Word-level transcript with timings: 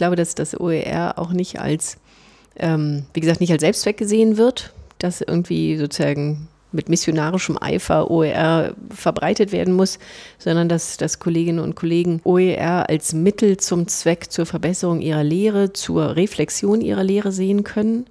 glaube, 0.00 0.16
dass 0.16 0.34
das 0.34 0.58
OER 0.58 1.18
auch 1.18 1.30
nicht 1.30 1.60
als, 1.60 1.98
ähm, 2.56 3.04
wie 3.12 3.20
gesagt, 3.20 3.40
nicht 3.40 3.52
als 3.52 3.60
Selbstzweck 3.60 3.98
gesehen 3.98 4.38
wird, 4.38 4.72
dass 4.98 5.20
irgendwie 5.20 5.76
sozusagen 5.76 6.48
mit 6.72 6.88
missionarischem 6.88 7.58
Eifer 7.60 8.10
OER 8.10 8.72
verbreitet 8.88 9.52
werden 9.52 9.74
muss, 9.74 9.98
sondern 10.38 10.70
dass, 10.70 10.96
dass 10.96 11.18
Kolleginnen 11.18 11.58
und 11.58 11.74
Kollegen 11.74 12.22
OER 12.24 12.88
als 12.88 13.12
Mittel 13.12 13.58
zum 13.58 13.88
Zweck 13.88 14.32
zur 14.32 14.46
Verbesserung 14.46 15.02
ihrer 15.02 15.22
Lehre, 15.22 15.74
zur 15.74 16.16
Reflexion 16.16 16.80
ihrer 16.80 17.04
Lehre 17.04 17.30
sehen 17.30 17.62
können. 17.62 18.06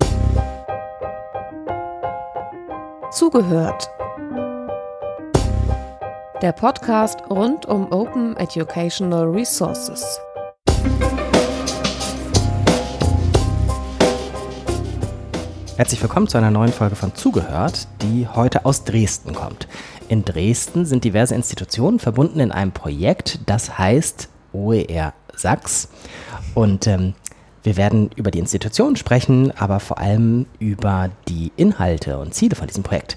Zugehört. 3.11 3.89
Der 6.43 6.51
Podcast 6.51 7.19
rund 7.31 7.65
um 7.65 7.91
Open 7.91 8.37
Educational 8.37 9.27
Resources. 9.27 10.19
Herzlich 15.79 16.01
willkommen 16.01 16.27
zu 16.27 16.37
einer 16.37 16.51
neuen 16.51 16.73
Folge 16.73 16.97
von 16.97 17.15
Zugehört, 17.15 17.87
die 18.01 18.27
heute 18.27 18.65
aus 18.65 18.83
Dresden 18.83 19.33
kommt. 19.33 19.69
In 20.09 20.25
Dresden 20.25 20.85
sind 20.85 21.05
diverse 21.05 21.35
Institutionen 21.35 21.99
verbunden 21.99 22.41
in 22.41 22.51
einem 22.51 22.73
Projekt, 22.73 23.39
das 23.45 23.77
heißt 23.77 24.27
OER 24.51 25.13
Sachs. 25.33 25.87
Und 26.53 26.85
ähm, 26.85 27.13
wir 27.63 27.77
werden 27.77 28.09
über 28.17 28.29
die 28.29 28.39
Institutionen 28.39 28.97
sprechen, 28.97 29.53
aber 29.57 29.79
vor 29.79 29.99
allem 29.99 30.47
über 30.59 31.11
die 31.29 31.53
Inhalte 31.55 32.17
und 32.17 32.33
Ziele 32.33 32.57
von 32.57 32.67
diesem 32.67 32.83
Projekt. 32.83 33.15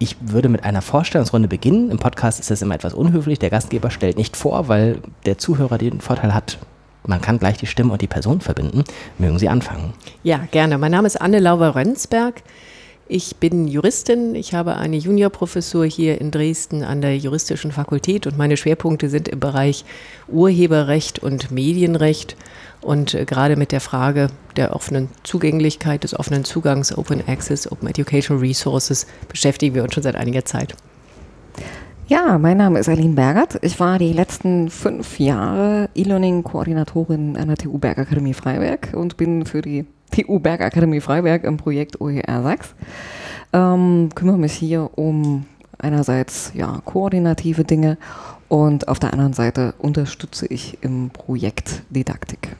Ich 0.00 0.16
würde 0.20 0.48
mit 0.48 0.64
einer 0.64 0.82
Vorstellungsrunde 0.82 1.46
beginnen. 1.46 1.88
Im 1.88 2.00
Podcast 2.00 2.40
ist 2.40 2.50
das 2.50 2.62
immer 2.62 2.74
etwas 2.74 2.94
unhöflich. 2.94 3.38
Der 3.38 3.50
Gastgeber 3.50 3.92
stellt 3.92 4.16
nicht 4.16 4.36
vor, 4.36 4.66
weil 4.66 4.98
der 5.24 5.38
Zuhörer 5.38 5.78
den 5.78 6.00
Vorteil 6.00 6.34
hat, 6.34 6.58
man 7.04 7.20
kann 7.20 7.38
gleich 7.38 7.58
die 7.58 7.66
Stimme 7.66 7.92
und 7.92 8.02
die 8.02 8.06
Person 8.06 8.40
verbinden. 8.40 8.84
Mögen 9.18 9.38
Sie 9.38 9.48
anfangen? 9.48 9.92
Ja, 10.22 10.46
gerne. 10.50 10.78
Mein 10.78 10.92
Name 10.92 11.06
ist 11.06 11.20
Anne-Lauber-Rönsberg. 11.20 12.42
Ich 13.08 13.36
bin 13.36 13.68
Juristin. 13.68 14.34
Ich 14.34 14.54
habe 14.54 14.76
eine 14.76 14.96
Juniorprofessur 14.96 15.84
hier 15.84 16.20
in 16.20 16.30
Dresden 16.30 16.82
an 16.82 17.02
der 17.02 17.16
Juristischen 17.18 17.72
Fakultät 17.72 18.26
und 18.26 18.38
meine 18.38 18.56
Schwerpunkte 18.56 19.10
sind 19.10 19.28
im 19.28 19.40
Bereich 19.40 19.84
Urheberrecht 20.28 21.18
und 21.18 21.50
Medienrecht. 21.50 22.36
Und 22.80 23.14
äh, 23.14 23.24
gerade 23.24 23.56
mit 23.56 23.72
der 23.72 23.80
Frage 23.80 24.28
der 24.56 24.74
offenen 24.74 25.08
Zugänglichkeit, 25.24 26.04
des 26.04 26.18
offenen 26.18 26.44
Zugangs, 26.44 26.96
Open 26.96 27.22
Access, 27.26 27.70
Open 27.70 27.88
Educational 27.88 28.40
Resources 28.40 29.06
beschäftigen 29.28 29.74
wir 29.74 29.82
uns 29.82 29.94
schon 29.94 30.02
seit 30.02 30.16
einiger 30.16 30.44
Zeit. 30.44 30.74
Ja, 32.12 32.36
mein 32.36 32.58
Name 32.58 32.78
ist 32.78 32.90
Aline 32.90 33.14
Bergert. 33.14 33.58
Ich 33.62 33.80
war 33.80 33.98
die 33.98 34.12
letzten 34.12 34.68
fünf 34.68 35.18
Jahre 35.18 35.88
E-Learning-Koordinatorin 35.94 37.38
an 37.38 37.48
der 37.48 37.56
TU 37.56 37.78
Bergakademie 37.78 38.34
Freiberg 38.34 38.90
und 38.92 39.16
bin 39.16 39.46
für 39.46 39.62
die 39.62 39.86
TU 40.10 40.38
Bergakademie 40.38 41.00
Freiberg 41.00 41.44
im 41.44 41.56
Projekt 41.56 42.02
OER 42.02 42.42
Sachs. 42.42 42.74
Ähm, 43.54 44.10
kümmere 44.14 44.36
mich 44.36 44.52
hier 44.52 44.90
um 44.96 45.46
einerseits 45.78 46.52
ja, 46.54 46.82
koordinative 46.84 47.64
Dinge 47.64 47.96
und 48.48 48.88
auf 48.88 48.98
der 48.98 49.14
anderen 49.14 49.32
Seite 49.32 49.72
unterstütze 49.78 50.46
ich 50.46 50.76
im 50.82 51.08
Projekt 51.08 51.82
Didaktik. 51.88 52.56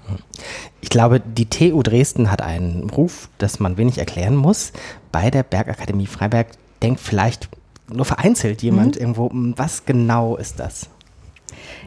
Ich 0.80 0.88
glaube, 0.88 1.20
die 1.20 1.50
TU 1.50 1.82
Dresden 1.82 2.30
hat 2.30 2.40
einen 2.40 2.88
Ruf, 2.88 3.28
dass 3.36 3.60
man 3.60 3.76
wenig 3.76 3.98
erklären 3.98 4.34
muss. 4.34 4.72
Bei 5.12 5.30
der 5.30 5.42
Bergakademie 5.42 6.06
Freiberg 6.06 6.46
denkt 6.80 7.00
vielleicht 7.00 7.50
nur 7.92 8.04
vereinzelt 8.04 8.62
jemand 8.62 8.96
mhm. 8.96 9.00
irgendwo, 9.00 9.30
was 9.32 9.84
genau 9.84 10.36
ist 10.36 10.60
das? 10.60 10.88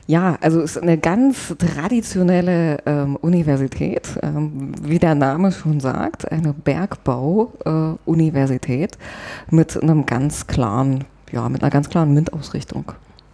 Ja, 0.07 0.37
also 0.41 0.61
es 0.61 0.75
ist 0.75 0.83
eine 0.83 0.99
ganz 0.99 1.55
traditionelle 1.57 2.77
ähm, 2.85 3.15
Universität, 3.15 4.07
ähm, 4.21 4.73
wie 4.81 4.99
der 4.99 5.15
Name 5.15 5.51
schon 5.51 5.79
sagt, 5.79 6.31
eine 6.31 6.53
Bergbau-Universität 6.53 8.95
äh, 8.95 9.55
mit 9.55 9.81
einem 9.81 10.05
ganz 10.05 10.45
klaren, 10.45 11.05
ja, 11.31 11.49
mit 11.49 11.63
einer 11.63 11.71
ganz 11.71 11.89
klaren 11.89 12.13
MINT-Ausrichtung. 12.13 12.91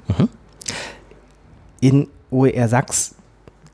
Mhm. 0.07 0.29
In 1.81 2.07
OER 2.29 2.69
Sachs 2.69 3.15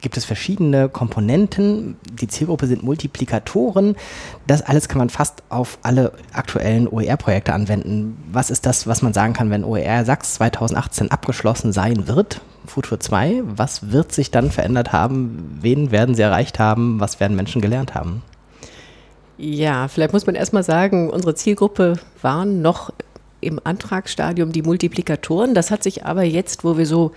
gibt 0.02 0.18
es 0.18 0.26
verschiedene 0.26 0.90
Komponenten. 0.90 1.98
Die 2.22 2.28
Zielgruppe 2.28 2.68
sind 2.68 2.84
Multiplikatoren. 2.84 3.96
Das 4.46 4.62
alles 4.62 4.88
kann 4.88 5.00
man 5.00 5.10
fast 5.10 5.44
auf 5.50 5.80
alle 5.82 6.12
aktuellen 6.34 6.88
OER-Projekte 6.88 7.54
anwenden. 7.54 8.18
Was 8.32 8.50
ist 8.50 8.66
das, 8.66 8.88
was 8.88 9.02
man 9.02 9.14
sagen 9.14 9.34
kann, 9.34 9.50
wenn 9.50 9.64
OER 9.64 10.06
Sachs 10.06 10.36
2018 10.36 11.12
abgeschlossen 11.12 11.74
sein 11.74 12.08
wird? 12.08 12.42
Futur 12.66 13.00
2, 13.00 13.44
was 13.46 13.92
wird 13.92 14.12
sich 14.12 14.30
dann 14.30 14.52
verändert 14.52 14.92
haben? 14.92 15.58
Wen 15.62 15.92
werden 15.92 16.16
sie 16.16 16.22
erreicht 16.22 16.60
haben? 16.60 17.00
Was 17.00 17.20
werden 17.20 17.36
Menschen 17.36 17.62
gelernt 17.62 17.96
haben? 17.96 18.22
Ja, 19.38 19.88
vielleicht 19.88 20.14
muss 20.14 20.26
man 20.26 20.36
erstmal 20.36 20.64
sagen, 20.64 21.10
unsere 21.10 21.36
Zielgruppe 21.36 22.00
waren 22.22 22.62
noch 22.62 22.92
im 23.40 23.60
Antragsstadium 23.64 24.52
die 24.52 24.64
Multiplikatoren. 24.64 25.54
Das 25.54 25.70
hat 25.72 25.84
sich 25.84 26.06
aber 26.06 26.24
jetzt, 26.24 26.64
wo 26.64 26.78
wir 26.78 26.86
so 26.86 27.12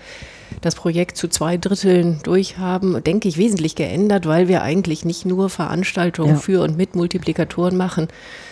das 0.60 0.74
Projekt 0.74 1.16
zu 1.16 1.28
zwei 1.28 1.56
Dritteln 1.56 2.20
durchhaben, 2.22 3.02
denke 3.04 3.28
ich, 3.28 3.36
wesentlich 3.36 3.74
geändert, 3.74 4.26
weil 4.26 4.48
wir 4.48 4.62
eigentlich 4.62 5.04
nicht 5.04 5.26
nur 5.26 5.48
Veranstaltungen 5.48 6.34
ja. 6.34 6.40
für 6.40 6.62
und 6.62 6.76
mit 6.76 6.94
Multiplikatoren 6.94 7.76
machen, 7.76 8.08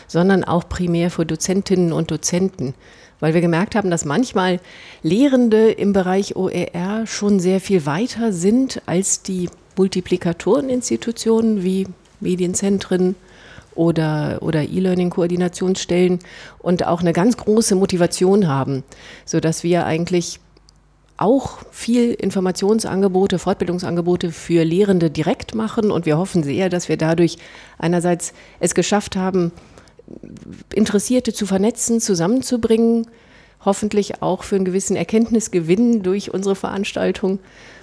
sondern 0.07 0.45
auch 0.45 0.69
primär 0.69 1.11
für 1.11 1.27
Dozentinnen 1.27 1.93
und 1.93 2.11
Dozenten. 2.11 2.75
Weil 3.21 3.35
wir 3.35 3.41
gemerkt 3.41 3.75
haben, 3.75 3.91
dass 3.91 4.05
manchmal 4.05 4.61
Lehrende 5.03 5.71
im 5.71 5.93
Bereich 5.93 6.37
OER 6.37 7.07
schon 7.07 7.41
sehr 7.41 7.61
viel 7.61 7.85
weiter 7.85 8.33
sind 8.33 8.81
als 8.87 9.23
die 9.23 9.51
Multiplikatoreninstitutionen 9.77 11.65
wie 11.65 11.87
Medienzentren, 12.21 13.17
oder, 13.79 14.39
oder 14.41 14.65
E-Learning-Koordinationsstellen 14.65 16.19
und 16.59 16.85
auch 16.85 17.01
eine 17.01 17.13
ganz 17.13 17.37
große 17.37 17.77
Motivation 17.77 18.49
haben, 18.49 18.83
sodass 19.25 19.63
wir 19.63 19.87
eigentlich 19.87 20.41
auch 21.19 21.59
viel 21.73 22.15
Informationsangebote, 22.15 23.39
Fortbildungsangebote 23.39 24.31
für 24.31 24.65
Lehrende 24.65 25.11
direkt 25.11 25.55
machen 25.55 25.91
und 25.91 26.07
wir 26.07 26.17
hoffen 26.17 26.43
sehr, 26.43 26.69
dass 26.69 26.89
wir 26.89 26.97
dadurch 26.97 27.39
einerseits 27.77 28.33
es 28.61 28.75
geschafft 28.75 29.17
haben, 29.17 29.53
Interessierte 30.73 31.35
zu 31.35 31.45
vernetzen, 31.45 32.01
zusammenzubringen, 32.01 33.09
hoffentlich 33.65 34.23
auch 34.23 34.45
für 34.45 34.57
einen 34.57 34.65
gewissen 34.65 34.97
Erkenntnisgewinn 34.97 36.03
durch 36.03 36.33
unsere 36.33 36.55
Veranstaltung 36.55 37.41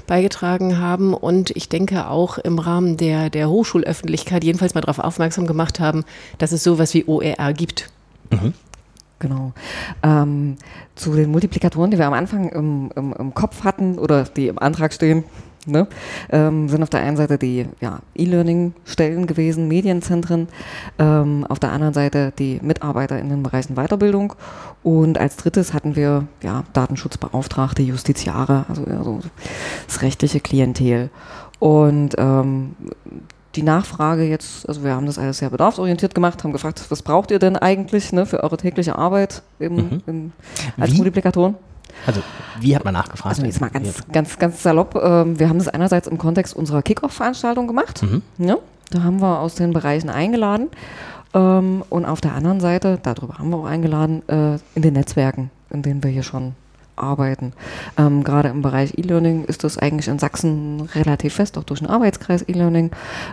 beigetragen 0.08 0.80
haben 0.80 1.14
und 1.14 1.52
ich 1.52 1.68
denke 1.68 2.08
auch 2.08 2.38
im 2.38 2.58
Rahmen 2.58 2.96
der, 2.98 3.30
der 3.30 3.50
Hochschulöffentlichkeit 3.50 4.44
jedenfalls 4.44 4.76
mal 4.76 4.82
darauf 4.82 5.00
aufmerksam 5.00 5.46
gemacht 5.46 5.80
haben, 5.80 6.06
dass 6.38 6.52
es 6.52 6.64
sowas 6.64 6.94
wie 6.94 7.06
OER 7.06 7.54
gibt. 7.54 7.90
Mhm. 8.32 8.54
Genau. 9.20 9.54
Ähm, 10.04 10.58
zu 10.96 11.14
den 11.14 11.32
Multiplikatoren, 11.32 11.92
die 11.92 11.98
wir 11.98 12.08
am 12.08 12.14
Anfang 12.14 12.50
im, 12.50 12.92
im, 12.96 13.14
im 13.14 13.34
Kopf 13.34 13.64
hatten 13.64 13.98
oder 13.98 14.24
die 14.24 14.48
im 14.48 14.60
Antrag 14.60 14.94
stehen, 14.94 15.24
ne, 15.66 15.88
ähm, 16.30 16.70
sind 16.70 16.84
auf 16.84 16.90
der 16.90 17.02
einen 17.02 17.18
Seite 17.18 17.38
die 17.38 17.66
ja, 17.82 18.00
E-Learning-Stellen 18.16 19.28
gewesen, 19.28 19.68
Medienzentren, 19.68 20.48
ähm, 21.00 21.46
auf 21.48 21.60
der 21.60 21.72
anderen 21.72 21.94
Seite 21.94 22.34
die 22.38 22.60
Mitarbeiter 22.62 23.20
in 23.20 23.30
den 23.30 23.44
Bereichen 23.44 23.76
Weiterbildung 23.76 24.34
und 24.84 25.18
als 25.18 25.38
drittes 25.38 25.74
hatten 25.74 25.96
wir 25.96 26.28
ja, 26.44 26.64
Datenschutzbeauftragte, 26.74 27.84
Justiziare, 27.84 28.66
also 28.70 28.86
ja, 28.88 29.04
so 29.04 29.20
das 29.88 30.02
rechtliche 30.02 30.40
Klientel. 30.40 31.10
Und 31.58 32.16
ähm, 32.18 32.76
die 33.56 33.64
Nachfrage 33.64 34.24
jetzt, 34.24 34.68
also 34.68 34.84
wir 34.84 34.94
haben 34.94 35.06
das 35.06 35.18
alles 35.18 35.40
sehr 35.40 35.50
bedarfsorientiert 35.50 36.14
gemacht, 36.14 36.44
haben 36.44 36.52
gefragt, 36.52 36.84
was 36.90 37.02
braucht 37.02 37.32
ihr 37.32 37.40
denn 37.40 37.56
eigentlich 37.56 38.12
ne, 38.12 38.26
für 38.26 38.44
eure 38.44 38.58
tägliche 38.58 38.98
Arbeit 38.98 39.42
im, 39.60 39.76
mhm. 39.76 40.02
im, 40.06 40.32
als 40.78 40.92
Wie? 40.92 40.98
Multiplikatoren? 40.98 41.56
Also, 42.06 42.22
wie 42.60 42.76
hat 42.76 42.84
man 42.84 42.94
nachgefragt? 42.94 43.36
Also 43.36 43.46
jetzt 43.46 43.62
mal 43.62 43.70
ganz, 43.70 44.04
ganz, 44.12 44.38
ganz 44.38 44.62
salopp. 44.62 44.96
Ähm, 45.02 45.40
wir 45.40 45.50
haben 45.50 45.60
das 45.60 45.70
einerseits 45.70 46.08
im 46.08 46.18
Kontext 46.18 46.56
unserer 46.56 46.82
Kickoff-Veranstaltung 46.82 47.68
gemacht. 47.68 48.04
Mhm. 48.04 48.22
Ja, 48.38 48.58
da 48.92 49.04
haben 49.04 49.22
wir 49.22 49.40
aus 49.40 49.56
den 49.56 49.72
Bereichen 49.72 50.10
eingeladen. 50.10 50.68
Ähm, 51.34 51.84
und 51.90 52.06
auf 52.06 52.22
der 52.22 52.34
anderen 52.34 52.60
Seite, 52.60 53.00
darüber 53.02 53.38
haben 53.38 53.50
wir 53.50 53.58
auch 53.58 53.66
eingeladen, 53.66 54.28
äh, 54.28 54.56
in 54.76 54.82
den 54.82 54.94
Netzwerken, 54.94 55.52
in 55.70 55.82
denen 55.82 56.04
wir 56.04 56.12
hier 56.12 56.24
schon 56.24 56.54
arbeiten. 56.96 57.54
Ähm, 57.98 58.24
Gerade 58.24 58.50
im 58.50 58.62
Bereich 58.62 58.98
E-Learning 58.98 59.46
ist 59.46 59.64
das 59.64 59.78
eigentlich 59.78 60.08
in 60.08 60.20
Sachsen 60.20 60.82
relativ 60.94 61.36
fest, 61.36 61.58
auch 61.58 61.64
durch 61.64 61.80
den 61.80 61.90
Arbeitskreis 61.90 62.44
E-Learning, 62.48 62.92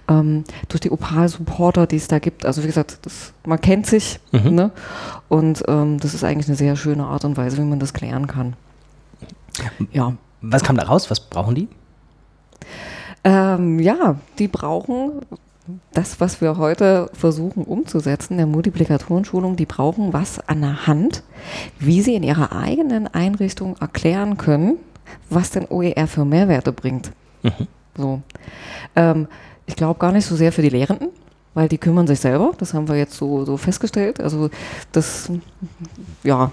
ähm, 0.09 0.45
durch 0.69 0.81
die 0.81 0.91
Opal-Supporter, 0.91 1.87
die 1.87 1.97
es 1.97 2.09
da 2.09 2.19
gibt. 2.19 2.47
Also 2.47 2.63
wie 2.63 2.67
gesagt, 2.67 2.99
das, 3.03 3.33
man 3.45 3.61
kennt 3.61 3.87
sich 3.87 4.21
mhm. 4.33 4.55
ne? 4.55 4.71
und 5.29 5.63
ähm, 5.69 5.99
das 5.99 6.15
ist 6.15 6.25
eigentlich 6.25 6.49
eine 6.49 6.57
sehr 6.57 6.77
schöne 6.77 7.05
Art 7.05 7.25
und 7.25 7.37
Weise, 7.37 7.59
wie 7.59 7.63
man 7.63 7.81
das 7.81 7.93
klären 7.93 8.27
kann. 8.27 8.55
Ja. 9.93 10.15
Was 10.41 10.65
kam 10.65 10.77
da 10.77 10.85
raus? 10.85 11.11
Was 11.11 11.21
brauchen 11.21 11.55
die? 11.55 11.69
Ähm, 13.25 13.79
ja, 13.79 14.17
die 14.39 14.49
brauchen 14.49 15.21
das, 15.93 16.21
was 16.21 16.41
wir 16.41 16.57
heute 16.57 17.11
versuchen 17.13 17.65
umzusetzen, 17.65 18.37
der 18.37 18.47
Multiplikatorenschulung, 18.47 19.57
die 19.57 19.67
brauchen 19.67 20.13
was 20.13 20.39
an 20.49 20.61
der 20.61 20.87
Hand, 20.87 21.23
wie 21.79 22.03
sie 22.03 22.15
in 22.15 22.23
ihrer 22.23 22.53
eigenen 22.53 23.07
Einrichtung 23.09 23.77
erklären 23.81 24.37
können, 24.37 24.77
was 25.31 25.51
denn 25.51 25.67
OER 25.69 26.07
für 26.07 26.25
Mehrwerte 26.25 26.73
bringt. 26.73 27.13
Mhm. 27.43 27.69
So. 27.97 28.23
Ähm, 28.97 29.29
Ich 29.67 29.77
glaube 29.77 29.99
gar 29.99 30.13
nicht 30.13 30.27
so 30.27 30.35
sehr 30.35 30.51
für 30.53 30.63
die 30.63 30.71
Lehrenden, 30.71 31.09
weil 31.55 31.69
die 31.69 31.79
kümmern 31.79 32.07
sich 32.07 32.21
selber. 32.21 32.53
Das 32.59 32.75
haben 32.75 32.89
wir 32.89 32.97
jetzt 32.97 33.15
so, 33.15 33.45
so 33.45 33.57
festgestellt. 33.57 34.21
Also 34.21 34.51
das, 34.91 35.31
ja, 36.25 36.51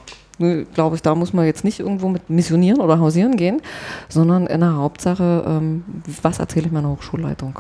glaube 0.73 0.95
ich, 0.95 1.01
da 1.01 1.15
muss 1.15 1.33
man 1.33 1.45
jetzt 1.45 1.63
nicht 1.63 1.79
irgendwo 1.79 2.07
mit 2.07 2.29
missionieren 2.29 2.79
oder 2.79 2.99
hausieren 2.99 3.35
gehen, 3.35 3.61
sondern 4.07 4.47
in 4.47 4.61
der 4.61 4.75
Hauptsache, 4.75 5.43
ähm, 5.45 5.83
was 6.21 6.39
erzähle 6.39 6.67
ich 6.67 6.71
meiner 6.71 6.89
Hochschulleitung? 6.89 7.59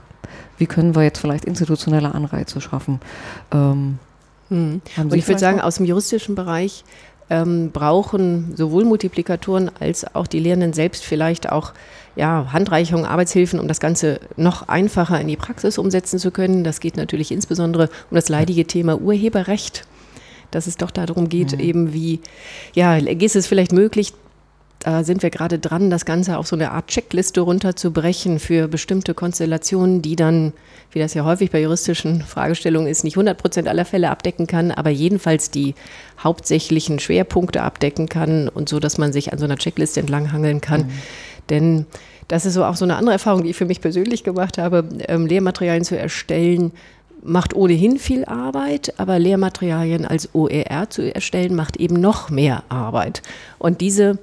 Wie 0.57 0.65
können 0.65 0.95
wir 0.95 1.03
jetzt 1.03 1.19
vielleicht 1.19 1.45
institutionelle 1.45 2.13
Anreize 2.13 2.61
schaffen? 2.61 2.99
Ähm, 3.53 3.99
hm. 4.49 4.81
Und 4.97 5.13
ich 5.13 5.27
würde 5.27 5.39
sagen, 5.39 5.61
aus 5.61 5.75
dem 5.75 5.85
juristischen 5.85 6.35
Bereich 6.35 6.83
ähm, 7.29 7.71
brauchen 7.71 8.55
sowohl 8.55 8.85
Multiplikatoren 8.85 9.69
als 9.79 10.15
auch 10.15 10.27
die 10.27 10.39
Lehrenden 10.39 10.73
selbst 10.73 11.03
vielleicht 11.03 11.51
auch 11.51 11.73
ja, 12.15 12.51
Handreichungen, 12.51 13.05
Arbeitshilfen, 13.05 13.59
um 13.59 13.67
das 13.67 13.79
Ganze 13.79 14.19
noch 14.35 14.67
einfacher 14.67 15.21
in 15.21 15.27
die 15.27 15.37
Praxis 15.37 15.77
umsetzen 15.77 16.19
zu 16.19 16.31
können. 16.31 16.63
Das 16.63 16.79
geht 16.79 16.97
natürlich 16.97 17.31
insbesondere 17.31 17.89
um 18.09 18.15
das 18.15 18.29
leidige 18.29 18.65
Thema 18.65 18.99
Urheberrecht 18.99 19.85
dass 20.51 20.67
es 20.67 20.77
doch 20.77 20.91
darum 20.91 21.29
geht, 21.29 21.53
mhm. 21.53 21.59
eben 21.59 21.93
wie, 21.93 22.19
ja, 22.73 22.97
ist 22.97 23.35
es 23.35 23.47
vielleicht 23.47 23.71
möglich, 23.71 24.13
da 24.79 25.03
sind 25.03 25.23
wir 25.23 25.29
gerade 25.29 25.59
dran, 25.59 25.89
das 25.89 26.05
Ganze 26.05 26.37
auf 26.37 26.47
so 26.47 26.55
eine 26.55 26.71
Art 26.71 26.87
Checkliste 26.87 27.41
runterzubrechen 27.41 28.39
für 28.39 28.69
bestimmte 28.69 29.13
Konstellationen, 29.13 30.01
die 30.01 30.15
dann, 30.15 30.53
wie 30.91 30.99
das 30.99 31.13
ja 31.13 31.25
häufig 31.25 31.51
bei 31.51 31.61
juristischen 31.61 32.21
Fragestellungen 32.21 32.87
ist, 32.87 33.03
nicht 33.03 33.15
100 33.17 33.37
Prozent 33.37 33.67
aller 33.67 33.83
Fälle 33.83 34.09
abdecken 34.09 34.47
kann, 34.47 34.71
aber 34.71 34.89
jedenfalls 34.89 35.51
die 35.51 35.75
hauptsächlichen 36.23 36.99
Schwerpunkte 36.99 37.61
abdecken 37.61 38.07
kann 38.07 38.47
und 38.47 38.69
so, 38.69 38.79
dass 38.79 38.97
man 38.97 39.11
sich 39.11 39.33
an 39.33 39.39
so 39.39 39.45
einer 39.45 39.57
Checkliste 39.57 39.99
entlanghangeln 39.99 40.61
kann. 40.61 40.83
Mhm. 40.83 40.91
Denn 41.49 41.85
das 42.29 42.45
ist 42.45 42.53
so 42.53 42.63
auch 42.63 42.75
so 42.75 42.85
eine 42.85 42.95
andere 42.95 43.13
Erfahrung, 43.13 43.43
die 43.43 43.49
ich 43.49 43.57
für 43.57 43.65
mich 43.65 43.81
persönlich 43.81 44.23
gemacht 44.23 44.57
habe, 44.57 44.87
ähm, 45.07 45.25
Lehrmaterialien 45.25 45.83
zu 45.83 45.97
erstellen, 45.97 46.71
macht 47.21 47.53
ohnehin 47.55 47.97
viel 47.97 48.25
Arbeit, 48.25 48.93
aber 48.97 49.19
Lehrmaterialien 49.19 50.05
als 50.05 50.33
OER 50.33 50.89
zu 50.89 51.13
erstellen, 51.13 51.55
macht 51.55 51.77
eben 51.77 51.99
noch 51.99 52.29
mehr 52.29 52.63
Arbeit. 52.69 53.21
Und 53.57 53.81
diese 53.81 54.19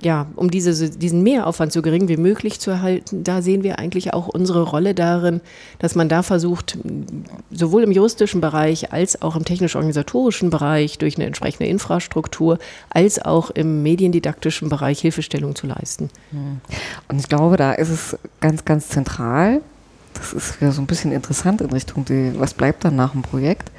ja, 0.00 0.26
um 0.36 0.50
diese, 0.50 0.90
diesen 0.90 1.22
Mehraufwand 1.22 1.72
so 1.72 1.80
gering 1.80 2.08
wie 2.08 2.16
möglich 2.16 2.60
zu 2.60 2.70
erhalten, 2.70 3.22
da 3.24 3.42
sehen 3.42 3.62
wir 3.62 3.78
eigentlich 3.78 4.12
auch 4.12 4.28
unsere 4.28 4.62
Rolle 4.62 4.94
darin, 4.94 5.40
dass 5.78 5.94
man 5.94 6.08
da 6.08 6.22
versucht, 6.22 6.78
sowohl 7.50 7.84
im 7.84 7.92
juristischen 7.92 8.40
Bereich 8.40 8.92
als 8.92 9.22
auch 9.22 9.36
im 9.36 9.44
technisch-organisatorischen 9.44 10.50
Bereich 10.50 10.98
durch 10.98 11.16
eine 11.16 11.26
entsprechende 11.26 11.68
Infrastruktur, 11.68 12.58
als 12.90 13.24
auch 13.24 13.50
im 13.50 13.82
mediendidaktischen 13.82 14.68
Bereich 14.68 15.00
Hilfestellung 15.00 15.54
zu 15.54 15.66
leisten. 15.66 16.10
Und 17.08 17.18
ich 17.18 17.28
glaube, 17.28 17.56
da 17.56 17.72
ist 17.72 17.90
es 17.90 18.18
ganz, 18.40 18.64
ganz 18.64 18.88
zentral, 18.88 19.60
das 20.14 20.32
ist 20.32 20.60
ja 20.60 20.70
so 20.70 20.80
ein 20.80 20.86
bisschen 20.86 21.12
interessant 21.12 21.60
in 21.60 21.70
Richtung, 21.70 22.04
die, 22.04 22.32
was 22.38 22.54
bleibt 22.54 22.84
dann 22.84 22.96
nach 22.96 23.12
dem 23.12 23.22
Projekt, 23.22 23.70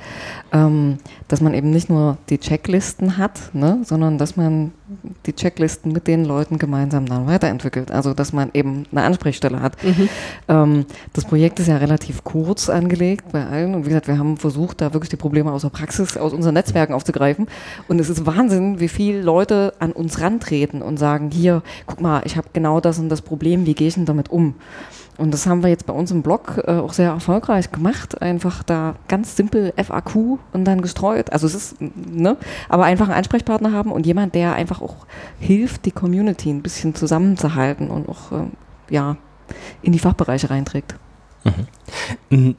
ähm, 0.52 0.98
dass 1.28 1.42
man 1.42 1.54
eben 1.54 1.72
nicht 1.72 1.90
nur 1.90 2.18
die 2.30 2.38
Checklisten 2.38 3.18
hat, 3.18 3.54
ne, 3.54 3.80
sondern 3.84 4.18
dass 4.18 4.38
man 4.38 4.72
die 5.26 5.34
Checklisten 5.34 5.92
mit 5.92 6.08
den 6.08 6.26
Leuten 6.26 6.60
gemeinsam 6.60 7.08
dann 7.08 7.26
weiterentwickelt. 7.26 7.92
Also 7.92 8.14
dass 8.14 8.34
man 8.34 8.52
eben 8.54 8.86
eine 8.92 9.04
Ansprechstelle 9.04 9.62
hat. 9.62 9.82
Mhm. 9.84 10.10
Ähm, 10.48 10.86
das 11.14 11.26
Projekt 11.26 11.60
ist 11.60 11.68
ja 11.68 11.78
relativ 11.78 12.24
kurz 12.24 12.70
angelegt 12.70 13.32
bei 13.32 13.46
allen 13.46 13.74
und 13.74 13.86
wie 13.86 13.90
gesagt, 13.90 14.08
wir 14.08 14.20
haben 14.20 14.38
versucht, 14.38 14.82
da 14.82 14.94
wirklich 14.94 15.10
die 15.10 15.16
Probleme 15.16 15.52
aus 15.52 15.64
der 15.64 15.70
Praxis, 15.70 16.18
aus 16.18 16.34
unseren 16.34 16.54
Netzwerken 16.54 16.94
aufzugreifen. 16.94 17.48
Und 17.88 18.00
es 18.00 18.10
ist 18.10 18.26
Wahnsinn, 18.26 18.80
wie 18.80 18.90
viele 18.90 19.22
Leute 19.22 19.74
an 19.80 19.92
uns 19.92 20.22
rantreten 20.22 20.82
und 20.82 20.98
sagen, 20.98 21.32
hier, 21.32 21.64
guck 21.86 22.02
mal, 22.02 22.22
ich 22.26 22.38
habe 22.38 22.48
genau 22.54 22.80
das 22.80 23.00
und 23.00 23.10
das 23.10 23.22
Problem, 23.22 23.66
wie 23.66 23.74
gehe 23.74 23.88
ich 23.88 23.96
denn 23.96 24.06
damit 24.06 24.30
um? 24.30 24.56
Und 25.18 25.34
das 25.34 25.48
haben 25.48 25.64
wir 25.64 25.70
jetzt 25.70 25.86
bei 25.86 25.94
uns 25.94 26.12
im 26.12 26.22
Blog 26.22 26.62
äh, 26.66 26.72
auch 26.72 26.94
sehr 26.94 27.10
erfolgreich 27.10 27.72
gemacht. 27.72 28.22
Einfach 28.22 28.64
da 28.64 28.96
ganz 29.08 29.36
simpel 29.36 29.74
FAQ 29.82 30.40
und 30.52 30.66
dann 30.66 30.82
gestreut. 30.82 31.32
Also 31.32 31.48
es 31.48 31.56
ist, 31.56 31.76
ne, 31.80 32.38
aber 32.68 32.84
einfach 32.86 33.08
einen 33.08 33.18
Ansprechpartner 33.18 33.72
haben 33.72 33.92
und 33.92 34.06
jemand, 34.06 34.36
der 34.36 34.54
einfach 34.54 34.82
auch 34.82 35.06
hilft, 35.40 35.86
die 35.86 35.92
Community 35.92 36.50
ein 36.50 36.62
bisschen 36.62 36.96
zusammenzuhalten 36.96 37.90
und 37.90 38.10
auch, 38.10 38.32
äh, 38.32 38.46
ja, 38.90 39.18
in 39.82 39.94
die 39.94 40.00
Fachbereiche 40.00 40.50
reinträgt. 40.50 40.96
Mhm. 42.30 42.56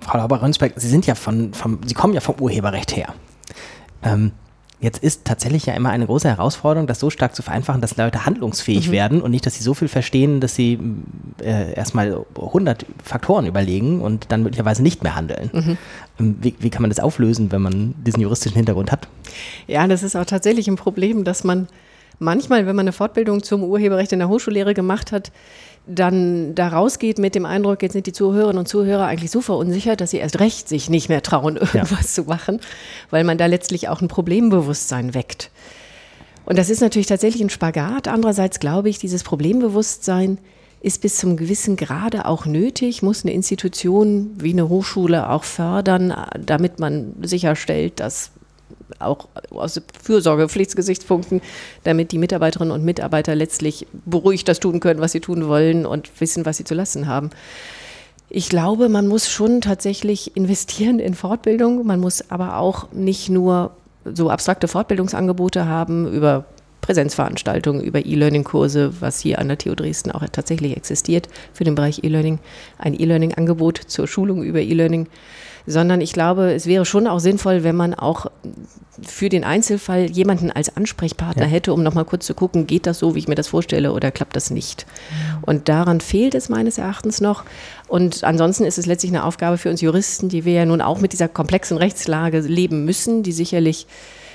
Frau 0.00 0.18
Lauber-Rönsberg, 0.18 0.72
Sie 0.76 0.88
sind 0.88 1.06
ja 1.06 1.14
von, 1.14 1.54
vom, 1.54 1.80
Sie 1.84 1.94
kommen 1.94 2.14
ja 2.14 2.20
vom 2.20 2.36
Urheberrecht 2.40 2.96
her. 2.96 3.14
Ähm, 4.02 4.32
Jetzt 4.82 5.00
ist 5.00 5.24
tatsächlich 5.24 5.66
ja 5.66 5.74
immer 5.74 5.90
eine 5.90 6.06
große 6.06 6.28
Herausforderung, 6.28 6.88
das 6.88 6.98
so 6.98 7.08
stark 7.08 7.36
zu 7.36 7.42
vereinfachen, 7.42 7.80
dass 7.80 7.96
Leute 7.96 8.26
handlungsfähig 8.26 8.88
mhm. 8.88 8.92
werden 8.92 9.22
und 9.22 9.30
nicht, 9.30 9.46
dass 9.46 9.54
sie 9.54 9.62
so 9.62 9.74
viel 9.74 9.86
verstehen, 9.86 10.40
dass 10.40 10.56
sie 10.56 10.76
äh, 11.40 11.72
erstmal 11.74 12.24
100 12.34 12.84
Faktoren 13.04 13.46
überlegen 13.46 14.00
und 14.00 14.32
dann 14.32 14.42
möglicherweise 14.42 14.82
nicht 14.82 15.04
mehr 15.04 15.14
handeln. 15.14 15.50
Mhm. 15.52 15.78
Ähm, 16.18 16.36
wie, 16.40 16.56
wie 16.58 16.68
kann 16.68 16.82
man 16.82 16.90
das 16.90 16.98
auflösen, 16.98 17.52
wenn 17.52 17.62
man 17.62 17.94
diesen 18.04 18.20
juristischen 18.20 18.56
Hintergrund 18.56 18.90
hat? 18.90 19.06
Ja, 19.68 19.86
das 19.86 20.02
ist 20.02 20.16
auch 20.16 20.24
tatsächlich 20.24 20.66
ein 20.66 20.74
Problem, 20.74 21.22
dass 21.22 21.44
man 21.44 21.68
manchmal, 22.22 22.66
wenn 22.66 22.76
man 22.76 22.84
eine 22.84 22.92
Fortbildung 22.92 23.42
zum 23.42 23.62
Urheberrecht 23.62 24.12
in 24.12 24.20
der 24.20 24.28
Hochschullehre 24.28 24.74
gemacht 24.74 25.12
hat, 25.12 25.32
dann 25.86 26.54
da 26.54 26.68
rausgeht 26.68 27.18
mit 27.18 27.34
dem 27.34 27.44
Eindruck, 27.44 27.82
jetzt 27.82 27.92
sind 27.92 28.06
die 28.06 28.12
Zuhörerinnen 28.12 28.58
und 28.58 28.68
Zuhörer 28.68 29.06
eigentlich 29.06 29.30
so 29.30 29.40
verunsichert, 29.40 30.00
dass 30.00 30.10
sie 30.10 30.18
erst 30.18 30.38
recht 30.38 30.68
sich 30.68 30.88
nicht 30.88 31.08
mehr 31.08 31.22
trauen, 31.22 31.56
irgendwas 31.60 32.16
ja. 32.16 32.22
zu 32.22 32.24
machen, 32.24 32.60
weil 33.10 33.24
man 33.24 33.38
da 33.38 33.46
letztlich 33.46 33.88
auch 33.88 34.00
ein 34.00 34.08
Problembewusstsein 34.08 35.14
weckt. 35.14 35.50
Und 36.44 36.58
das 36.58 36.70
ist 36.70 36.80
natürlich 36.80 37.06
tatsächlich 37.06 37.42
ein 37.42 37.50
Spagat. 37.50 38.08
Andererseits 38.08 38.60
glaube 38.60 38.88
ich, 38.88 38.98
dieses 38.98 39.22
Problembewusstsein 39.22 40.38
ist 40.80 41.00
bis 41.00 41.16
zum 41.16 41.36
gewissen 41.36 41.76
Grade 41.76 42.26
auch 42.26 42.44
nötig, 42.46 43.02
muss 43.02 43.24
eine 43.24 43.32
Institution 43.32 44.32
wie 44.38 44.52
eine 44.52 44.68
Hochschule 44.68 45.30
auch 45.30 45.44
fördern, 45.44 46.12
damit 46.44 46.80
man 46.80 47.14
sicherstellt, 47.22 48.00
dass 48.00 48.32
auch 49.00 49.28
aus 49.50 49.80
Fürsorgepflichtsgesichtspunkten, 50.02 51.40
damit 51.84 52.12
die 52.12 52.18
Mitarbeiterinnen 52.18 52.72
und 52.72 52.84
Mitarbeiter 52.84 53.34
letztlich 53.34 53.86
beruhigt 54.04 54.48
das 54.48 54.60
tun 54.60 54.80
können, 54.80 55.00
was 55.00 55.12
sie 55.12 55.20
tun 55.20 55.48
wollen 55.48 55.86
und 55.86 56.10
wissen, 56.20 56.46
was 56.46 56.56
sie 56.56 56.64
zu 56.64 56.74
lassen 56.74 57.06
haben. 57.06 57.30
Ich 58.28 58.48
glaube, 58.48 58.88
man 58.88 59.08
muss 59.08 59.28
schon 59.28 59.60
tatsächlich 59.60 60.36
investieren 60.36 60.98
in 60.98 61.14
Fortbildung. 61.14 61.86
Man 61.86 62.00
muss 62.00 62.30
aber 62.30 62.56
auch 62.56 62.90
nicht 62.92 63.28
nur 63.28 63.72
so 64.04 64.30
abstrakte 64.30 64.68
Fortbildungsangebote 64.68 65.66
haben 65.66 66.10
über 66.10 66.46
Präsenzveranstaltungen, 66.80 67.82
über 67.82 68.04
E-Learning-Kurse, 68.04 69.00
was 69.00 69.20
hier 69.20 69.38
an 69.38 69.48
der 69.48 69.58
TU 69.58 69.74
Dresden 69.74 70.10
auch 70.10 70.24
tatsächlich 70.32 70.76
existiert 70.76 71.28
für 71.52 71.64
den 71.64 71.74
Bereich 71.74 72.02
E-Learning, 72.04 72.38
ein 72.78 72.98
E-Learning-Angebot 72.98 73.78
zur 73.86 74.06
Schulung 74.08 74.42
über 74.42 74.60
E-Learning 74.60 75.06
sondern 75.66 76.00
ich 76.00 76.12
glaube, 76.12 76.52
es 76.52 76.66
wäre 76.66 76.84
schon 76.84 77.06
auch 77.06 77.20
sinnvoll, 77.20 77.64
wenn 77.64 77.76
man 77.76 77.94
auch 77.94 78.26
für 79.00 79.28
den 79.28 79.44
Einzelfall 79.44 80.10
jemanden 80.10 80.50
als 80.50 80.76
Ansprechpartner 80.76 81.44
ja. 81.44 81.48
hätte, 81.48 81.72
um 81.72 81.82
nochmal 81.82 82.04
kurz 82.04 82.26
zu 82.26 82.34
gucken, 82.34 82.66
geht 82.66 82.86
das 82.86 82.98
so, 82.98 83.14
wie 83.14 83.20
ich 83.20 83.28
mir 83.28 83.34
das 83.34 83.48
vorstelle 83.48 83.92
oder 83.92 84.10
klappt 84.10 84.36
das 84.36 84.50
nicht. 84.50 84.86
Und 85.42 85.68
daran 85.68 86.00
fehlt 86.00 86.34
es 86.34 86.48
meines 86.48 86.78
Erachtens 86.78 87.20
noch. 87.20 87.44
Und 87.88 88.24
ansonsten 88.24 88.64
ist 88.64 88.78
es 88.78 88.86
letztlich 88.86 89.12
eine 89.12 89.24
Aufgabe 89.24 89.58
für 89.58 89.70
uns 89.70 89.80
Juristen, 89.80 90.28
die 90.28 90.44
wir 90.44 90.52
ja 90.52 90.66
nun 90.66 90.80
auch 90.80 91.00
mit 91.00 91.12
dieser 91.12 91.28
komplexen 91.28 91.76
Rechtslage 91.76 92.40
leben 92.40 92.84
müssen, 92.84 93.22
die 93.22 93.32
sicherlich 93.32 93.86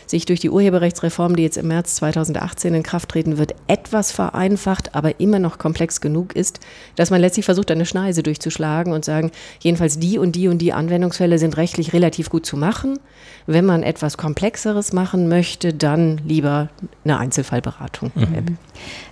sich 0.10 0.26
durch 0.26 0.40
die 0.40 0.50
Urheberrechtsreform, 0.50 1.36
die 1.36 1.44
jetzt 1.44 1.58
im 1.58 1.68
März 1.68 1.96
2018 1.96 2.74
in 2.74 2.84
Kraft 2.84 3.10
treten 3.10 3.38
wird, 3.38 3.56
etwas 3.68 4.12
vereinfacht, 4.12 4.96
aber 4.96 5.20
immer 5.20 5.40
noch 5.40 5.58
komplex 5.58 6.02
genug 6.02 6.36
ist, 6.36 6.60
dass 6.96 7.10
man 7.10 7.22
letztlich 7.22 7.46
versucht, 7.46 7.72
eine 7.72 7.86
Schneise 7.86 8.24
durchzuschlagen 8.24 8.94
und 8.94 9.06
sagen, 9.06 9.32
jedenfalls 9.60 10.00
die 10.00 10.18
und 10.18 10.36
die 10.36 10.48
und 10.48 10.60
die 10.60 10.74
Anwendungsfälle 10.74 11.40
sind 11.40 11.58
rechtlich 11.58 11.94
relativ 11.94 12.30
gut 12.30 12.46
zu 12.46 12.58
machen. 12.58 13.00
Wenn 13.46 13.66
man 13.66 13.84
etwas 13.84 14.18
Komplexeres 14.18 14.94
machen 14.94 15.28
möchte, 15.28 15.74
dann 15.74 16.20
lieber 16.26 16.70
eine 17.04 17.18
Einzelfallberatung. 17.18 18.12
Mhm. 18.16 18.58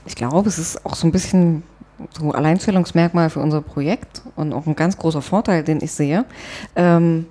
Ich 0.06 0.16
glaube, 0.16 0.50
es 0.50 0.58
ist 0.58 0.86
auch 0.86 0.96
so 0.96 1.08
ein 1.08 1.12
bisschen 1.12 1.64
so 2.18 2.32
Alleinstellungsmerkmal 2.32 3.30
für 3.30 3.40
unser 3.40 3.62
Projekt 3.62 4.22
und 4.36 4.54
auch 4.54 4.66
ein 4.66 4.76
ganz 4.76 4.98
großer 4.98 5.22
Vorteil, 5.22 5.64
den 5.64 5.82
ich 5.82 5.92
sehe. 5.92 6.26
Ähm, 6.76 7.28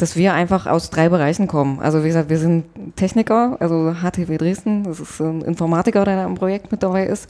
dass 0.00 0.16
wir 0.16 0.34
einfach 0.34 0.66
aus 0.66 0.90
drei 0.90 1.08
Bereichen 1.08 1.46
kommen. 1.46 1.80
Also 1.80 2.02
wie 2.02 2.08
gesagt, 2.08 2.30
wir 2.30 2.38
sind 2.38 2.64
Techniker, 2.96 3.56
also 3.60 3.94
HTW 3.94 4.36
Dresden, 4.36 4.84
das 4.84 5.00
ist 5.00 5.20
ein 5.20 5.42
Informatiker, 5.42 6.04
der 6.04 6.16
da 6.16 6.24
im 6.24 6.34
Projekt 6.34 6.72
mit 6.72 6.82
dabei 6.82 7.06
ist. 7.06 7.28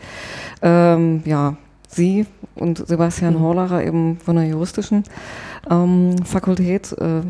Ähm, 0.62 1.22
ja, 1.24 1.56
Sie 1.90 2.26
und 2.54 2.86
Sebastian 2.86 3.34
mhm. 3.34 3.40
Horlacher 3.40 3.84
eben 3.84 4.18
von 4.18 4.36
der 4.36 4.46
juristischen 4.46 5.04
ähm, 5.68 6.16
Fakultät, 6.24 6.92
äh, 6.92 7.22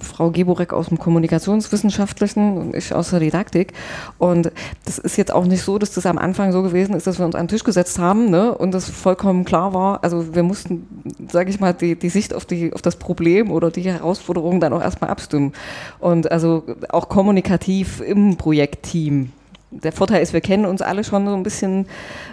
Frau 0.00 0.30
Geborek 0.30 0.72
aus 0.72 0.88
dem 0.88 0.98
Kommunikationswissenschaftlichen 0.98 2.56
und 2.56 2.76
ich 2.76 2.94
aus 2.94 3.10
der 3.10 3.20
Didaktik. 3.20 3.72
Und 4.18 4.52
das 4.84 4.98
ist 4.98 5.16
jetzt 5.16 5.32
auch 5.32 5.44
nicht 5.44 5.62
so, 5.62 5.78
dass 5.78 5.92
das 5.92 6.06
am 6.06 6.18
Anfang 6.18 6.52
so 6.52 6.62
gewesen 6.62 6.94
ist, 6.94 7.06
dass 7.06 7.18
wir 7.18 7.26
uns 7.26 7.34
an 7.34 7.42
den 7.42 7.48
Tisch 7.48 7.64
gesetzt 7.64 7.98
haben 7.98 8.30
ne, 8.30 8.56
und 8.56 8.72
das 8.72 8.88
vollkommen 8.88 9.44
klar 9.44 9.74
war. 9.74 10.04
Also 10.04 10.34
wir 10.34 10.42
mussten, 10.42 10.86
sage 11.30 11.50
ich 11.50 11.60
mal, 11.60 11.74
die, 11.74 11.96
die 11.96 12.08
Sicht 12.08 12.34
auf, 12.34 12.44
die, 12.44 12.72
auf 12.72 12.82
das 12.82 12.96
Problem 12.96 13.50
oder 13.50 13.70
die 13.70 13.82
Herausforderung 13.82 14.60
dann 14.60 14.72
auch 14.72 14.82
erstmal 14.82 15.10
abstimmen. 15.10 15.52
Und 15.98 16.30
also 16.30 16.62
auch 16.88 17.08
kommunikativ 17.08 18.00
im 18.00 18.36
Projektteam 18.36 19.32
der 19.70 19.92
Vorteil 19.92 20.22
ist, 20.22 20.32
wir 20.32 20.40
kennen 20.40 20.64
uns 20.64 20.80
alle 20.80 21.04
schon 21.04 21.26
so 21.26 21.34
ein 21.34 21.42
bisschen 21.42 21.86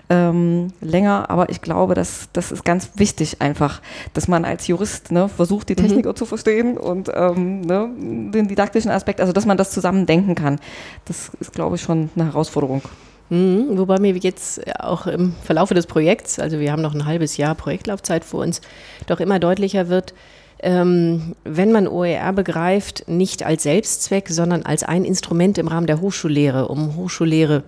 ähm, 0.09 0.71
länger, 0.81 1.29
aber 1.29 1.49
ich 1.49 1.61
glaube, 1.61 1.93
dass 1.93 2.29
das 2.33 2.51
ist 2.51 2.63
ganz 2.63 2.91
wichtig 2.95 3.41
einfach, 3.41 3.81
dass 4.13 4.27
man 4.27 4.45
als 4.45 4.67
Jurist 4.67 5.11
ne, 5.11 5.27
versucht, 5.27 5.69
die 5.69 5.75
Techniker 5.75 6.11
mhm. 6.11 6.15
zu 6.15 6.25
verstehen 6.25 6.77
und 6.77 7.11
ähm, 7.13 7.61
ne, 7.61 7.89
den 8.31 8.47
didaktischen 8.47 8.91
Aspekt, 8.91 9.19
also 9.19 9.33
dass 9.33 9.45
man 9.45 9.57
das 9.57 9.71
zusammen 9.71 10.05
denken 10.05 10.35
kann. 10.35 10.59
Das 11.05 11.31
ist, 11.39 11.51
glaube 11.51 11.75
ich, 11.75 11.81
schon 11.81 12.09
eine 12.15 12.25
Herausforderung. 12.25 12.81
Mhm, 13.29 13.77
wobei 13.77 13.99
mir 13.99 14.15
jetzt 14.15 14.61
auch 14.79 15.07
im 15.07 15.33
Verlaufe 15.43 15.73
des 15.73 15.87
Projekts, 15.87 16.39
also 16.39 16.59
wir 16.59 16.71
haben 16.71 16.81
noch 16.81 16.93
ein 16.93 17.05
halbes 17.05 17.37
Jahr 17.37 17.55
Projektlaufzeit 17.55 18.23
vor 18.23 18.41
uns, 18.41 18.61
doch 19.07 19.19
immer 19.19 19.39
deutlicher 19.39 19.89
wird, 19.89 20.13
ähm, 20.65 21.35
wenn 21.43 21.71
man 21.71 21.87
OER 21.87 22.33
begreift, 22.33 23.07
nicht 23.07 23.45
als 23.45 23.63
Selbstzweck, 23.63 24.29
sondern 24.29 24.63
als 24.63 24.81
ein 24.83 25.05
Instrument 25.05 25.59
im 25.59 25.67
Rahmen 25.67 25.85
der 25.85 26.01
Hochschullehre, 26.01 26.67
um 26.69 26.95
Hochschullehre 26.95 27.63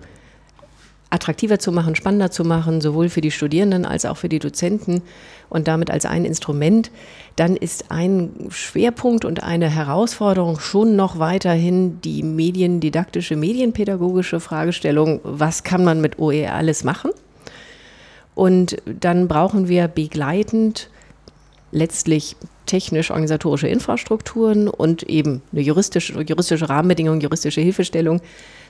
attraktiver 1.08 1.60
zu 1.60 1.70
machen, 1.70 1.94
spannender 1.94 2.32
zu 2.32 2.44
machen, 2.44 2.80
sowohl 2.80 3.08
für 3.08 3.20
die 3.20 3.30
Studierenden 3.30 3.84
als 3.84 4.04
auch 4.04 4.16
für 4.16 4.28
die 4.28 4.40
Dozenten 4.40 5.02
und 5.48 5.68
damit 5.68 5.92
als 5.92 6.06
ein 6.06 6.24
Instrument, 6.24 6.90
dann 7.36 7.56
ist 7.56 7.92
ein 7.92 8.48
Schwerpunkt 8.50 9.24
und 9.24 9.44
eine 9.44 9.70
Herausforderung 9.70 10.58
schon 10.58 10.96
noch 10.96 11.20
weiterhin 11.20 12.00
die 12.00 12.24
mediendidaktische, 12.24 13.36
medienpädagogische 13.36 14.40
Fragestellung, 14.40 15.20
was 15.22 15.62
kann 15.62 15.84
man 15.84 16.00
mit 16.00 16.18
OER 16.18 16.52
alles 16.52 16.82
machen? 16.82 17.12
Und 18.34 18.76
dann 18.84 19.28
brauchen 19.28 19.68
wir 19.68 19.86
begleitend 19.86 20.90
letztlich 21.70 22.36
technisch-organisatorische 22.68 23.66
Infrastrukturen 23.66 24.68
und 24.68 25.02
eben 25.02 25.42
eine 25.52 25.62
juristische, 25.62 26.20
juristische 26.22 26.68
Rahmenbedingung, 26.68 27.20
juristische 27.20 27.60
Hilfestellung, 27.60 28.20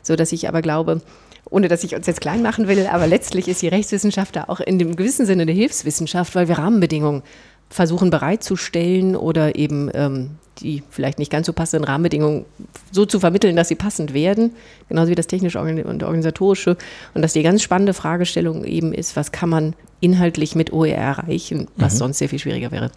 so 0.03 0.17
dass 0.17 0.33
ich 0.33 0.49
aber 0.49 0.63
glaube, 0.63 1.03
ohne 1.51 1.69
dass 1.69 1.85
ich 1.85 1.95
uns 1.95 2.07
jetzt 2.07 2.21
klein 2.21 2.43
machen 2.43 2.69
will, 2.69 2.87
aber 2.87 3.07
letztlich 3.07 3.49
ist 3.49 3.61
die 3.63 3.69
Rechtswissenschaft 3.69 4.37
da 4.37 4.45
auch 4.49 4.61
in 4.61 4.79
dem 4.79 4.97
gewissen 4.97 5.27
Sinne 5.27 5.43
eine 5.43 5.53
Hilfswissenschaft, 5.53 6.35
weil 6.35 6.49
wir 6.49 6.59
Rahmenbedingungen 6.59 7.23
versuchen 7.71 8.11
bereitzustellen 8.11 9.15
oder 9.15 9.57
eben 9.57 9.91
ähm, 9.93 10.31
die 10.61 10.83
vielleicht 10.91 11.19
nicht 11.19 11.31
ganz 11.31 11.47
so 11.47 11.53
passenden 11.53 11.85
Rahmenbedingungen 11.85 12.45
so 12.91 13.07
zu 13.07 13.21
vermitteln, 13.21 13.57
dass 13.57 13.69
sie 13.69 13.75
passend 13.75 14.15
werden, 14.15 14.53
genauso 14.89 15.11
wie 15.11 15.15
das 15.15 15.27
technische 15.27 15.61
und 15.61 16.03
organisatorische. 16.03 16.77
Und 17.15 17.23
dass 17.23 17.33
die 17.33 17.43
ganz 17.43 17.63
spannende 17.63 17.95
Fragestellung 17.95 18.65
eben 18.65 18.93
ist, 18.93 19.17
was 19.17 19.33
kann 19.33 19.49
man 19.49 19.75
inhaltlich 20.01 20.55
mit 20.55 20.73
OER 20.73 20.97
erreichen, 20.97 21.69
was 21.77 21.95
mhm. 21.95 21.99
sonst 21.99 22.19
sehr 22.19 22.29
viel 22.29 22.39
schwieriger 22.39 22.71
wäre. 22.71 22.91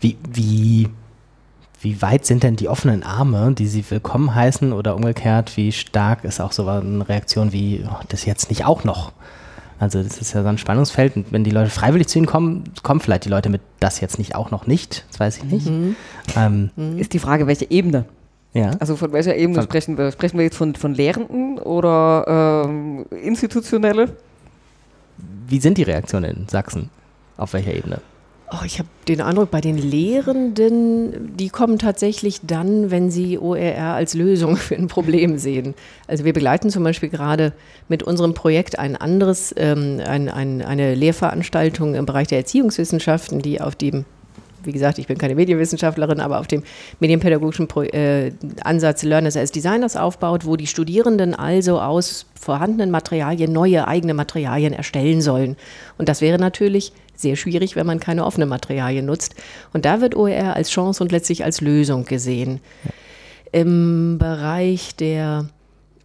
Wie, 0.00 0.16
wie, 0.32 0.88
wie 1.80 2.02
weit 2.02 2.26
sind 2.26 2.42
denn 2.42 2.56
die 2.56 2.68
offenen 2.68 3.02
Arme, 3.02 3.52
die 3.52 3.66
Sie 3.66 3.84
willkommen 3.88 4.34
heißen 4.34 4.72
oder 4.72 4.94
umgekehrt, 4.94 5.56
wie 5.56 5.72
stark 5.72 6.24
ist 6.24 6.40
auch 6.40 6.52
so 6.52 6.66
eine 6.66 7.08
Reaktion 7.08 7.52
wie, 7.52 7.84
oh, 7.88 7.96
das 8.08 8.24
jetzt 8.24 8.50
nicht 8.50 8.64
auch 8.64 8.84
noch? 8.84 9.12
Also 9.80 10.02
das 10.02 10.20
ist 10.20 10.32
ja 10.32 10.42
so 10.42 10.48
ein 10.48 10.58
Spannungsfeld. 10.58 11.16
Und 11.16 11.32
wenn 11.32 11.44
die 11.44 11.50
Leute 11.50 11.70
freiwillig 11.70 12.08
zu 12.08 12.18
Ihnen 12.18 12.26
kommen, 12.26 12.64
kommen 12.82 13.00
vielleicht 13.00 13.24
die 13.24 13.28
Leute 13.28 13.48
mit 13.48 13.60
das 13.78 14.00
jetzt 14.00 14.18
nicht 14.18 14.34
auch 14.34 14.50
noch 14.50 14.66
nicht. 14.66 15.04
Das 15.10 15.20
weiß 15.20 15.36
ich 15.38 15.44
nicht. 15.44 15.66
Mhm. 15.68 15.96
Ähm, 16.36 16.70
mhm. 16.74 16.98
ist 16.98 17.12
die 17.12 17.20
Frage, 17.20 17.46
welche 17.46 17.70
Ebene? 17.70 18.04
Ja. 18.54 18.72
Also 18.80 18.96
von 18.96 19.12
welcher 19.12 19.36
Ebene 19.36 19.54
von, 19.54 19.64
sprechen 19.64 19.96
wir? 19.96 20.10
Sprechen 20.10 20.38
wir 20.38 20.44
jetzt 20.44 20.56
von, 20.56 20.74
von 20.74 20.94
Lehrenden 20.94 21.58
oder 21.58 22.64
ähm, 22.66 23.06
institutionelle? 23.22 24.16
Wie 25.46 25.60
sind 25.60 25.78
die 25.78 25.84
Reaktionen 25.84 26.36
in 26.36 26.48
Sachsen? 26.48 26.90
Auf 27.36 27.52
welcher 27.52 27.72
Ebene? 27.72 28.00
Oh, 28.50 28.64
ich 28.64 28.78
habe 28.78 28.88
den 29.08 29.20
Eindruck, 29.20 29.50
bei 29.50 29.60
den 29.60 29.76
Lehrenden, 29.76 31.36
die 31.36 31.50
kommen 31.50 31.78
tatsächlich 31.78 32.40
dann, 32.42 32.90
wenn 32.90 33.10
sie 33.10 33.38
OER 33.38 33.94
als 33.94 34.14
Lösung 34.14 34.56
für 34.56 34.74
ein 34.74 34.88
Problem 34.88 35.36
sehen. 35.36 35.74
Also 36.06 36.24
wir 36.24 36.32
begleiten 36.32 36.70
zum 36.70 36.82
Beispiel 36.82 37.10
gerade 37.10 37.52
mit 37.88 38.02
unserem 38.02 38.32
Projekt 38.32 38.78
ein 38.78 38.96
anderes, 38.96 39.54
ähm, 39.58 40.00
ein, 40.06 40.30
ein, 40.30 40.62
eine 40.62 40.94
Lehrveranstaltung 40.94 41.94
im 41.94 42.06
Bereich 42.06 42.28
der 42.28 42.38
Erziehungswissenschaften, 42.38 43.40
die 43.40 43.60
auf 43.60 43.76
dem 43.76 44.06
wie 44.64 44.72
gesagt, 44.72 44.98
ich 44.98 45.06
bin 45.06 45.18
keine 45.18 45.34
Medienwissenschaftlerin, 45.34 46.20
aber 46.20 46.40
auf 46.40 46.46
dem 46.46 46.62
medienpädagogischen 47.00 47.68
Pro 47.68 47.82
äh, 47.82 48.32
Ansatz 48.62 49.02
Learners 49.02 49.36
as 49.36 49.52
Designers 49.52 49.96
aufbaut, 49.96 50.44
wo 50.44 50.56
die 50.56 50.66
Studierenden 50.66 51.34
also 51.34 51.80
aus 51.80 52.26
vorhandenen 52.38 52.90
Materialien 52.90 53.52
neue 53.52 53.86
eigene 53.86 54.14
Materialien 54.14 54.72
erstellen 54.72 55.20
sollen. 55.20 55.56
Und 55.96 56.08
das 56.08 56.20
wäre 56.20 56.38
natürlich 56.38 56.92
sehr 57.14 57.36
schwierig, 57.36 57.76
wenn 57.76 57.86
man 57.86 58.00
keine 58.00 58.24
offenen 58.24 58.48
Materialien 58.48 59.06
nutzt. 59.06 59.34
Und 59.72 59.84
da 59.84 60.00
wird 60.00 60.14
OER 60.16 60.54
als 60.54 60.70
Chance 60.70 61.02
und 61.02 61.12
letztlich 61.12 61.44
als 61.44 61.60
Lösung 61.60 62.04
gesehen. 62.04 62.60
Im 63.50 64.18
Bereich 64.18 64.94
der 64.94 65.48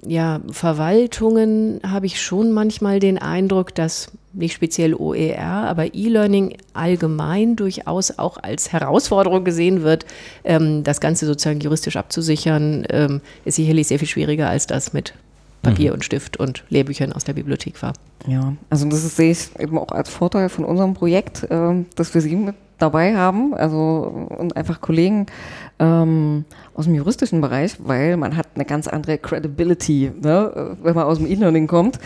ja, 0.05 0.41
Verwaltungen 0.51 1.79
habe 1.85 2.05
ich 2.05 2.21
schon 2.21 2.51
manchmal 2.51 2.99
den 2.99 3.17
Eindruck, 3.17 3.75
dass 3.75 4.11
nicht 4.33 4.53
speziell 4.53 4.93
OER, 4.93 5.39
aber 5.41 5.93
E-Learning 5.93 6.57
allgemein 6.73 7.55
durchaus 7.55 8.17
auch 8.17 8.37
als 8.37 8.71
Herausforderung 8.71 9.43
gesehen 9.43 9.83
wird. 9.83 10.05
Ähm, 10.43 10.83
das 10.83 10.99
Ganze 10.99 11.25
sozusagen 11.25 11.59
juristisch 11.59 11.95
abzusichern, 11.95 12.85
ähm, 12.89 13.21
ist 13.45 13.55
sicherlich 13.55 13.87
sehr 13.87 13.99
viel 13.99 14.07
schwieriger 14.07 14.49
als 14.49 14.67
das 14.67 14.93
mit 14.93 15.13
Papier 15.61 15.91
mhm. 15.91 15.95
und 15.95 16.05
Stift 16.05 16.37
und 16.37 16.63
Lehrbüchern 16.69 17.13
aus 17.13 17.23
der 17.23 17.33
Bibliothek 17.33 17.81
war. 17.81 17.93
Ja, 18.27 18.53
also 18.69 18.87
das 18.89 19.15
sehe 19.15 19.31
ich 19.31 19.57
eben 19.59 19.77
auch 19.77 19.89
als 19.89 20.09
Vorteil 20.09 20.49
von 20.49 20.65
unserem 20.65 20.93
Projekt, 20.93 21.43
äh, 21.43 21.85
dass 21.95 22.13
wir 22.13 22.21
Sie 22.21 22.35
mit 22.35 22.55
dabei 22.77 23.15
haben, 23.15 23.53
also 23.53 24.27
und 24.37 24.57
einfach 24.57 24.81
Kollegen 24.81 25.25
ähm, 25.79 26.45
aus 26.75 26.85
dem 26.85 26.95
juristischen 26.95 27.41
Bereich, 27.41 27.75
weil 27.79 28.17
man 28.17 28.35
hat 28.35 28.47
eine 28.55 28.65
ganz 28.65 28.87
andere 28.87 29.17
Credibility, 29.17 30.11
ne, 30.21 30.75
wenn 30.81 30.95
man 30.95 31.05
aus 31.05 31.17
dem 31.17 31.27
E-Learning 31.27 31.67
kommt 31.67 31.99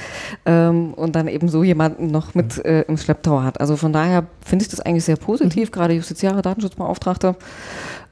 ähm, 0.46 0.94
und 0.94 1.16
dann 1.16 1.28
eben 1.28 1.50
so 1.50 1.64
jemanden 1.64 2.08
noch 2.08 2.36
mit 2.36 2.64
äh, 2.66 2.82
im 2.84 2.98
Schlepptau 2.98 3.44
hat. 3.44 3.60
Also 3.60 3.76
von 3.76 3.94
daher 3.94 4.26
finde 4.46 4.64
ich 4.64 4.70
das 4.70 4.80
eigentlich 4.80 5.06
sehr 5.06 5.18
positiv, 5.18 5.70
mhm. 5.70 5.74
gerade 5.74 5.94
Justiziare, 5.94 6.42
Datenschutzbeauftragte. 6.42 7.36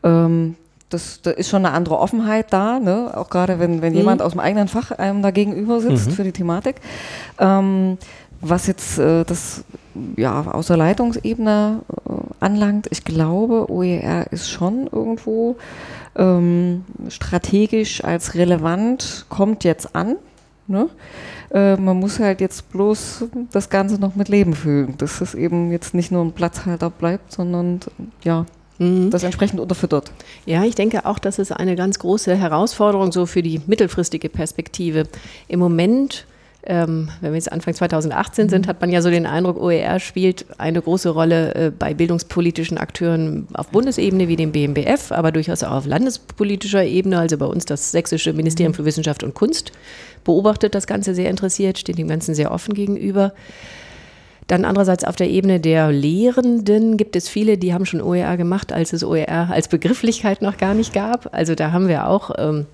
Ähm, 0.04 0.56
das, 0.90 1.22
da 1.22 1.32
ist 1.32 1.50
schon 1.50 1.66
eine 1.66 1.76
andere 1.76 1.98
Offenheit 1.98 2.54
da, 2.54 2.80
ne? 2.80 3.12
auch 3.16 3.30
gerade 3.30 3.60
wenn, 3.60 3.82
wenn 3.82 3.94
mhm. 3.94 4.00
jemand 4.00 4.22
aus 4.22 4.34
dem 4.34 4.40
eigenen 4.40 4.68
Fach 4.68 4.92
einem 4.92 5.22
da 5.22 5.32
gegenüber 5.32 5.80
sitzt 5.82 6.08
mhm. 6.10 6.12
für 6.12 6.24
die 6.24 6.32
Thematik. 6.32 6.76
Ähm, 7.40 7.98
was 8.50 8.68
jetzt 8.68 8.98
äh, 8.98 9.24
das 9.24 9.64
ja, 10.18 10.52
außer 10.52 10.78
Leitungsebene 10.78 11.82
äh, 11.90 12.12
anlangt, 12.40 12.88
ich 12.92 13.04
glaube, 13.04 13.70
OER 13.70 14.32
ist 14.32 14.50
schon 14.50 14.88
irgendwo 14.92 15.56
ähm, 16.16 16.84
strategisch 17.10 18.04
als 18.04 18.36
relevant, 18.36 19.26
kommt 19.30 19.64
jetzt 19.64 19.96
an. 19.96 20.18
Ne? 20.68 20.90
Äh, 21.52 21.78
man 21.78 21.98
muss 22.00 22.20
halt 22.20 22.42
jetzt 22.42 22.70
bloß 22.72 23.26
das 23.52 23.70
Ganze 23.70 24.00
noch 24.00 24.16
mit 24.16 24.30
Leben 24.30 24.54
füllen, 24.54 24.98
dass 24.98 25.22
es 25.22 25.34
eben 25.34 25.72
jetzt 25.72 25.94
nicht 25.94 26.12
nur 26.12 26.24
ein 26.24 26.32
Platzhalter 26.34 26.90
bleibt, 26.90 27.32
sondern 27.32 27.80
ja, 28.24 28.46
mhm. 28.80 29.10
das 29.12 29.24
entsprechend 29.24 29.60
unterfüttert. 29.60 30.12
Ja, 30.46 30.64
ich 30.64 30.76
denke 30.76 31.06
auch, 31.06 31.20
das 31.20 31.40
ist 31.40 31.52
eine 31.52 31.76
ganz 31.76 32.00
große 32.00 32.36
Herausforderung 32.36 33.12
so 33.12 33.26
für 33.26 33.42
die 33.42 33.62
mittelfristige 33.68 34.30
Perspektive. 34.30 35.04
Im 35.48 35.60
Moment 35.60 36.26
ähm, 36.66 37.10
wenn 37.22 37.32
wir 37.32 37.38
jetzt 37.38 37.52
Anfang 37.52 37.74
2018 37.74 38.50
sind, 38.50 38.66
mhm. 38.66 38.70
hat 38.70 38.82
man 38.82 38.92
ja 38.92 39.02
so 39.02 39.10
den 39.10 39.26
Eindruck, 39.26 39.58
OER 39.58 40.00
spielt 40.00 40.46
eine 40.58 40.82
große 40.82 41.10
Rolle 41.10 41.54
äh, 41.56 41.72
bei 41.72 41.94
bildungspolitischen 41.94 42.78
Akteuren 42.78 43.48
auf 43.54 43.70
Bundesebene 43.70 44.28
wie 44.28 44.36
dem 44.36 44.52
BMBF, 44.52 45.12
aber 45.12 45.32
durchaus 45.32 45.64
auch 45.64 45.72
auf 45.72 45.86
landespolitischer 45.86 46.84
Ebene, 46.84 47.20
also 47.20 47.38
bei 47.38 47.46
uns 47.46 47.66
das 47.66 47.92
Sächsische 47.92 48.34
Ministerium 48.34 48.72
mhm. 48.72 48.76
für 48.76 48.86
Wissenschaft 48.86 49.24
und 49.24 49.34
Kunst 49.34 49.72
beobachtet 50.24 50.76
das 50.76 50.88
Ganze 50.88 51.16
sehr 51.16 51.30
interessiert, 51.30 51.78
steht 51.78 51.98
dem 51.98 52.08
Ganzen 52.08 52.36
sehr 52.36 52.52
offen 52.52 52.74
gegenüber. 52.74 53.34
Dann 54.48 54.66
andererseits 54.66 55.04
auf 55.04 55.16
der 55.16 55.30
Ebene 55.30 55.60
der 55.60 55.92
Lehrenden 55.92 56.98
gibt 56.98 57.16
es 57.16 57.28
viele, 57.28 57.58
die 57.58 57.74
haben 57.74 57.86
schon 57.86 58.02
OER 58.02 58.38
gemacht, 58.38 58.72
als 58.72 58.94
es 58.94 59.04
OER 59.04 59.50
als 59.50 59.68
Begrifflichkeit 59.68 60.42
noch 60.42 60.58
gar 60.58 60.74
nicht 60.74 60.94
gab. 60.94 61.34
Also 61.34 61.56
da 61.56 61.72
haben 61.72 61.88
wir 61.88 62.08
auch 62.08 62.32
ähm, 62.38 62.66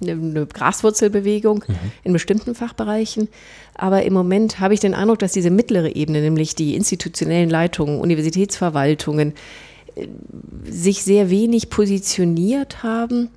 eine 0.00 0.46
Graswurzelbewegung 0.46 1.64
mhm. 1.66 1.74
in 2.04 2.12
bestimmten 2.12 2.54
Fachbereichen. 2.54 3.28
Aber 3.74 4.02
im 4.02 4.12
Moment 4.12 4.60
habe 4.60 4.74
ich 4.74 4.80
den 4.80 4.94
Eindruck, 4.94 5.18
dass 5.18 5.32
diese 5.32 5.50
mittlere 5.50 5.94
Ebene, 5.94 6.20
nämlich 6.20 6.54
die 6.54 6.74
institutionellen 6.74 7.50
Leitungen, 7.50 8.00
Universitätsverwaltungen, 8.00 9.34
äh, 9.96 10.06
sich 10.64 11.02
sehr 11.02 11.30
wenig 11.30 11.70
positioniert 11.70 12.82
haben, 12.82 13.30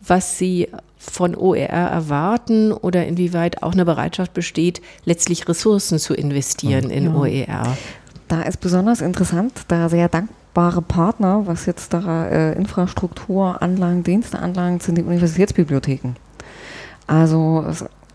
was 0.00 0.38
sie 0.38 0.68
von 0.98 1.34
OER 1.36 1.68
erwarten 1.68 2.72
oder 2.72 3.06
inwieweit 3.06 3.62
auch 3.62 3.72
eine 3.72 3.84
Bereitschaft 3.84 4.34
besteht, 4.34 4.82
letztlich 5.04 5.48
Ressourcen 5.48 5.98
zu 5.98 6.14
investieren 6.14 6.90
in 6.90 7.04
ja. 7.04 7.14
OER. 7.14 7.76
Da 8.26 8.42
ist 8.42 8.60
besonders 8.60 9.00
interessant, 9.00 9.52
da 9.68 9.88
sehr 9.88 10.08
dankbar 10.08 10.36
dankbare 10.48 10.82
Partner, 10.82 11.46
was 11.46 11.66
jetzt 11.66 11.92
da 11.94 12.26
äh, 12.26 12.52
Infrastruktur, 12.54 13.62
Anlagen, 13.62 14.02
Dienste 14.02 14.38
anlangt, 14.38 14.82
sind 14.82 14.98
die 14.98 15.02
Universitätsbibliotheken. 15.02 16.14
Also 17.06 17.64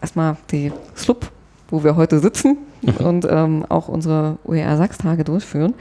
erstmal 0.02 0.38
die 0.52 0.72
SLUB, 0.96 1.32
wo 1.70 1.84
wir 1.84 1.96
heute 1.96 2.20
sitzen 2.20 2.58
mhm. 2.82 2.90
und 3.06 3.28
ähm, 3.30 3.66
auch 3.70 3.88
unsere 3.88 4.38
OER-Sachstage 4.46 5.24
durchführen, 5.24 5.74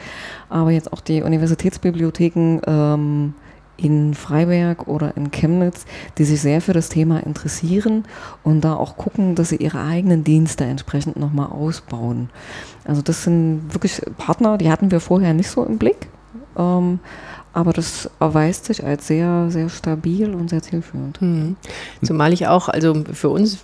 aber 0.48 0.70
jetzt 0.70 0.92
auch 0.92 1.00
die 1.00 1.22
Universitätsbibliotheken 1.22 2.60
ähm, 2.66 3.34
in 3.76 4.14
Freiberg 4.14 4.86
oder 4.86 5.16
in 5.16 5.32
Chemnitz, 5.32 5.86
die 6.18 6.24
sich 6.24 6.40
sehr 6.40 6.60
für 6.60 6.72
das 6.72 6.88
Thema 6.88 7.18
interessieren 7.26 8.04
und 8.44 8.60
da 8.60 8.76
auch 8.76 8.96
gucken, 8.96 9.34
dass 9.34 9.48
sie 9.48 9.56
ihre 9.56 9.80
eigenen 9.80 10.22
Dienste 10.22 10.64
entsprechend 10.64 11.16
nochmal 11.16 11.48
ausbauen. 11.48 12.30
Also 12.84 13.02
das 13.02 13.24
sind 13.24 13.72
wirklich 13.72 14.00
Partner, 14.18 14.58
die 14.58 14.70
hatten 14.70 14.92
wir 14.92 15.00
vorher 15.00 15.34
nicht 15.34 15.48
so 15.48 15.64
im 15.64 15.78
Blick. 15.78 16.08
Ähm, 16.56 17.00
aber 17.52 17.72
das 17.72 18.08
erweist 18.18 18.64
sich 18.64 18.84
als 18.84 19.06
sehr, 19.06 19.46
sehr 19.50 19.68
stabil 19.68 20.34
und 20.34 20.48
sehr 20.50 20.62
zielführend. 20.62 21.20
Mhm. 21.20 21.56
Zumal 22.02 22.32
ich 22.32 22.46
auch, 22.46 22.68
also 22.68 23.04
für 23.12 23.28
uns 23.28 23.58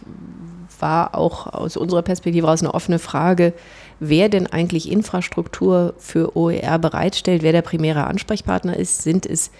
war 0.80 1.14
auch 1.14 1.46
aus 1.46 1.76
unserer 1.76 2.02
Perspektive 2.02 2.48
aus 2.48 2.62
eine 2.62 2.74
offene 2.74 2.98
Frage, 2.98 3.52
wer 4.00 4.28
denn 4.28 4.46
eigentlich 4.46 4.90
Infrastruktur 4.90 5.94
für 5.98 6.36
OER 6.36 6.78
bereitstellt, 6.78 7.42
wer 7.42 7.52
der 7.52 7.62
primäre 7.62 8.06
Ansprechpartner 8.06 8.76
ist. 8.76 9.02
Sind 9.02 9.26
es 9.26 9.50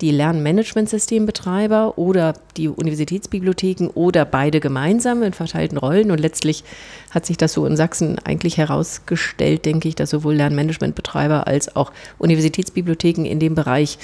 die 0.00 0.10
Lernmanagementsystembetreiber 0.10 1.98
oder 1.98 2.34
die 2.56 2.68
Universitätsbibliotheken 2.68 3.88
oder 3.94 4.24
beide 4.24 4.60
gemeinsam 4.60 5.22
in 5.22 5.32
verteilten 5.32 5.78
Rollen. 5.78 6.10
Und 6.10 6.20
letztlich 6.20 6.64
hat 7.10 7.26
sich 7.26 7.36
das 7.36 7.52
so 7.52 7.66
in 7.66 7.76
Sachsen 7.76 8.18
eigentlich 8.24 8.58
herausgestellt, 8.58 9.64
denke 9.64 9.88
ich, 9.88 9.96
dass 9.96 10.10
sowohl 10.10 10.34
Lernmanagementbetreiber 10.34 11.46
als 11.46 11.74
auch 11.74 11.92
Universitätsbibliotheken 12.18 13.24
in 13.24 13.40
dem 13.40 13.54
Bereich 13.54 13.98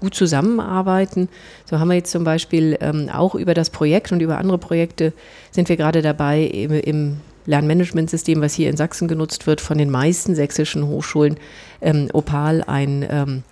gut 0.00 0.14
zusammenarbeiten. 0.14 1.28
So 1.68 1.78
haben 1.78 1.88
wir 1.88 1.96
jetzt 1.96 2.12
zum 2.12 2.24
Beispiel 2.24 2.78
ähm, 2.80 3.10
auch 3.12 3.34
über 3.34 3.54
das 3.54 3.70
Projekt 3.70 4.12
und 4.12 4.20
über 4.20 4.38
andere 4.38 4.58
Projekte 4.58 5.12
sind 5.50 5.68
wir 5.68 5.76
gerade 5.76 6.00
dabei, 6.00 6.42
im, 6.44 6.72
im 6.72 7.20
Lernmanagementsystem, 7.46 8.40
was 8.40 8.54
hier 8.54 8.70
in 8.70 8.76
Sachsen 8.76 9.08
genutzt 9.08 9.46
wird, 9.46 9.60
von 9.60 9.78
den 9.78 9.90
meisten 9.90 10.34
sächsischen 10.34 10.86
Hochschulen, 10.86 11.36
ähm, 11.80 12.08
Opal 12.12 12.62
ein 12.66 13.06
ähm, 13.08 13.42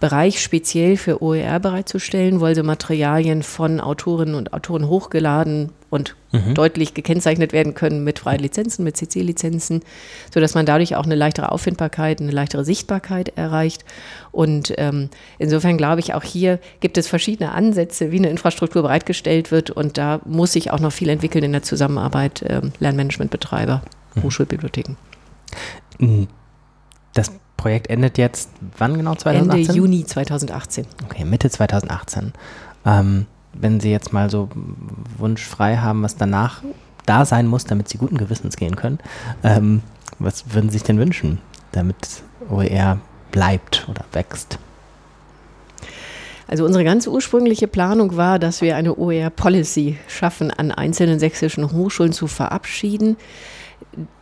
Bereich 0.00 0.42
speziell 0.42 0.96
für 0.96 1.22
OER 1.22 1.60
bereitzustellen, 1.60 2.40
wo 2.40 2.46
also 2.46 2.62
Materialien 2.62 3.42
von 3.42 3.80
Autorinnen 3.80 4.34
und 4.34 4.52
Autoren 4.52 4.88
hochgeladen 4.88 5.70
und 5.92 6.16
mhm. 6.32 6.54
deutlich 6.54 6.94
gekennzeichnet 6.94 7.52
werden 7.52 7.74
können 7.74 8.02
mit 8.02 8.18
freien 8.18 8.40
Lizenzen, 8.40 8.82
mit 8.82 8.96
CC-Lizenzen, 8.96 9.82
sodass 10.32 10.54
man 10.54 10.64
dadurch 10.64 10.96
auch 10.96 11.04
eine 11.04 11.14
leichtere 11.14 11.52
Auffindbarkeit, 11.52 12.22
eine 12.22 12.30
leichtere 12.30 12.64
Sichtbarkeit 12.64 13.36
erreicht. 13.36 13.84
Und 14.30 14.72
ähm, 14.78 15.10
insofern 15.38 15.76
glaube 15.76 16.00
ich, 16.00 16.14
auch 16.14 16.22
hier 16.22 16.60
gibt 16.80 16.96
es 16.96 17.08
verschiedene 17.08 17.52
Ansätze, 17.52 18.10
wie 18.10 18.16
eine 18.16 18.30
Infrastruktur 18.30 18.80
bereitgestellt 18.80 19.50
wird. 19.50 19.70
Und 19.70 19.98
da 19.98 20.22
muss 20.24 20.52
sich 20.52 20.70
auch 20.70 20.80
noch 20.80 20.92
viel 20.92 21.10
entwickeln 21.10 21.44
in 21.44 21.52
der 21.52 21.62
Zusammenarbeit 21.62 22.42
ähm, 22.48 22.72
Lernmanagementbetreiber, 22.80 23.82
mhm. 24.14 24.22
Hochschulbibliotheken. 24.22 24.96
Das 27.12 27.32
Projekt 27.58 27.90
endet 27.90 28.16
jetzt, 28.16 28.48
wann 28.78 28.96
genau? 28.96 29.14
2018? 29.14 29.60
Ende 29.60 29.72
Juni 29.74 30.06
2018. 30.06 30.86
Okay, 31.04 31.26
Mitte 31.26 31.50
2018. 31.50 32.32
Ähm, 32.86 33.26
wenn 33.52 33.80
Sie 33.80 33.90
jetzt 33.90 34.12
mal 34.12 34.30
so 34.30 34.48
Wunsch 35.18 35.44
frei 35.44 35.76
haben, 35.76 36.02
was 36.02 36.16
danach 36.16 36.62
da 37.06 37.24
sein 37.24 37.46
muss, 37.46 37.64
damit 37.64 37.88
Sie 37.88 37.98
guten 37.98 38.18
Gewissens 38.18 38.56
gehen 38.56 38.76
können, 38.76 38.98
ähm, 39.42 39.82
was 40.18 40.54
würden 40.54 40.70
Sie 40.70 40.74
sich 40.74 40.84
denn 40.84 40.98
wünschen, 40.98 41.38
damit 41.72 42.22
OER 42.50 42.98
bleibt 43.30 43.86
oder 43.88 44.04
wächst? 44.12 44.58
Also 46.52 46.66
unsere 46.66 46.84
ganz 46.84 47.06
ursprüngliche 47.06 47.66
Planung 47.66 48.16
war, 48.16 48.38
dass 48.38 48.60
wir 48.60 48.76
eine 48.76 48.98
OER-Policy 48.98 49.96
schaffen, 50.06 50.50
an 50.50 50.70
einzelnen 50.70 51.18
sächsischen 51.18 51.72
Hochschulen 51.72 52.12
zu 52.12 52.26
verabschieden. 52.26 53.16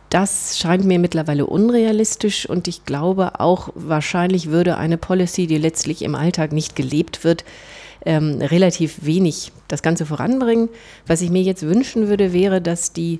Das 0.09 0.57
scheint 0.57 0.85
mir 0.85 0.97
mittlerweile 0.97 1.45
unrealistisch 1.45 2.45
und 2.45 2.69
ich 2.69 2.85
glaube 2.85 3.39
auch, 3.41 3.69
wahrscheinlich 3.75 4.49
würde 4.49 4.77
eine 4.77 4.97
Policy, 4.97 5.45
die 5.45 5.57
letztlich 5.57 6.03
im 6.03 6.15
Alltag 6.15 6.53
nicht 6.53 6.75
gelebt 6.75 7.25
wird, 7.25 7.43
ähm, 8.05 8.41
relativ 8.41 9.05
wenig 9.05 9.51
das 9.67 9.81
Ganze 9.81 10.05
voranbringen. 10.05 10.69
Was 11.07 11.21
ich 11.21 11.29
mir 11.29 11.41
jetzt 11.41 11.63
wünschen 11.63 12.07
würde, 12.07 12.33
wäre, 12.33 12.61
dass 12.61 12.93
die 12.93 13.19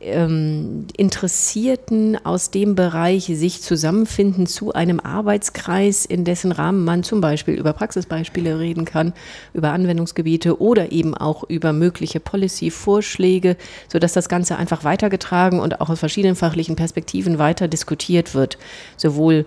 ähm, 0.00 0.86
Interessierten 0.96 2.24
aus 2.24 2.50
dem 2.50 2.74
Bereich 2.74 3.24
sich 3.26 3.62
zusammenfinden 3.62 4.46
zu 4.46 4.72
einem 4.72 5.00
Arbeitskreis, 5.00 6.04
in 6.04 6.24
dessen 6.24 6.52
Rahmen 6.52 6.84
man 6.84 7.02
zum 7.02 7.20
Beispiel 7.20 7.54
über 7.54 7.72
Praxisbeispiele 7.72 8.58
reden 8.58 8.84
kann, 8.84 9.14
über 9.54 9.70
Anwendungsgebiete 9.70 10.60
oder 10.60 10.92
eben 10.92 11.14
auch 11.14 11.44
über 11.44 11.72
mögliche 11.72 12.20
Policy-Vorschläge, 12.20 13.56
sodass 13.88 14.12
das 14.12 14.28
Ganze 14.28 14.56
einfach 14.56 14.84
weitergetragen 14.84 15.60
und 15.60 15.80
auch 15.80 15.88
aus 15.88 15.98
verschiedenen 15.98 16.36
fachlichen 16.36 16.76
Perspektiven 16.76 17.38
weiter 17.38 17.68
diskutiert 17.68 18.34
wird. 18.34 18.58
Sowohl 18.96 19.46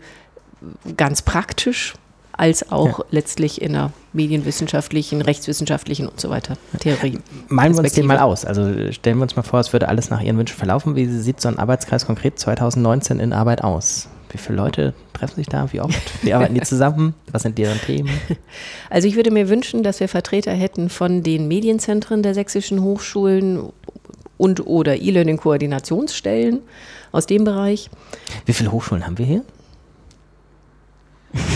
ganz 0.97 1.21
praktisch 1.21 1.93
als 2.39 2.71
auch 2.71 2.99
ja. 2.99 3.06
letztlich 3.12 3.62
in 3.62 3.75
einer 3.75 3.91
medienwissenschaftlichen, 4.13 5.21
rechtswissenschaftlichen 5.21 6.08
und 6.08 6.21
so 6.21 6.30
weiter 6.30 6.58
Theorie. 6.80 7.19
Malen 7.49 7.73
wir 7.73 7.84
uns 7.84 7.91
den 7.91 8.06
mal 8.06 8.17
aus. 8.17 8.45
Also 8.45 8.91
stellen 8.93 9.17
wir 9.17 9.23
uns 9.23 9.36
mal 9.36 9.43
vor, 9.43 9.60
es 9.60 9.73
würde 9.73 9.89
alles 9.89 10.10
nach 10.10 10.21
Ihren 10.21 10.38
Wünschen 10.38 10.56
verlaufen. 10.56 10.95
Wie 10.95 11.06
sieht 11.06 11.41
so 11.41 11.49
ein 11.49 11.60
Arbeitskreis 11.60 12.06
konkret 12.06 12.39
2019 12.39 13.19
in 13.19 13.34
Arbeit 13.34 13.62
aus? 13.62 14.08
Wie 14.32 14.38
viele 14.38 14.58
Leute 14.58 14.93
treffen 15.12 15.36
sich 15.36 15.47
da? 15.47 15.73
Wie 15.73 15.82
oft? 15.82 16.23
Wie 16.23 16.34
arbeiten 16.34 16.54
die 16.54 16.62
zusammen? 16.62 17.13
Was 17.32 17.41
sind 17.43 17.58
deren 17.58 17.80
Themen? 17.82 18.10
Also 18.89 19.08
ich 19.08 19.15
würde 19.15 19.32
mir 19.32 19.49
wünschen, 19.49 19.84
dass 19.84 19.99
wir 19.99 20.08
Vertreter 20.08 20.52
hätten 20.52 20.89
von 20.89 21.21
den 21.21 21.47
Medienzentren 21.47 22.23
der 22.23 22.34
sächsischen 22.34 22.82
Hochschulen 22.82 23.69
und 24.38 24.65
oder 24.65 24.95
E-Learning-Koordinationsstellen 24.95 26.60
aus 27.12 27.25
dem 27.25 27.43
Bereich. 27.43 27.89
Wie 28.45 28.54
viele 28.54 28.71
Hochschulen 28.71 29.06
haben 29.06 29.17
wir 29.17 29.25
hier? 29.25 29.43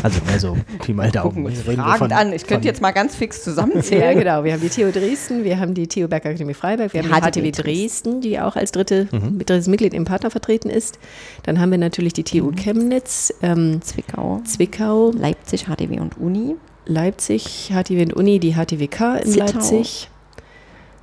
Also 0.03 0.19
mehr 0.25 0.39
so 0.39 0.57
Pi 0.83 0.93
mal 0.93 1.09
Daumen. 1.09 1.29
Gucken 1.29 1.45
uns 1.45 1.61
fragend 1.61 1.97
von, 1.97 2.11
an. 2.11 2.33
Ich 2.33 2.45
könnte 2.45 2.67
jetzt 2.67 2.81
mal 2.81 2.91
ganz 2.91 3.15
fix 3.15 3.43
zusammenzählen. 3.43 4.03
ja, 4.03 4.13
genau. 4.13 4.43
Wir 4.43 4.53
haben 4.53 4.61
die 4.61 4.69
TU 4.69 4.91
Dresden, 4.91 5.43
wir 5.43 5.59
haben 5.59 5.73
die 5.73 5.87
TU 5.87 6.07
Bergakademie 6.07 6.53
Freiberg, 6.53 6.93
wir 6.93 7.01
die 7.01 7.11
haben 7.11 7.31
die 7.33 7.41
HTW 7.41 7.51
Dresden, 7.51 8.21
die 8.21 8.39
auch 8.39 8.55
als 8.55 8.71
dritte, 8.71 9.07
mhm. 9.11 9.39
drittes 9.39 9.67
Mitglied 9.67 9.93
im 9.93 10.05
Partner 10.05 10.29
vertreten 10.29 10.69
ist. 10.69 10.99
Dann 11.43 11.59
haben 11.59 11.71
wir 11.71 11.77
natürlich 11.77 12.13
die 12.13 12.23
TU 12.23 12.51
mhm. 12.51 12.55
Chemnitz, 12.55 13.33
ähm, 13.41 13.81
Zwickau, 13.81 14.41
Zwickau, 14.45 15.11
Leipzig, 15.11 15.65
HTW 15.65 15.99
und 15.99 16.17
Uni. 16.17 16.55
Leipzig, 16.85 17.71
HTW 17.73 18.03
und 18.03 18.13
Uni, 18.13 18.39
die 18.39 18.53
HTWK 18.53 19.21
in 19.23 19.31
Zittau. 19.31 19.45
Leipzig, 19.45 20.09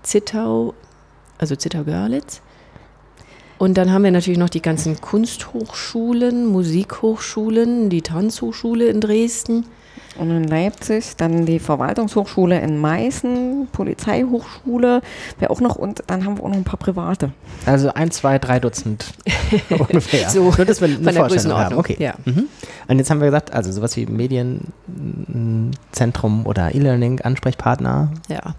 Zittau, 0.02 0.74
also 1.38 1.56
Zittau-Görlitz. 1.56 2.42
Und 3.60 3.76
dann 3.76 3.92
haben 3.92 4.02
wir 4.04 4.10
natürlich 4.10 4.38
noch 4.38 4.48
die 4.48 4.62
ganzen 4.62 5.02
Kunsthochschulen, 5.02 6.46
Musikhochschulen, 6.46 7.90
die 7.90 8.00
Tanzhochschule 8.00 8.86
in 8.86 9.02
Dresden. 9.02 9.66
Und 10.16 10.30
in 10.30 10.44
Leipzig 10.44 11.14
dann 11.18 11.44
die 11.44 11.58
Verwaltungshochschule 11.58 12.58
in 12.58 12.78
Meißen, 12.78 13.68
Polizeihochschule, 13.70 15.02
wer 15.38 15.50
auch 15.50 15.60
noch 15.60 15.76
und 15.76 16.02
dann 16.06 16.24
haben 16.24 16.38
wir 16.38 16.44
auch 16.44 16.48
noch 16.48 16.56
ein 16.56 16.64
paar 16.64 16.78
private. 16.78 17.32
Also 17.66 17.92
ein, 17.92 18.10
zwei, 18.10 18.38
drei 18.38 18.60
Dutzend 18.60 19.12
ungefähr. 19.70 20.30
so 20.30 20.54
Nur, 20.56 20.64
dass 20.64 20.80
wir 20.80 20.88
eine 20.88 20.96
von 20.96 21.14
der 21.14 21.24
Größenordnung. 21.24 21.78
Okay. 21.78 21.96
Ja. 21.98 22.14
Mhm. 22.24 22.44
Und 22.88 22.98
jetzt 22.98 23.10
haben 23.10 23.20
wir 23.20 23.26
gesagt, 23.26 23.52
also 23.52 23.70
sowas 23.72 23.94
wie 23.96 24.06
Medienzentrum 24.06 26.46
oder 26.46 26.74
E-Learning, 26.74 27.20
Ansprechpartner. 27.20 28.10
Ja. 28.28 28.54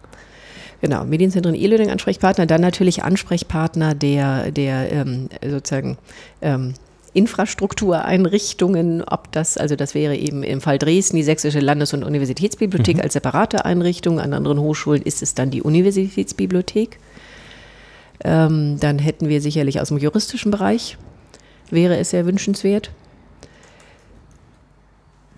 Genau, 0.81 1.05
Medienzentren, 1.05 1.53
E-Learning-Ansprechpartner, 1.53 2.47
dann 2.47 2.61
natürlich 2.61 3.03
Ansprechpartner 3.03 3.93
der, 3.93 4.51
der 4.51 4.91
ähm, 4.91 5.29
sozusagen 5.47 5.97
ähm, 6.41 6.73
Infrastruktureinrichtungen, 7.13 9.03
ob 9.03 9.31
das, 9.31 9.57
also 9.57 9.75
das 9.75 9.93
wäre 9.93 10.15
eben 10.15 10.43
im 10.43 10.59
Fall 10.59 10.79
Dresden 10.79 11.17
die 11.17 11.23
Sächsische 11.23 11.59
Landes- 11.59 11.93
und 11.93 12.03
Universitätsbibliothek 12.03 12.97
mhm. 12.97 13.01
als 13.03 13.13
separate 13.13 13.65
Einrichtung, 13.65 14.19
an 14.19 14.33
anderen 14.33 14.59
Hochschulen 14.59 15.03
ist 15.03 15.21
es 15.21 15.35
dann 15.35 15.51
die 15.51 15.61
Universitätsbibliothek. 15.61 16.97
Ähm, 18.23 18.79
dann 18.79 18.97
hätten 18.97 19.29
wir 19.29 19.41
sicherlich 19.41 19.81
aus 19.81 19.89
dem 19.89 19.97
juristischen 19.97 20.51
Bereich, 20.51 20.97
wäre 21.69 21.97
es 21.97 22.11
sehr 22.11 22.25
wünschenswert. 22.25 22.91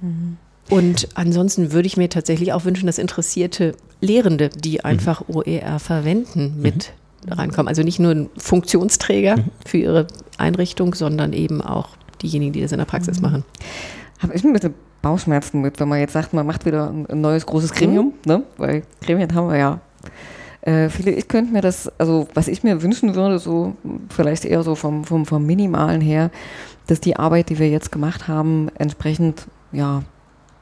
Mhm. 0.01 0.37
Und 0.69 1.09
ansonsten 1.15 1.71
würde 1.71 1.87
ich 1.87 1.97
mir 1.97 2.09
tatsächlich 2.09 2.53
auch 2.53 2.65
wünschen, 2.65 2.87
dass 2.87 2.97
interessierte 2.97 3.75
Lehrende, 4.01 4.49
die 4.49 4.75
mhm. 4.75 4.85
einfach 4.85 5.27
mhm. 5.27 5.35
OER 5.35 5.79
verwenden, 5.79 6.55
mit 6.61 6.93
mhm. 7.25 7.33
reinkommen. 7.33 7.67
Also 7.67 7.83
nicht 7.83 7.99
nur 7.99 8.11
ein 8.11 8.29
Funktionsträger 8.37 9.37
mhm. 9.37 9.51
für 9.65 9.77
ihre 9.77 10.07
Einrichtung, 10.37 10.95
sondern 10.95 11.33
eben 11.33 11.61
auch 11.61 11.89
diejenigen, 12.21 12.53
die 12.53 12.61
das 12.61 12.71
in 12.71 12.79
der 12.79 12.85
Praxis 12.85 13.17
mhm. 13.17 13.23
machen. 13.23 13.45
Habe 14.19 14.33
ich 14.33 14.43
ein 14.43 14.53
bisschen 14.53 14.73
Bauchschmerzen 15.01 15.61
mit, 15.61 15.79
wenn 15.79 15.89
man 15.89 15.99
jetzt 15.99 16.13
sagt, 16.13 16.33
man 16.33 16.45
macht 16.45 16.65
wieder 16.65 16.89
ein 16.89 17.19
neues 17.19 17.45
großes 17.45 17.73
Gremium, 17.73 18.13
mhm. 18.25 18.31
ne? 18.31 18.43
weil 18.57 18.83
Gremien 19.01 19.33
haben 19.35 19.49
wir 19.49 19.57
ja 19.57 19.81
äh, 20.61 20.89
viele, 20.89 21.11
ich 21.11 21.27
könnte 21.27 21.51
mir 21.51 21.61
das, 21.61 21.91
also 21.99 22.27
was 22.33 22.47
ich 22.47 22.63
mir 22.63 22.81
wünschen 22.81 23.15
würde, 23.15 23.37
so 23.37 23.75
vielleicht 24.09 24.45
eher 24.45 24.63
so 24.63 24.75
vom, 24.75 25.03
vom, 25.03 25.25
vom 25.25 25.45
Minimalen 25.45 25.99
her, 25.99 26.31
dass 26.87 27.01
die 27.01 27.17
Arbeit, 27.17 27.49
die 27.49 27.59
wir 27.59 27.69
jetzt 27.69 27.91
gemacht 27.91 28.29
haben, 28.29 28.69
entsprechend 28.77 29.47
ja, 29.73 30.03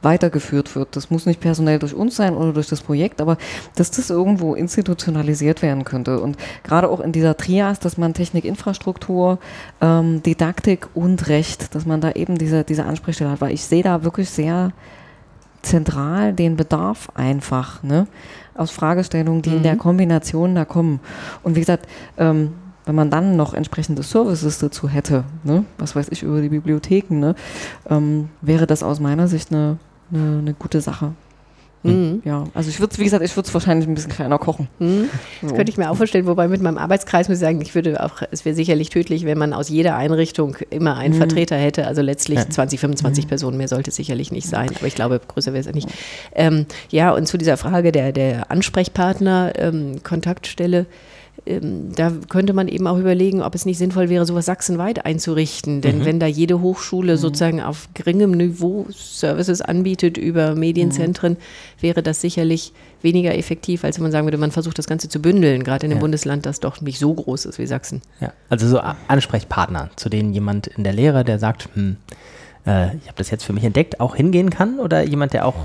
weitergeführt 0.02 0.74
wird. 0.74 0.96
Das 0.96 1.10
muss 1.10 1.26
nicht 1.26 1.40
personell 1.40 1.78
durch 1.78 1.94
uns 1.94 2.16
sein 2.16 2.34
oder 2.36 2.52
durch 2.52 2.68
das 2.68 2.80
Projekt, 2.80 3.20
aber 3.20 3.36
dass 3.76 3.90
das 3.90 4.10
irgendwo 4.10 4.54
institutionalisiert 4.54 5.62
werden 5.62 5.84
könnte. 5.84 6.20
Und 6.20 6.36
gerade 6.64 6.88
auch 6.88 7.00
in 7.00 7.12
dieser 7.12 7.36
Trias, 7.36 7.80
dass 7.80 7.98
man 7.98 8.14
Technik, 8.14 8.44
Infrastruktur, 8.44 9.38
ähm, 9.80 10.22
Didaktik 10.22 10.88
und 10.94 11.28
Recht, 11.28 11.74
dass 11.74 11.86
man 11.86 12.00
da 12.00 12.12
eben 12.12 12.38
diese, 12.38 12.64
diese 12.64 12.84
Ansprechstelle 12.84 13.30
hat, 13.30 13.40
weil 13.40 13.54
ich 13.54 13.64
sehe 13.64 13.82
da 13.82 14.04
wirklich 14.04 14.30
sehr 14.30 14.72
zentral 15.62 16.32
den 16.32 16.56
Bedarf 16.56 17.08
einfach, 17.14 17.82
ne? 17.82 18.08
Aus 18.54 18.70
Fragestellungen, 18.70 19.40
die 19.40 19.50
in 19.50 19.62
der 19.62 19.76
Kombination 19.76 20.54
da 20.54 20.66
kommen. 20.66 21.00
Und 21.42 21.56
wie 21.56 21.60
gesagt, 21.60 21.86
ähm, 22.18 22.52
wenn 22.84 22.94
man 22.94 23.10
dann 23.10 23.36
noch 23.36 23.54
entsprechende 23.54 24.02
Services 24.02 24.58
dazu 24.58 24.88
hätte, 24.88 25.24
ne, 25.44 25.64
was 25.78 25.94
weiß 25.94 26.08
ich 26.10 26.22
über 26.22 26.40
die 26.40 26.48
Bibliotheken, 26.48 27.18
ne, 27.18 27.34
ähm, 27.88 28.28
wäre 28.40 28.66
das 28.66 28.82
aus 28.82 29.00
meiner 29.00 29.28
Sicht 29.28 29.52
eine, 29.52 29.78
eine, 30.12 30.38
eine 30.38 30.54
gute 30.54 30.80
Sache. 30.80 31.12
Mhm. 31.84 32.22
Ja, 32.24 32.44
also 32.54 32.70
ich 32.70 32.78
würde 32.78 32.92
es, 32.92 33.00
wie 33.00 33.04
gesagt, 33.04 33.24
ich 33.24 33.34
würde 33.34 33.48
es 33.48 33.54
wahrscheinlich 33.54 33.88
ein 33.88 33.94
bisschen 33.94 34.12
kleiner 34.12 34.38
kochen. 34.38 34.68
Mhm. 34.78 35.08
Das 35.40 35.50
So. 35.50 35.56
könnte 35.56 35.70
ich 35.72 35.78
mir 35.78 35.90
auch 35.90 35.96
vorstellen, 35.96 36.26
wobei 36.26 36.46
mit 36.46 36.62
meinem 36.62 36.78
Arbeitskreis 36.78 37.28
muss 37.28 37.38
ich 37.38 37.40
sagen, 37.40 37.60
ich 37.60 37.74
würde 37.74 38.00
auch, 38.04 38.22
es 38.30 38.44
wäre 38.44 38.54
sicherlich 38.54 38.90
tödlich, 38.90 39.24
wenn 39.24 39.36
man 39.36 39.52
aus 39.52 39.68
jeder 39.68 39.96
Einrichtung 39.96 40.56
immer 40.70 40.96
einen 40.96 41.14
Vertreter 41.14 41.56
hätte. 41.56 41.88
Also 41.88 42.00
letztlich 42.00 42.38
20, 42.38 42.78
25 42.78 43.26
Personen 43.26 43.56
mehr 43.56 43.66
sollte 43.66 43.90
es 43.90 43.96
sicherlich 43.96 44.30
nicht 44.30 44.46
sein. 44.46 44.70
Aber 44.76 44.86
ich 44.86 44.94
glaube, 44.94 45.20
größer 45.26 45.52
wäre 45.52 45.68
es 45.68 45.74
nicht. 45.74 45.88
Ähm, 46.36 46.66
ja, 46.90 47.10
und 47.10 47.26
zu 47.26 47.36
dieser 47.36 47.56
Frage 47.56 47.90
der, 47.90 48.12
der 48.12 48.48
Ansprechpartner, 48.52 49.52
ähm, 49.56 50.04
Kontaktstelle, 50.04 50.86
da 51.44 52.12
könnte 52.28 52.52
man 52.52 52.68
eben 52.68 52.86
auch 52.86 52.98
überlegen, 52.98 53.42
ob 53.42 53.56
es 53.56 53.66
nicht 53.66 53.78
sinnvoll 53.78 54.08
wäre, 54.08 54.24
sowas 54.24 54.46
sachsenweit 54.46 55.04
einzurichten. 55.04 55.80
Denn 55.80 56.04
wenn 56.04 56.20
da 56.20 56.26
jede 56.26 56.60
Hochschule 56.60 57.16
sozusagen 57.16 57.60
auf 57.60 57.88
geringem 57.94 58.30
Niveau 58.30 58.86
Services 58.90 59.60
anbietet 59.60 60.18
über 60.18 60.54
Medienzentren, 60.54 61.36
wäre 61.80 62.02
das 62.02 62.20
sicherlich 62.20 62.72
weniger 63.02 63.36
effektiv, 63.36 63.82
als 63.82 63.96
wenn 63.96 64.04
man 64.04 64.12
sagen 64.12 64.26
würde, 64.26 64.38
man 64.38 64.52
versucht 64.52 64.78
das 64.78 64.86
Ganze 64.86 65.08
zu 65.08 65.20
bündeln, 65.20 65.64
gerade 65.64 65.86
in 65.86 65.92
einem 65.92 65.98
Ja. 65.98 66.02
Bundesland, 66.02 66.46
das 66.46 66.60
doch 66.60 66.80
nicht 66.80 67.00
so 67.00 67.12
groß 67.12 67.46
ist 67.46 67.58
wie 67.58 67.66
Sachsen. 67.66 68.02
Ja, 68.20 68.32
also 68.48 68.68
so 68.68 68.80
Ansprechpartner, 69.08 69.90
zu 69.96 70.08
denen 70.08 70.32
jemand 70.32 70.68
in 70.68 70.84
der 70.84 70.92
Lehre, 70.92 71.24
der 71.24 71.40
sagt, 71.40 71.68
hm, 71.74 71.96
äh, 72.66 72.96
ich 72.98 73.08
habe 73.08 73.16
das 73.16 73.30
jetzt 73.30 73.42
für 73.44 73.52
mich 73.52 73.64
entdeckt, 73.64 73.98
auch 73.98 74.14
hingehen 74.14 74.50
kann 74.50 74.78
oder 74.78 75.02
jemand, 75.02 75.32
der 75.32 75.46
auch, 75.46 75.56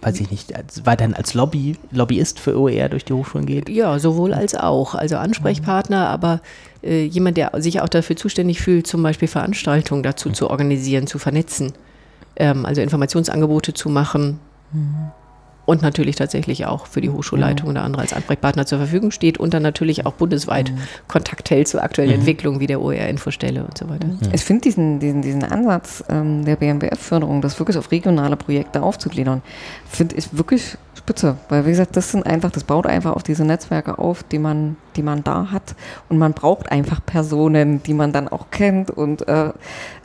weiß 0.00 0.20
ich 0.20 0.30
nicht, 0.30 0.54
als, 0.54 0.84
weiterhin 0.86 1.14
als 1.14 1.34
Lobby, 1.34 1.76
Lobbyist 1.90 2.40
für 2.40 2.58
OER 2.58 2.88
durch 2.88 3.04
die 3.04 3.12
Hochschulen 3.12 3.46
geht? 3.46 3.68
Ja, 3.68 3.98
sowohl 3.98 4.34
als 4.34 4.54
auch. 4.54 4.94
Also 4.94 5.16
Ansprechpartner, 5.16 6.08
aber 6.08 6.40
äh, 6.82 7.04
jemand, 7.04 7.36
der 7.36 7.52
sich 7.56 7.80
auch 7.80 7.88
dafür 7.88 8.16
zuständig 8.16 8.60
fühlt, 8.60 8.86
zum 8.86 9.02
Beispiel 9.02 9.28
Veranstaltungen 9.28 10.02
dazu 10.02 10.30
zu 10.30 10.50
organisieren, 10.50 11.06
zu 11.06 11.18
vernetzen, 11.18 11.72
ähm, 12.36 12.66
also 12.66 12.80
Informationsangebote 12.80 13.72
zu 13.74 13.88
machen. 13.88 14.40
Und 15.66 15.82
natürlich 15.82 16.16
tatsächlich 16.16 16.66
auch 16.66 16.86
für 16.86 17.00
die 17.00 17.10
Hochschulleitung 17.10 17.70
oder 17.70 17.82
andere 17.82 18.02
als 18.02 18.12
Ansprechpartner 18.12 18.66
zur 18.66 18.78
Verfügung 18.78 19.10
steht 19.10 19.38
und 19.38 19.54
dann 19.54 19.62
natürlich 19.62 20.04
auch 20.04 20.12
bundesweit 20.12 20.72
Kontakt 21.08 21.50
hält 21.50 21.68
zu 21.68 21.82
aktuellen 21.82 22.10
Entwicklungen 22.10 22.60
wie 22.60 22.66
der 22.66 22.80
OER-Infostelle 22.80 23.64
und 23.64 23.78
so 23.78 23.88
weiter. 23.88 24.08
Ich 24.32 24.44
finde 24.44 24.62
diesen, 24.62 25.00
diesen, 25.00 25.22
diesen 25.22 25.44
Ansatz 25.44 26.04
ähm, 26.08 26.44
der 26.44 26.56
BMBF-Förderung, 26.56 27.40
das 27.40 27.58
wirklich 27.58 27.78
auf 27.78 27.90
regionale 27.90 28.36
Projekte 28.36 28.82
aufzugliedern, 28.82 29.42
finde 29.88 30.16
ich 30.16 30.36
wirklich 30.36 30.76
spitze. 31.04 31.36
Weil, 31.50 31.66
wie 31.66 31.70
gesagt, 31.70 31.96
das 31.96 32.10
sind 32.10 32.26
einfach, 32.26 32.50
das 32.50 32.64
baut 32.64 32.86
einfach 32.86 33.12
auf 33.14 33.22
diese 33.22 33.44
Netzwerke 33.44 33.98
auf, 33.98 34.22
die 34.22 34.38
man, 34.38 34.76
die 34.96 35.02
man 35.02 35.22
da 35.22 35.50
hat. 35.50 35.74
Und 36.08 36.18
man 36.18 36.32
braucht 36.32 36.72
einfach 36.72 37.04
Personen, 37.04 37.82
die 37.82 37.92
man 37.92 38.12
dann 38.12 38.26
auch 38.28 38.46
kennt 38.50 38.90
und 38.90 39.28
äh, 39.28 39.50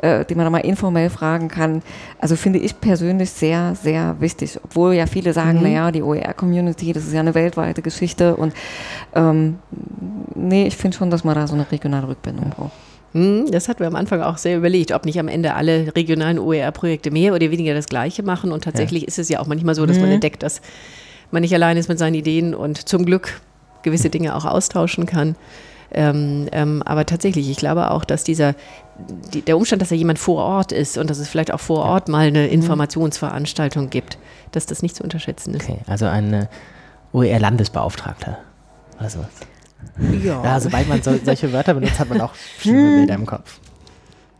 äh, 0.01 0.25
die 0.25 0.35
man 0.35 0.45
dann 0.45 0.51
mal 0.51 0.59
informell 0.59 1.09
fragen 1.09 1.47
kann. 1.47 1.81
Also 2.19 2.35
finde 2.35 2.59
ich 2.59 2.79
persönlich 2.81 3.31
sehr, 3.31 3.75
sehr 3.75 4.17
wichtig. 4.19 4.59
Obwohl 4.61 4.93
ja 4.93 5.05
viele 5.05 5.31
sagen, 5.31 5.63
naja, 5.63 5.91
die 5.91 6.03
OER-Community, 6.03 6.91
das 6.91 7.05
ist 7.05 7.13
ja 7.13 7.21
eine 7.21 7.33
weltweite 7.33 7.81
Geschichte. 7.81 8.35
Und 8.35 8.53
ähm, 9.15 9.59
nee, 10.35 10.67
ich 10.67 10.75
finde 10.75 10.97
schon, 10.97 11.09
dass 11.09 11.23
man 11.23 11.35
da 11.35 11.47
so 11.47 11.55
eine 11.55 11.71
regionale 11.71 12.09
Rückbindung 12.09 12.49
braucht. 12.49 12.88
Hm, 13.13 13.49
Das 13.51 13.67
hatten 13.67 13.79
wir 13.79 13.87
am 13.87 13.95
Anfang 13.95 14.21
auch 14.21 14.37
sehr 14.37 14.57
überlegt, 14.57 14.91
ob 14.91 15.05
nicht 15.05 15.19
am 15.19 15.27
Ende 15.27 15.55
alle 15.55 15.95
regionalen 15.95 16.39
OER-Projekte 16.39 17.11
mehr 17.11 17.33
oder 17.33 17.49
weniger 17.51 17.73
das 17.73 17.87
Gleiche 17.87 18.23
machen. 18.23 18.51
Und 18.51 18.63
tatsächlich 18.63 19.07
ist 19.07 19.19
es 19.19 19.29
ja 19.29 19.39
auch 19.39 19.47
manchmal 19.47 19.75
so, 19.75 19.85
dass 19.85 19.97
man 19.99 20.09
entdeckt, 20.11 20.43
dass 20.43 20.61
man 21.31 21.41
nicht 21.41 21.53
allein 21.53 21.77
ist 21.77 21.89
mit 21.89 21.99
seinen 21.99 22.15
Ideen 22.15 22.53
und 22.55 22.87
zum 22.87 23.05
Glück 23.05 23.41
gewisse 23.83 24.09
Dinge 24.09 24.35
auch 24.35 24.45
austauschen 24.45 25.05
kann. 25.05 25.35
Ähm, 25.91 26.47
ähm, 26.51 26.83
aber 26.85 27.05
tatsächlich, 27.07 27.49
ich 27.49 27.57
glaube 27.57 27.89
auch, 27.89 28.05
dass 28.05 28.23
dieser, 28.23 28.53
die, 29.33 29.41
der 29.41 29.57
Umstand, 29.57 29.81
dass 29.81 29.89
da 29.89 29.95
jemand 29.95 30.19
vor 30.19 30.43
Ort 30.43 30.71
ist 30.71 30.99
und 30.99 31.09
dass 31.09 31.17
es 31.17 31.27
vielleicht 31.27 31.51
auch 31.51 31.59
vor 31.59 31.79
Ort 31.79 32.09
mal 32.09 32.27
eine 32.27 32.47
Informationsveranstaltung 32.47 33.89
gibt, 33.89 34.19
dass 34.51 34.67
das 34.67 34.83
nicht 34.83 34.95
zu 34.95 35.03
unterschätzen 35.03 35.55
ist. 35.55 35.67
Okay, 35.67 35.79
also 35.87 36.05
eine 36.05 36.47
OER-Landesbeauftragte 37.13 38.37
oder 38.99 39.09
sowas. 39.09 39.29
Ja. 40.23 40.43
Ja, 40.43 40.59
sobald 40.59 40.87
man 40.87 41.01
so, 41.01 41.13
solche 41.23 41.51
Wörter 41.53 41.73
benutzt, 41.73 41.99
hat 41.99 42.09
man 42.09 42.21
auch 42.21 42.33
schlimme 42.59 42.97
Bilder 42.99 43.15
im 43.15 43.25
Kopf. 43.25 43.59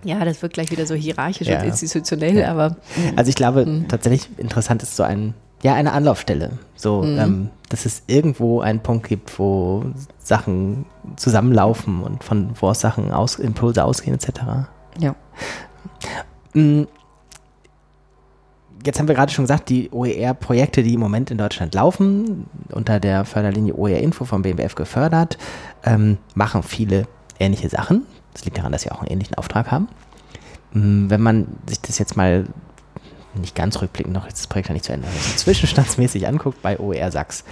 ja, 0.03 0.23
das 0.23 0.41
wird 0.41 0.53
gleich 0.53 0.71
wieder 0.71 0.85
so 0.85 0.95
hierarchisch 0.95 1.47
Ja. 1.47 1.59
und 1.59 1.65
institutionell, 1.67 2.43
aber 2.45 2.77
Also 3.15 3.29
ich 3.29 3.35
glaube, 3.35 3.83
tatsächlich 3.87 4.29
interessant 4.37 4.81
ist 4.83 4.95
so 4.95 5.03
ein, 5.03 5.33
ja, 5.61 5.73
eine 5.73 5.91
Anlaufstelle. 5.91 6.51
So, 6.75 7.03
ähm, 7.03 7.49
dass 7.67 7.85
es 7.85 8.03
irgendwo 8.07 8.61
einen 8.61 8.79
Punkt 8.79 9.07
gibt, 9.09 9.37
wo 9.37 9.83
Sachen 10.17 10.85
zusammenlaufen 11.17 12.01
und 12.01 12.23
von 12.23 12.51
wo 12.61 12.67
aus 12.67 12.79
Sachen 12.79 13.11
aus, 13.11 13.35
Impulse 13.35 13.83
ausgehen, 13.83 14.15
etc. 14.15 14.29
Ja. 14.99 15.15
Mm, 16.53 16.83
Jetzt 18.85 18.99
haben 18.99 19.07
wir 19.07 19.15
gerade 19.15 19.31
schon 19.31 19.43
gesagt, 19.43 19.69
die 19.69 19.89
OER-Projekte, 19.91 20.83
die 20.83 20.93
im 20.93 20.99
Moment 20.99 21.31
in 21.31 21.37
Deutschland 21.37 21.75
laufen, 21.75 22.47
unter 22.71 22.99
der 22.99 23.25
Förderlinie 23.25 23.75
OER 23.75 23.99
Info 23.99 24.25
vom 24.25 24.41
BMBF 24.41 24.75
gefördert, 24.75 25.37
ähm, 25.83 26.17
machen 26.33 26.63
viele 26.63 27.07
ähnliche 27.39 27.69
Sachen. 27.69 28.03
Das 28.33 28.45
liegt 28.45 28.57
daran, 28.57 28.71
dass 28.71 28.83
sie 28.83 28.91
auch 28.91 29.01
einen 29.01 29.11
ähnlichen 29.11 29.35
Auftrag 29.35 29.71
haben. 29.71 29.89
Mm, 30.71 31.09
Wenn 31.09 31.21
man 31.21 31.47
sich 31.67 31.81
das 31.81 31.97
jetzt 31.97 32.15
mal 32.15 32.45
nicht 33.35 33.55
ganz 33.55 33.81
rückblickend, 33.81 34.13
noch 34.13 34.27
das 34.27 34.47
Projekt 34.47 34.69
ja 34.69 34.73
nicht 34.73 34.85
zu 34.85 34.93
Ende, 34.93 35.07
also 35.07 35.19
zwischenstandsmäßig 35.35 36.27
anguckt 36.27 36.61
bei 36.61 36.79
OER 36.79 37.11
Sachs, 37.11 37.43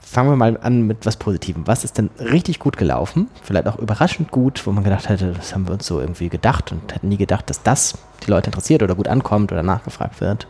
fangen 0.00 0.30
wir 0.30 0.36
mal 0.36 0.58
an 0.60 0.82
mit 0.86 1.06
was 1.06 1.16
Positivem. 1.16 1.66
Was 1.66 1.84
ist 1.84 1.98
denn 1.98 2.10
richtig 2.18 2.58
gut 2.58 2.76
gelaufen? 2.76 3.28
Vielleicht 3.42 3.68
auch 3.68 3.78
überraschend 3.78 4.30
gut, 4.30 4.66
wo 4.66 4.72
man 4.72 4.82
gedacht 4.82 5.08
hätte, 5.08 5.32
das 5.32 5.54
haben 5.54 5.68
wir 5.68 5.74
uns 5.74 5.86
so 5.86 6.00
irgendwie 6.00 6.28
gedacht 6.28 6.72
und 6.72 6.94
hätten 6.94 7.08
nie 7.08 7.16
gedacht, 7.16 7.48
dass 7.50 7.62
das 7.62 7.98
die 8.26 8.30
Leute 8.30 8.48
interessiert 8.48 8.82
oder 8.82 8.94
gut 8.94 9.08
ankommt 9.08 9.52
oder 9.52 9.62
nachgefragt 9.62 10.20
wird. 10.20 10.46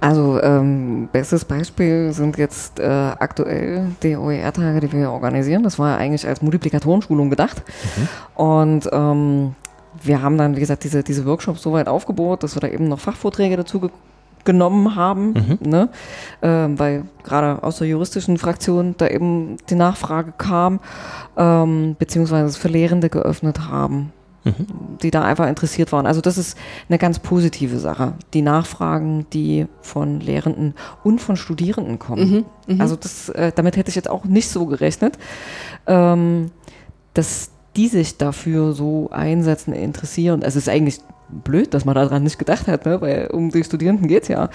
Also 0.00 0.40
ähm, 0.42 1.08
bestes 1.12 1.44
Beispiel 1.44 2.12
sind 2.12 2.36
jetzt 2.38 2.80
äh, 2.80 2.84
aktuell 2.84 3.88
die 4.02 4.16
OER-Tage, 4.16 4.80
die 4.80 4.92
wir 4.92 5.10
organisieren. 5.10 5.62
Das 5.62 5.78
war 5.78 5.90
ja 5.90 5.96
eigentlich 5.96 6.26
als 6.26 6.42
Multiplikatorenschulung 6.42 7.30
gedacht. 7.30 7.62
Und 8.34 8.88
ähm, 8.92 9.54
wir 10.02 10.22
haben 10.22 10.36
dann, 10.38 10.56
wie 10.56 10.60
gesagt, 10.60 10.84
diese, 10.84 11.02
diese 11.02 11.24
Workshops 11.24 11.62
so 11.62 11.72
weit 11.72 11.88
aufgebaut, 11.88 12.42
dass 12.42 12.56
wir 12.56 12.60
da 12.60 12.68
eben 12.68 12.88
noch 12.88 13.00
Fachvorträge 13.00 13.56
dazu 13.56 13.80
ge 13.80 13.90
genommen 14.44 14.94
haben, 14.94 15.58
ne? 15.60 15.88
ähm, 16.42 16.78
weil 16.78 17.04
gerade 17.22 17.62
aus 17.62 17.78
der 17.78 17.88
juristischen 17.88 18.36
Fraktion 18.36 18.94
da 18.98 19.08
eben 19.08 19.56
die 19.70 19.74
Nachfrage 19.74 20.34
kam, 20.36 20.80
ähm, 21.38 21.96
beziehungsweise 21.98 22.48
es 22.48 22.58
für 22.58 22.68
Lehrende 22.68 23.08
geöffnet 23.08 23.70
haben 23.70 24.12
die 25.02 25.10
da 25.10 25.22
einfach 25.22 25.48
interessiert 25.48 25.92
waren. 25.92 26.06
Also 26.06 26.20
das 26.20 26.38
ist 26.38 26.58
eine 26.88 26.98
ganz 26.98 27.18
positive 27.18 27.78
Sache. 27.78 28.14
Die 28.34 28.42
Nachfragen, 28.42 29.26
die 29.32 29.66
von 29.80 30.20
Lehrenden 30.20 30.74
und 31.02 31.20
von 31.20 31.36
Studierenden 31.36 31.98
kommen. 31.98 32.44
Also 32.78 32.96
das, 32.96 33.28
äh, 33.30 33.52
damit 33.54 33.76
hätte 33.76 33.88
ich 33.88 33.96
jetzt 33.96 34.10
auch 34.10 34.24
nicht 34.24 34.48
so 34.48 34.66
gerechnet, 34.66 35.18
ähm, 35.86 36.50
dass 37.14 37.50
die 37.76 37.88
sich 37.88 38.18
dafür 38.18 38.72
so 38.72 39.10
einsetzen, 39.10 39.72
interessieren. 39.72 40.42
Es 40.42 40.56
ist 40.56 40.68
eigentlich 40.68 41.00
blöd, 41.28 41.74
dass 41.74 41.84
man 41.84 41.94
daran 41.94 42.22
nicht 42.22 42.38
gedacht 42.38 42.68
hat, 42.68 42.86
ne? 42.86 43.00
weil 43.00 43.28
um 43.32 43.50
die 43.50 43.64
Studierenden 43.64 44.08
geht 44.08 44.24
es 44.24 44.28
ja. 44.28 44.50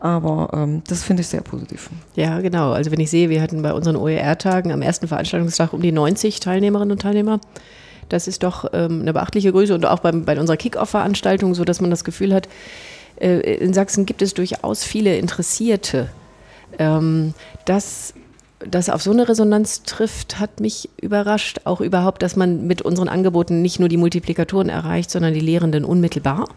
Aber 0.00 0.50
ähm, 0.52 0.82
das 0.88 1.02
finde 1.02 1.20
ich 1.20 1.28
sehr 1.28 1.42
positiv. 1.42 1.90
Ja, 2.14 2.40
genau. 2.40 2.72
Also 2.72 2.90
wenn 2.90 3.00
ich 3.00 3.10
sehe, 3.10 3.28
wir 3.28 3.42
hatten 3.42 3.62
bei 3.62 3.72
unseren 3.72 3.96
OER-Tagen 3.96 4.72
am 4.72 4.82
ersten 4.82 5.06
Veranstaltungstag 5.06 5.72
um 5.72 5.82
die 5.82 5.92
90 5.92 6.40
Teilnehmerinnen 6.40 6.92
und 6.92 7.02
Teilnehmer. 7.02 7.40
Das 8.08 8.28
ist 8.28 8.42
doch 8.42 8.66
ähm, 8.72 9.02
eine 9.02 9.12
beachtliche 9.12 9.52
Größe 9.52 9.74
und 9.74 9.86
auch 9.86 10.00
beim, 10.00 10.24
bei 10.24 10.38
unserer 10.38 10.56
Kick-Off-Veranstaltung, 10.56 11.54
so 11.54 11.64
dass 11.64 11.80
man 11.80 11.90
das 11.90 12.04
Gefühl 12.04 12.34
hat, 12.34 12.48
äh, 13.20 13.38
in 13.56 13.72
Sachsen 13.72 14.06
gibt 14.06 14.22
es 14.22 14.34
durchaus 14.34 14.84
viele 14.84 15.16
Interessierte. 15.16 16.10
Ähm, 16.78 17.34
dass 17.64 18.14
das 18.58 18.88
auf 18.88 19.02
so 19.02 19.12
eine 19.12 19.28
Resonanz 19.28 19.82
trifft, 19.82 20.40
hat 20.40 20.60
mich 20.60 20.88
überrascht. 21.00 21.60
Auch 21.64 21.80
überhaupt, 21.80 22.22
dass 22.22 22.36
man 22.36 22.66
mit 22.66 22.82
unseren 22.82 23.08
Angeboten 23.08 23.62
nicht 23.62 23.78
nur 23.78 23.88
die 23.88 23.96
Multiplikatoren 23.96 24.68
erreicht, 24.68 25.10
sondern 25.10 25.34
die 25.34 25.40
Lehrenden 25.40 25.84
unmittelbar. 25.84 26.48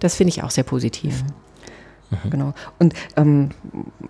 Das 0.00 0.14
finde 0.14 0.30
ich 0.30 0.42
auch 0.42 0.50
sehr 0.50 0.64
positiv. 0.64 1.24
Genau. 2.30 2.54
Und 2.78 2.94
ähm, 3.16 3.50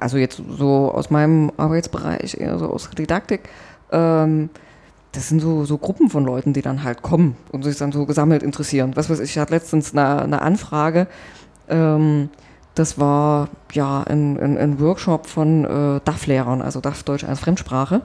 also 0.00 0.18
jetzt 0.18 0.42
so 0.58 0.92
aus 0.92 1.10
meinem 1.10 1.50
Arbeitsbereich, 1.56 2.34
eher 2.38 2.58
so 2.58 2.66
aus 2.66 2.90
Didaktik, 2.90 3.48
ähm, 3.90 4.50
das 5.16 5.30
sind 5.30 5.40
so, 5.40 5.64
so 5.64 5.78
Gruppen 5.78 6.10
von 6.10 6.24
Leuten, 6.24 6.52
die 6.52 6.60
dann 6.60 6.84
halt 6.84 7.00
kommen 7.00 7.36
und 7.50 7.62
sich 7.62 7.78
dann 7.78 7.90
so 7.90 8.04
gesammelt 8.04 8.42
interessieren. 8.42 8.92
Was 8.94 9.08
weiß 9.08 9.20
ich, 9.20 9.30
ich 9.30 9.38
hatte 9.38 9.54
letztens 9.54 9.92
eine, 9.92 10.22
eine 10.22 10.42
Anfrage, 10.42 11.06
ähm, 11.68 12.28
das 12.76 12.98
war 13.00 13.48
ja 13.72 14.02
ein, 14.02 14.38
ein, 14.38 14.58
ein 14.58 14.80
Workshop 14.80 15.26
von 15.26 15.64
äh, 15.64 16.00
DAF-Lehrern, 16.04 16.60
also 16.60 16.80
DAF 16.80 17.02
Deutsch 17.04 17.24
als 17.24 17.40
Fremdsprache, 17.40 18.02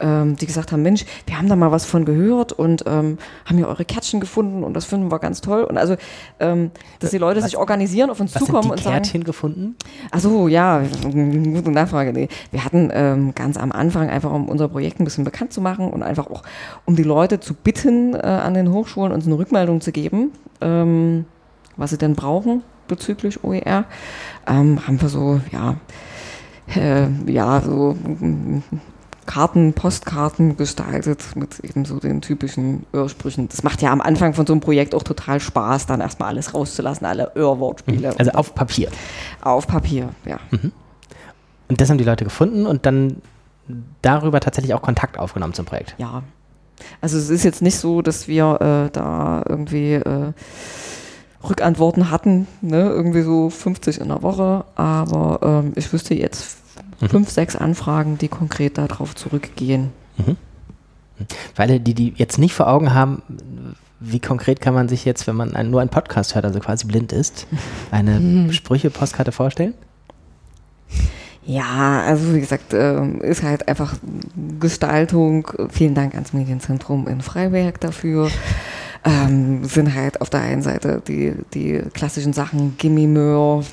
ähm, 0.00 0.36
die 0.36 0.46
gesagt 0.46 0.70
haben, 0.70 0.82
Mensch, 0.82 1.04
wir 1.26 1.36
haben 1.36 1.48
da 1.48 1.56
mal 1.56 1.72
was 1.72 1.84
von 1.84 2.04
gehört 2.04 2.52
und 2.52 2.84
ähm, 2.86 3.18
haben 3.44 3.56
hier 3.56 3.66
eure 3.66 3.84
Kärtchen 3.84 4.20
gefunden 4.20 4.62
und 4.62 4.74
das 4.74 4.84
finden 4.84 5.10
wir 5.10 5.18
ganz 5.18 5.40
toll. 5.40 5.64
Und 5.64 5.76
also, 5.76 5.96
ähm, 6.38 6.70
dass 7.00 7.10
die 7.10 7.18
Leute 7.18 7.38
Was- 7.40 7.46
sich 7.46 7.56
organisieren, 7.56 8.10
auf 8.10 8.20
uns 8.20 8.32
Was 8.36 8.44
zukommen 8.44 8.70
und 8.70 8.78
die 8.78 8.84
sagen, 8.84 8.94
Kärtchen 8.94 9.24
gefunden? 9.24 9.74
Achso, 10.12 10.46
ja, 10.46 10.82
gute 11.02 11.72
Nachfrage. 11.72 12.12
Nee. 12.12 12.28
Wir 12.52 12.64
hatten 12.64 12.90
ähm, 12.92 13.34
ganz 13.34 13.56
am 13.56 13.72
Anfang 13.72 14.08
einfach, 14.08 14.32
um 14.32 14.48
unser 14.48 14.68
Projekt 14.68 15.00
ein 15.00 15.04
bisschen 15.04 15.24
bekannt 15.24 15.52
zu 15.52 15.60
machen 15.60 15.90
und 15.90 16.04
einfach 16.04 16.28
auch, 16.30 16.44
um 16.84 16.94
die 16.94 17.02
Leute 17.02 17.40
zu 17.40 17.54
bitten, 17.54 18.14
äh, 18.14 18.18
an 18.18 18.54
den 18.54 18.70
Hochschulen 18.70 19.10
uns 19.12 19.26
eine 19.26 19.36
Rückmeldung 19.36 19.80
zu 19.80 19.90
geben, 19.90 20.30
ähm, 20.60 21.24
was 21.76 21.90
sie 21.90 21.98
denn 21.98 22.14
brauchen 22.14 22.62
bezüglich 22.88 23.44
OER, 23.44 23.84
ähm, 24.46 24.86
haben 24.86 25.00
wir 25.00 25.08
so, 25.08 25.40
ja, 25.50 25.76
äh, 26.74 27.08
ja, 27.26 27.60
so 27.60 27.94
mm, 27.94 28.62
Karten, 29.26 29.72
Postkarten 29.72 30.56
gestaltet 30.56 31.36
mit 31.36 31.60
eben 31.60 31.84
so 31.84 31.98
den 31.98 32.20
typischen 32.20 32.84
Örsprüchen. 32.92 33.48
Das 33.48 33.62
macht 33.62 33.82
ja 33.82 33.92
am 33.92 34.00
Anfang 34.00 34.34
von 34.34 34.46
so 34.46 34.52
einem 34.52 34.60
Projekt 34.60 34.94
auch 34.94 35.04
total 35.04 35.40
Spaß, 35.40 35.86
dann 35.86 36.00
erstmal 36.00 36.30
alles 36.30 36.54
rauszulassen, 36.54 37.06
alle 37.06 37.32
Öhrwortspiele. 37.36 38.18
Also 38.18 38.32
auf 38.32 38.54
Papier. 38.54 38.90
Auf 39.40 39.66
Papier, 39.66 40.10
ja. 40.24 40.38
Und 41.68 41.80
das 41.80 41.88
haben 41.88 41.98
die 41.98 42.04
Leute 42.04 42.24
gefunden 42.24 42.66
und 42.66 42.84
dann 42.84 43.22
darüber 44.02 44.40
tatsächlich 44.40 44.74
auch 44.74 44.82
Kontakt 44.82 45.18
aufgenommen 45.18 45.54
zum 45.54 45.64
Projekt. 45.64 45.94
Ja. 45.98 46.22
Also 47.00 47.16
es 47.16 47.30
ist 47.30 47.44
jetzt 47.44 47.62
nicht 47.62 47.78
so, 47.78 48.02
dass 48.02 48.28
wir 48.28 48.60
äh, 48.60 48.90
da 48.92 49.42
irgendwie 49.48 49.94
äh, 49.94 50.32
Rückantworten 51.48 52.10
hatten, 52.10 52.46
ne? 52.60 52.82
irgendwie 52.82 53.22
so 53.22 53.50
50 53.50 54.00
in 54.00 54.08
der 54.08 54.22
Woche, 54.22 54.64
aber 54.74 55.40
ähm, 55.42 55.72
ich 55.76 55.92
wüsste 55.92 56.14
jetzt 56.14 56.58
fünf, 57.08 57.30
sechs 57.30 57.56
Anfragen, 57.56 58.18
die 58.18 58.28
konkret 58.28 58.78
darauf 58.78 59.14
zurückgehen. 59.14 59.90
Für 61.54 61.62
alle, 61.62 61.80
die 61.80 61.94
die 61.94 62.14
jetzt 62.16 62.38
nicht 62.38 62.54
vor 62.54 62.68
Augen 62.68 62.94
haben, 62.94 63.22
wie 64.00 64.20
konkret 64.20 64.60
kann 64.60 64.74
man 64.74 64.88
sich 64.88 65.04
jetzt, 65.04 65.26
wenn 65.26 65.36
man 65.36 65.54
ein, 65.54 65.70
nur 65.70 65.80
einen 65.80 65.90
Podcast 65.90 66.34
hört, 66.34 66.44
also 66.44 66.58
quasi 66.60 66.86
blind 66.86 67.12
ist, 67.12 67.46
eine 67.90 68.52
Sprüche-Postkarte 68.52 69.32
vorstellen? 69.32 69.74
Ja, 71.44 72.02
also 72.02 72.34
wie 72.34 72.40
gesagt, 72.40 72.72
ähm, 72.72 73.20
ist 73.20 73.42
halt 73.42 73.66
einfach 73.66 73.94
Gestaltung. 74.60 75.48
Vielen 75.70 75.94
Dank 75.94 76.14
ans 76.14 76.32
Medienzentrum 76.32 77.08
in 77.08 77.20
Freiberg 77.20 77.80
dafür. 77.80 78.30
Ähm, 79.04 79.64
sind 79.64 79.94
halt 79.94 80.20
auf 80.20 80.30
der 80.30 80.40
einen 80.42 80.62
Seite 80.62 81.02
die, 81.08 81.34
die 81.54 81.82
klassischen 81.92 82.32
Sachen, 82.32 82.76
Gimme 82.78 83.08
Möhr, 83.08 83.64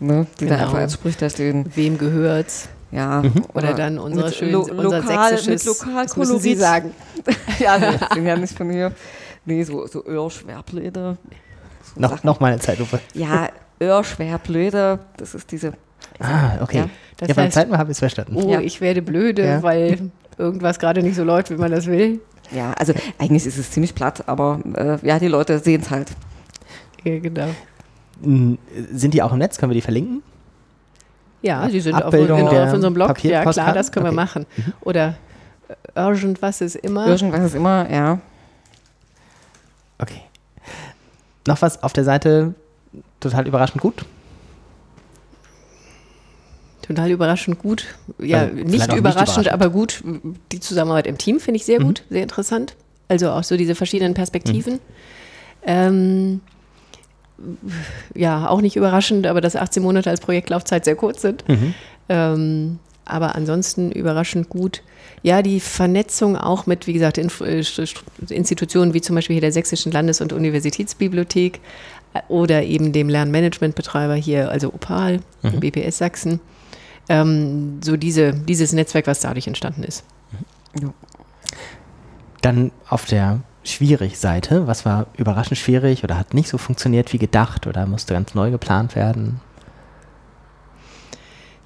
ne, 0.00 0.26
die 0.40 0.46
da 0.46 0.54
Genau. 0.54 0.66
einfach 0.68 0.78
als 0.78 0.94
Sprüche 0.94 1.28
stehen. 1.28 1.66
Wem 1.74 1.98
gehört's? 1.98 2.68
Ja, 2.90 3.22
Oder 3.52 3.74
dann 3.74 3.98
unsere 3.98 4.26
mit 4.28 4.34
schönen, 4.34 4.52
lo 4.52 4.60
unser 4.60 5.00
lokal, 5.02 5.30
sächsisches, 5.36 5.66
mit 5.66 5.86
lokal 5.86 6.04
das 6.06 6.16
müssen 6.16 6.38
Sie 6.40 6.54
sagen. 6.54 6.92
ja, 7.58 7.76
nee, 7.76 7.98
sind 8.14 8.24
ja 8.26 8.36
nicht 8.36 8.56
von 8.56 8.70
hier. 8.70 8.92
Nee, 9.44 9.62
so, 9.62 9.86
so 9.86 10.06
Öhrschwerblöde. 10.06 11.18
So 11.94 12.00
Noch, 12.00 12.24
noch 12.24 12.40
mal 12.40 12.52
eine 12.52 12.60
Zeitlupe. 12.60 12.98
Ja, 13.12 13.48
Öhrschwerblöde, 13.80 15.00
das 15.18 15.34
ist 15.34 15.52
diese. 15.52 15.72
Ah, 16.18 16.62
okay. 16.62 16.78
Ja, 16.78 16.82
Ja, 16.84 16.90
Das 17.26 17.36
beim 17.36 17.44
heißt, 17.44 17.54
zweiten 17.54 17.70
Mal 17.70 17.78
habe 17.78 17.90
ich 17.90 17.96
es 17.96 17.98
verstanden. 17.98 18.36
oh, 18.36 18.50
Ja. 18.50 18.60
ich 18.60 18.80
werde 18.80 19.02
blöde, 19.02 19.44
Ja. 19.44 19.62
weil 19.62 20.10
irgendwas 20.38 20.78
gerade 20.78 21.02
nicht 21.02 21.16
so 21.16 21.24
läuft, 21.24 21.50
wie 21.50 21.56
man 21.56 21.70
das 21.70 21.86
will. 21.86 22.20
Ja, 22.50 22.72
also 22.72 22.92
eigentlich 23.18 23.46
ist 23.46 23.58
es 23.58 23.70
ziemlich 23.70 23.94
platt, 23.94 24.24
aber 24.26 24.60
äh, 24.74 25.06
ja, 25.06 25.18
die 25.18 25.28
Leute 25.28 25.58
sehen 25.58 25.82
es 25.82 25.90
halt. 25.90 26.10
Ja, 27.04 27.18
genau. 27.18 27.48
Sind 28.20 29.14
die 29.14 29.22
auch 29.22 29.32
im 29.32 29.38
Netz? 29.38 29.58
Können 29.58 29.70
wir 29.70 29.74
die 29.74 29.80
verlinken? 29.82 30.22
Ja, 31.42 31.68
die 31.68 31.80
sind 31.80 31.94
auf, 31.94 32.06
Abbildung 32.06 32.40
in, 32.40 32.48
der 32.50 32.64
auf 32.64 32.72
unserem 32.74 32.94
Blog. 32.94 33.22
Ja, 33.22 33.44
klar, 33.44 33.72
das 33.72 33.92
können 33.92 34.06
wir 34.06 34.10
Okay. 34.10 34.16
machen. 34.16 34.46
Oder 34.80 35.14
äh, 35.94 36.00
Urgent, 36.00 36.42
was 36.42 36.60
ist 36.60 36.76
immer? 36.76 37.06
Irgendwas 37.06 37.44
ist 37.44 37.54
immer, 37.54 37.88
ja. 37.90 38.18
Okay. 39.98 40.22
Noch 41.46 41.62
was 41.62 41.82
auf 41.82 41.92
der 41.92 42.04
Seite 42.04 42.54
total 43.20 43.46
überraschend 43.46 43.80
gut? 43.80 44.04
Total 46.88 47.10
überraschend 47.10 47.58
gut. 47.60 47.84
Ja, 48.18 48.40
Also, 48.40 48.50
vielleicht 48.56 48.64
auch 48.64 48.70
nicht 48.70 48.72
nicht 48.88 48.96
überraschend, 48.98 49.46
überraschend. 49.46 49.48
aber 49.52 49.70
gut. 49.70 50.02
Die 50.52 50.58
Zusammenarbeit 50.60 51.06
im 51.06 51.18
Team 51.18 51.38
finde 51.38 51.56
ich 51.58 51.64
sehr 51.66 51.80
Mhm. 51.80 51.84
gut, 51.84 52.02
sehr 52.10 52.22
interessant. 52.22 52.74
Also 53.08 53.30
auch 53.30 53.44
so 53.44 53.56
diese 53.56 53.74
verschiedenen 53.76 54.14
Perspektiven. 54.14 54.80
Ähm, 55.64 56.40
ja, 58.14 58.48
auch 58.48 58.60
nicht 58.60 58.76
überraschend, 58.76 59.26
aber 59.26 59.40
dass 59.40 59.54
18 59.54 59.82
Monate 59.82 60.10
als 60.10 60.20
Projektlaufzeit 60.20 60.84
sehr 60.84 60.96
kurz 60.96 61.22
sind. 61.22 61.46
Mhm. 61.48 61.74
Ähm, 62.08 62.78
aber 63.04 63.34
ansonsten 63.36 63.92
überraschend 63.92 64.48
gut. 64.48 64.82
Ja, 65.22 65.42
die 65.42 65.60
Vernetzung 65.60 66.36
auch 66.36 66.66
mit, 66.66 66.86
wie 66.86 66.92
gesagt, 66.92 67.18
Inf 67.18 67.40
äh, 67.40 67.60
St- 67.60 67.82
St- 67.86 68.30
Institutionen 68.32 68.92
wie 68.94 69.00
zum 69.00 69.14
Beispiel 69.16 69.34
hier 69.34 69.40
der 69.40 69.52
Sächsischen 69.52 69.92
Landes- 69.92 70.20
und 70.20 70.32
Universitätsbibliothek 70.32 71.60
äh, 72.14 72.20
oder 72.28 72.62
eben 72.64 72.92
dem 72.92 73.08
Lernmanagementbetreiber 73.08 74.14
hier, 74.14 74.50
also 74.50 74.68
Opal, 74.72 75.20
BPS 75.42 75.98
Sachsen. 75.98 76.40
Ähm, 77.08 77.80
so 77.82 77.96
diese, 77.96 78.32
dieses 78.32 78.72
Netzwerk, 78.72 79.06
was 79.06 79.20
dadurch 79.20 79.46
entstanden 79.46 79.82
ist. 79.82 80.04
Dann 82.42 82.70
auf 82.88 83.06
der 83.06 83.40
Schwierig-Seite. 83.64 84.66
Was 84.66 84.84
war 84.84 85.06
überraschend 85.16 85.58
schwierig 85.58 86.04
oder 86.04 86.18
hat 86.18 86.34
nicht 86.34 86.48
so 86.48 86.58
funktioniert 86.58 87.12
wie 87.12 87.18
gedacht 87.18 87.66
oder 87.66 87.86
musste 87.86 88.14
ganz 88.14 88.34
neu 88.34 88.50
geplant 88.50 88.96
werden? 88.96 89.40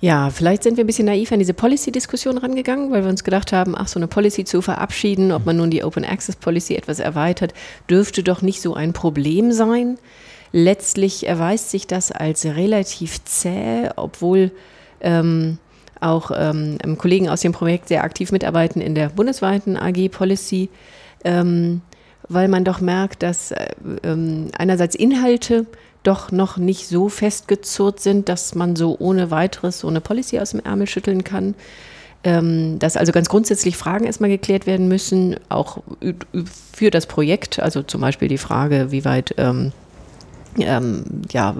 Ja, 0.01 0.31
vielleicht 0.31 0.65
sind 0.65 0.77
wir 0.77 0.83
ein 0.83 0.89
bisschen 0.89 1.07
naiv 1.07 1.31
an 1.31 1.39
diese 1.39 1.55
Policy-Diskussion 1.55 2.39
rangegangen, 2.39 2.91
weil 2.91 3.05
wir 3.05 3.09
uns 3.09 3.23
gedacht 3.23 3.53
haben, 3.53 3.77
ach, 3.77 3.87
so 3.87 4.01
eine 4.01 4.09
Policy 4.09 4.45
zu 4.45 4.61
verabschieden, 4.61 5.31
ob 5.31 5.47
man 5.47 5.57
nun 5.57 5.71
die 5.71 5.85
Open 5.85 6.05
Access 6.05 6.35
Policy 6.35 6.75
etwas 6.75 6.99
erweitert, 6.99 7.55
dürfte 7.89 8.25
doch 8.25 8.43
nicht 8.43 8.61
so 8.61 8.75
ein 8.75 8.93
Problem 8.93 9.53
sein. 9.53 9.99
Letztlich 10.51 11.29
erweist 11.29 11.71
sich 11.71 11.87
das 11.87 12.11
als 12.11 12.45
relativ 12.45 13.23
zäh, 13.25 13.91
obwohl 13.95 14.51
ähm, 15.03 15.59
auch 16.01 16.31
ähm, 16.35 16.79
Kollegen 16.99 17.29
aus 17.29 17.41
dem 17.41 17.53
Projekt 17.53 17.88
sehr 17.88 18.05
aktiv 18.05 18.33
mitarbeiten 18.33 18.81
in 18.81 18.95
der 18.95 19.11
bundesweiten 19.11 19.77
AG 19.77 20.09
Policy, 20.11 20.69
ähm, 21.25 21.83
weil 22.29 22.49
man 22.49 22.65
doch 22.65 22.81
merkt, 22.81 23.23
dass 23.23 23.53
äh, 23.53 23.69
ähm, 24.03 24.49
einerseits 24.57 24.95
Inhalte 24.95 25.67
doch 26.03 26.33
noch 26.33 26.57
nicht 26.57 26.88
so 26.88 27.09
festgezurrt 27.09 28.01
sind, 28.01 28.29
dass 28.29 28.55
man 28.55 28.75
so 28.75 28.97
ohne 28.99 29.31
weiteres 29.31 29.81
so 29.81 29.88
eine 29.88 30.01
Policy 30.01 30.41
aus 30.41 30.51
dem 30.51 30.61
Ärmel 30.61 30.88
schütteln 30.88 31.23
kann. 31.23 31.55
Ähm, 32.25 32.79
dass 32.79 32.97
also 32.97 33.11
ganz 33.11 33.29
grundsätzlich 33.29 33.77
Fragen 33.77 34.05
erstmal 34.05 34.31
geklärt 34.31 34.67
werden 34.67 34.87
müssen, 34.87 35.37
auch 35.49 35.79
für 36.73 36.91
das 36.91 37.07
Projekt, 37.07 37.59
also 37.59 37.83
zum 37.83 38.01
Beispiel 38.01 38.29
die 38.29 38.38
Frage, 38.38 38.93
wie 38.93 39.05
weit 39.05 39.35
ähm, 39.38 39.73
ähm, 40.59 41.05
ja, 41.31 41.57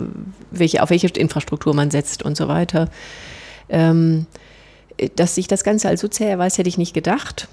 welche, 0.50 0.83
auf 0.83 0.90
welche 0.90 1.09
Infrastruktur 1.09 1.74
man 1.74 1.90
setzt 1.90 2.22
und 2.22 2.37
so 2.37 2.48
weiter. 2.48 2.88
Ähm, 3.68 4.26
dass 5.16 5.35
sich 5.35 5.48
das 5.48 5.64
Ganze 5.64 5.88
als 5.88 6.00
so 6.00 6.09
zäh 6.09 6.28
erweist, 6.28 6.59
hätte 6.59 6.68
ich 6.68 6.78
nicht 6.78 6.94
gedacht. 6.94 7.48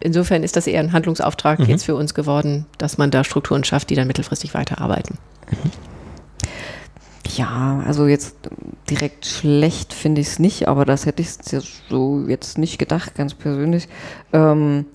Insofern 0.00 0.42
ist 0.42 0.56
das 0.56 0.66
eher 0.66 0.80
ein 0.80 0.92
Handlungsauftrag 0.92 1.60
jetzt 1.68 1.84
für 1.84 1.94
uns 1.94 2.14
geworden, 2.14 2.66
dass 2.78 2.96
man 2.96 3.10
da 3.10 3.22
Strukturen 3.22 3.64
schafft, 3.64 3.90
die 3.90 3.94
dann 3.94 4.06
mittelfristig 4.06 4.54
weiterarbeiten. 4.54 5.18
Ja, 7.36 7.82
also 7.86 8.06
jetzt 8.06 8.34
direkt 8.88 9.26
schlecht 9.26 9.92
finde 9.92 10.20
ich 10.20 10.28
es 10.28 10.38
nicht, 10.38 10.68
aber 10.68 10.84
das 10.84 11.06
hätte 11.06 11.22
ich 11.22 11.30
so 11.88 12.24
jetzt 12.26 12.58
nicht 12.58 12.78
gedacht, 12.78 13.14
ganz 13.14 13.34
persönlich, 13.34 13.88
ähm, 14.32 14.86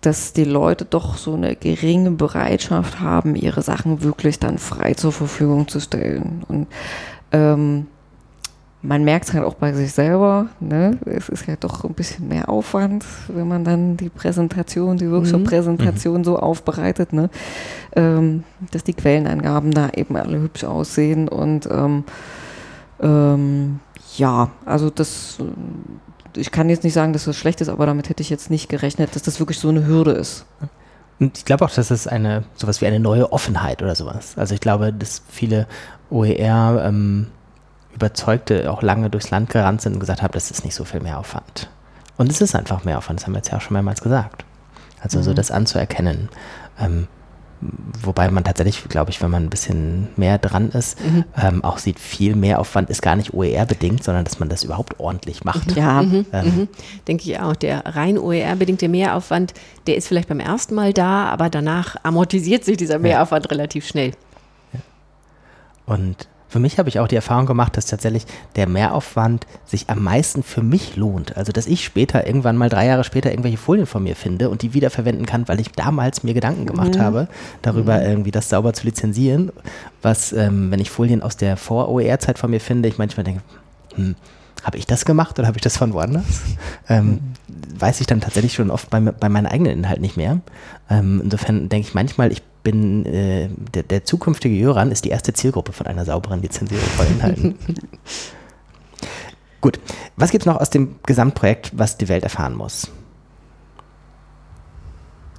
dass 0.00 0.32
die 0.32 0.44
Leute 0.44 0.84
doch 0.84 1.16
so 1.16 1.34
eine 1.34 1.56
geringe 1.56 2.12
Bereitschaft 2.12 3.00
haben, 3.00 3.36
ihre 3.36 3.62
Sachen 3.62 4.02
wirklich 4.02 4.38
dann 4.38 4.58
frei 4.58 4.94
zur 4.94 5.12
Verfügung 5.12 5.68
zu 5.68 5.80
stellen. 5.80 6.42
Und 6.48 6.68
ähm, 7.32 7.86
man 8.82 9.04
merkt 9.04 9.26
es 9.26 9.34
halt 9.34 9.44
auch 9.44 9.54
bei 9.54 9.74
sich 9.74 9.92
selber, 9.92 10.46
ne? 10.58 10.98
es 11.04 11.28
ist 11.28 11.46
ja 11.46 11.56
doch 11.56 11.84
ein 11.84 11.92
bisschen 11.92 12.28
mehr 12.28 12.48
Aufwand, 12.48 13.04
wenn 13.28 13.46
man 13.46 13.62
dann 13.62 13.98
die 13.98 14.08
Präsentation, 14.08 14.96
die 14.96 15.10
Workshop-Präsentation 15.10 16.24
so 16.24 16.38
aufbereitet, 16.38 17.12
ne? 17.12 17.28
ähm, 17.94 18.44
dass 18.70 18.82
die 18.82 18.94
Quellenangaben 18.94 19.72
da 19.72 19.90
eben 19.94 20.16
alle 20.16 20.40
hübsch 20.40 20.64
aussehen 20.64 21.28
und 21.28 21.68
ähm, 21.70 22.04
ähm, 23.02 23.80
ja, 24.16 24.50
also 24.64 24.88
das, 24.88 25.38
ich 26.36 26.50
kann 26.50 26.68
jetzt 26.68 26.84
nicht 26.84 26.94
sagen, 26.94 27.12
dass 27.12 27.24
das 27.24 27.36
schlecht 27.36 27.60
ist, 27.60 27.68
aber 27.68 27.86
damit 27.86 28.08
hätte 28.08 28.22
ich 28.22 28.30
jetzt 28.30 28.50
nicht 28.50 28.68
gerechnet, 28.68 29.14
dass 29.14 29.22
das 29.22 29.38
wirklich 29.40 29.58
so 29.58 29.68
eine 29.68 29.86
Hürde 29.86 30.12
ist. 30.12 30.44
Und 31.18 31.36
ich 31.38 31.44
glaube 31.44 31.64
auch, 31.64 31.70
dass 31.70 31.90
es 31.90 32.06
eine, 32.06 32.44
sowas 32.56 32.80
wie 32.80 32.86
eine 32.86 32.98
neue 32.98 33.32
Offenheit 33.32 33.82
oder 33.82 33.94
sowas. 33.94 34.34
Also 34.36 34.54
ich 34.54 34.60
glaube, 34.60 34.92
dass 34.92 35.22
viele 35.28 35.66
OER 36.10 36.82
ähm, 36.84 37.26
Überzeugte 37.94 38.70
auch 38.70 38.82
lange 38.82 39.10
durchs 39.10 39.30
Land 39.30 39.50
gerannt 39.50 39.82
sind 39.82 39.94
und 39.94 40.00
gesagt 40.00 40.22
haben, 40.22 40.32
das 40.32 40.50
ist 40.50 40.64
nicht 40.64 40.74
so 40.74 40.84
viel 40.84 41.00
Mehraufwand. 41.00 41.68
Und 42.16 42.30
es 42.30 42.40
ist 42.40 42.54
einfach 42.54 42.84
Mehraufwand, 42.84 43.20
das 43.20 43.26
haben 43.26 43.34
wir 43.34 43.38
jetzt 43.38 43.50
ja 43.50 43.58
auch 43.58 43.62
schon 43.62 43.74
mehrmals 43.74 44.00
gesagt. 44.00 44.44
Also 45.00 45.22
so 45.22 45.34
das 45.34 45.50
anzuerkennen. 45.50 46.28
Ähm, 46.78 47.08
Wobei 48.02 48.30
man 48.30 48.42
tatsächlich, 48.44 48.82
glaube 48.88 49.10
ich, 49.10 49.20
wenn 49.20 49.30
man 49.30 49.44
ein 49.44 49.50
bisschen 49.50 50.08
mehr 50.16 50.38
dran 50.38 50.70
ist, 50.70 50.98
Mhm. 51.04 51.24
ähm, 51.36 51.62
auch 51.64 51.76
sieht, 51.78 51.98
viel 52.00 52.34
Mehraufwand 52.34 52.88
ist 52.88 53.02
gar 53.02 53.16
nicht 53.16 53.34
OER-bedingt, 53.34 54.02
sondern 54.02 54.24
dass 54.24 54.38
man 54.40 54.48
das 54.48 54.64
überhaupt 54.64 54.98
ordentlich 54.98 55.44
macht. 55.44 55.76
Ja, 55.76 56.00
Mhm, 56.02 56.24
Ähm, 56.32 56.46
mhm. 56.46 56.68
Denke 57.06 57.30
ich 57.30 57.38
auch. 57.38 57.54
Der 57.54 57.84
rein 57.84 58.16
OER-bedingte 58.18 58.88
Mehraufwand, 58.88 59.52
der 59.86 59.96
ist 59.96 60.08
vielleicht 60.08 60.28
beim 60.28 60.40
ersten 60.40 60.74
Mal 60.74 60.92
da, 60.94 61.26
aber 61.26 61.50
danach 61.50 61.96
amortisiert 62.02 62.64
sich 62.64 62.78
dieser 62.78 62.98
Mehraufwand 62.98 63.50
relativ 63.50 63.86
schnell. 63.86 64.12
Und 65.86 66.28
für 66.50 66.58
mich 66.58 66.78
habe 66.78 66.88
ich 66.88 66.98
auch 66.98 67.06
die 67.06 67.14
Erfahrung 67.14 67.46
gemacht, 67.46 67.76
dass 67.76 67.86
tatsächlich 67.86 68.26
der 68.56 68.68
Mehraufwand 68.68 69.46
sich 69.64 69.88
am 69.88 70.02
meisten 70.02 70.42
für 70.42 70.62
mich 70.62 70.96
lohnt. 70.96 71.36
Also, 71.36 71.52
dass 71.52 71.68
ich 71.68 71.84
später, 71.84 72.26
irgendwann 72.26 72.56
mal 72.56 72.68
drei 72.68 72.86
Jahre 72.86 73.04
später, 73.04 73.30
irgendwelche 73.30 73.56
Folien 73.56 73.86
von 73.86 74.02
mir 74.02 74.16
finde 74.16 74.50
und 74.50 74.62
die 74.62 74.74
wiederverwenden 74.74 75.26
kann, 75.26 75.46
weil 75.46 75.60
ich 75.60 75.70
damals 75.70 76.24
mir 76.24 76.34
Gedanken 76.34 76.66
gemacht 76.66 76.98
habe, 76.98 77.28
darüber 77.62 78.02
irgendwie 78.04 78.32
das 78.32 78.48
sauber 78.48 78.72
zu 78.72 78.84
lizenzieren. 78.84 79.52
Was, 80.02 80.32
ähm, 80.32 80.72
wenn 80.72 80.80
ich 80.80 80.90
Folien 80.90 81.22
aus 81.22 81.36
der 81.36 81.56
Vor-OER-Zeit 81.56 82.38
von 82.38 82.50
mir 82.50 82.60
finde, 82.60 82.88
ich 82.88 82.98
manchmal 82.98 83.22
denke, 83.22 83.42
hm, 83.94 84.16
habe 84.64 84.76
ich 84.76 84.86
das 84.86 85.04
gemacht 85.04 85.38
oder 85.38 85.46
habe 85.46 85.56
ich 85.56 85.62
das 85.62 85.76
von 85.76 85.92
woanders? 85.94 86.42
Ähm, 86.88 87.20
weiß 87.78 88.00
ich 88.00 88.08
dann 88.08 88.20
tatsächlich 88.20 88.54
schon 88.54 88.72
oft 88.72 88.90
bei, 88.90 88.98
bei 88.98 89.28
meinen 89.28 89.46
eigenen 89.46 89.72
Inhalten 89.72 90.02
nicht 90.02 90.16
mehr. 90.16 90.40
Ähm, 90.90 91.20
insofern 91.22 91.68
denke 91.68 91.86
ich 91.86 91.94
manchmal, 91.94 92.32
ich 92.32 92.42
bin, 92.70 93.04
äh, 93.06 93.48
der, 93.74 93.82
der 93.82 94.04
zukünftige 94.04 94.54
Jöran 94.54 94.92
ist 94.92 95.04
die 95.04 95.10
erste 95.10 95.32
Zielgruppe 95.32 95.72
von 95.72 95.86
einer 95.86 96.04
sauberen 96.04 96.40
Lizenzierung 96.40 96.84
von 96.84 97.06
Inhalten. 97.06 97.58
Gut, 99.60 99.78
was 100.16 100.30
gibt 100.30 100.42
es 100.42 100.46
noch 100.46 100.60
aus 100.60 100.70
dem 100.70 100.96
Gesamtprojekt, 101.04 101.72
was 101.74 101.98
die 101.98 102.08
Welt 102.08 102.22
erfahren 102.24 102.54
muss? 102.54 102.90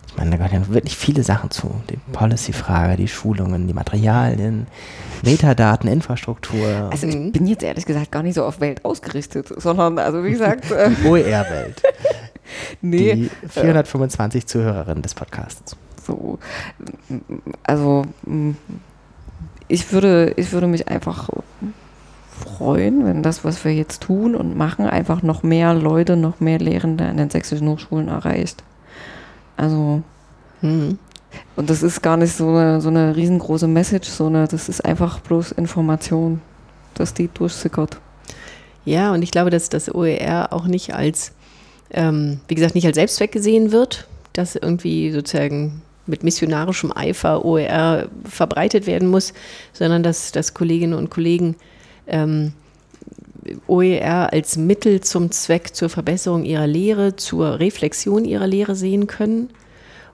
Ich 0.08 0.18
meine, 0.18 0.32
da 0.32 0.38
gehören 0.38 0.64
ja 0.64 0.74
wirklich 0.74 0.98
viele 0.98 1.24
Sachen 1.24 1.52
zu. 1.52 1.74
Die 1.90 1.98
Policy-Frage, 2.12 2.98
die 2.98 3.08
Schulungen, 3.08 3.66
die 3.68 3.74
Materialien, 3.74 4.68
Metadaten, 5.24 5.90
Infrastruktur, 5.90 6.90
also 6.92 7.08
ich 7.08 7.32
bin 7.32 7.48
jetzt 7.48 7.64
ehrlich 7.64 7.86
gesagt 7.86 8.12
gar 8.12 8.22
nicht 8.22 8.36
so 8.36 8.44
auf 8.44 8.60
Welt 8.60 8.84
ausgerichtet, 8.84 9.48
sondern, 9.58 9.98
also 9.98 10.24
wie 10.24 10.32
gesagt, 10.32 10.70
äh, 10.70 10.92
OER-Welt. 11.06 11.82
nee, 12.82 13.16
Die 13.16 13.30
425 13.48 14.46
Zuhörerinnen 14.46 15.02
des 15.02 15.16
Podcasts. 15.16 15.78
So, 16.12 16.40
also 17.64 18.04
ich 19.68 19.92
würde, 19.94 20.34
ich 20.36 20.52
würde 20.52 20.68
mich 20.68 20.88
einfach 20.88 21.30
freuen, 22.30 23.06
wenn 23.06 23.24
das, 23.24 23.44
was 23.46 23.64
wir 23.64 23.74
jetzt 23.74 24.04
tun 24.04 24.36
und 24.36 24.58
machen, 24.58 24.86
einfach 24.86 25.22
noch 25.22 25.44
mehr 25.44 25.74
Leute, 25.74 26.18
noch 26.18 26.40
mehr 26.40 26.60
Lehrende 26.60 27.06
an 27.06 27.18
den 27.18 27.30
sächsischen 27.30 27.68
Hochschulen 27.70 28.08
erreicht. 28.08 28.64
Also, 29.58 30.02
Mhm. 30.62 31.00
und 31.56 31.70
das 31.70 31.82
ist 31.82 32.02
gar 32.02 32.18
nicht 32.18 32.36
so 32.36 32.50
eine, 32.50 32.82
so 32.82 32.90
eine 32.90 33.16
riesengroße 33.16 33.68
Message, 33.68 34.10
sondern 34.10 34.48
das 34.48 34.70
ist 34.70 34.84
einfach 34.86 35.20
bloß 35.20 35.54
Information, 35.54 36.42
dass 36.94 37.14
die 37.14 37.30
durchsickert. 37.34 38.00
Ja, 38.86 39.14
und 39.14 39.22
ich 39.22 39.32
glaube, 39.32 39.50
dass 39.50 39.70
das 39.70 39.94
OER 39.94 40.50
auch 40.52 40.66
nicht 40.68 40.94
als, 40.94 41.32
ähm, 41.92 42.42
wie 42.48 42.56
gesagt, 42.56 42.76
nicht 42.76 42.86
als 42.86 42.96
Selbstzweck 42.96 43.32
gesehen 43.32 43.72
wird, 43.72 44.08
dass 44.34 44.56
irgendwie 44.56 45.12
sozusagen 45.12 45.82
mit 46.08 46.24
missionarischem 46.24 46.92
Eifer 46.96 47.46
OER 47.46 48.08
verbreitet 48.26 48.88
werden 48.88 49.08
muss, 49.08 49.34
sondern 49.74 50.04
dass, 50.04 50.32
dass 50.32 50.54
Kolleginnen 50.54 50.94
und 50.94 51.10
Kollegen 51.10 51.56
ähm, 52.08 52.54
OER 53.68 54.34
als 54.34 54.58
Mittel 54.58 55.02
zum 55.02 55.32
Zweck 55.32 55.76
zur 55.76 55.90
Verbesserung 55.90 56.44
ihrer 56.44 56.68
Lehre, 56.68 57.16
zur 57.16 57.60
Reflexion 57.60 58.26
ihrer 58.26 58.48
Lehre 58.48 58.76
sehen 58.76 59.08
können 59.08 59.50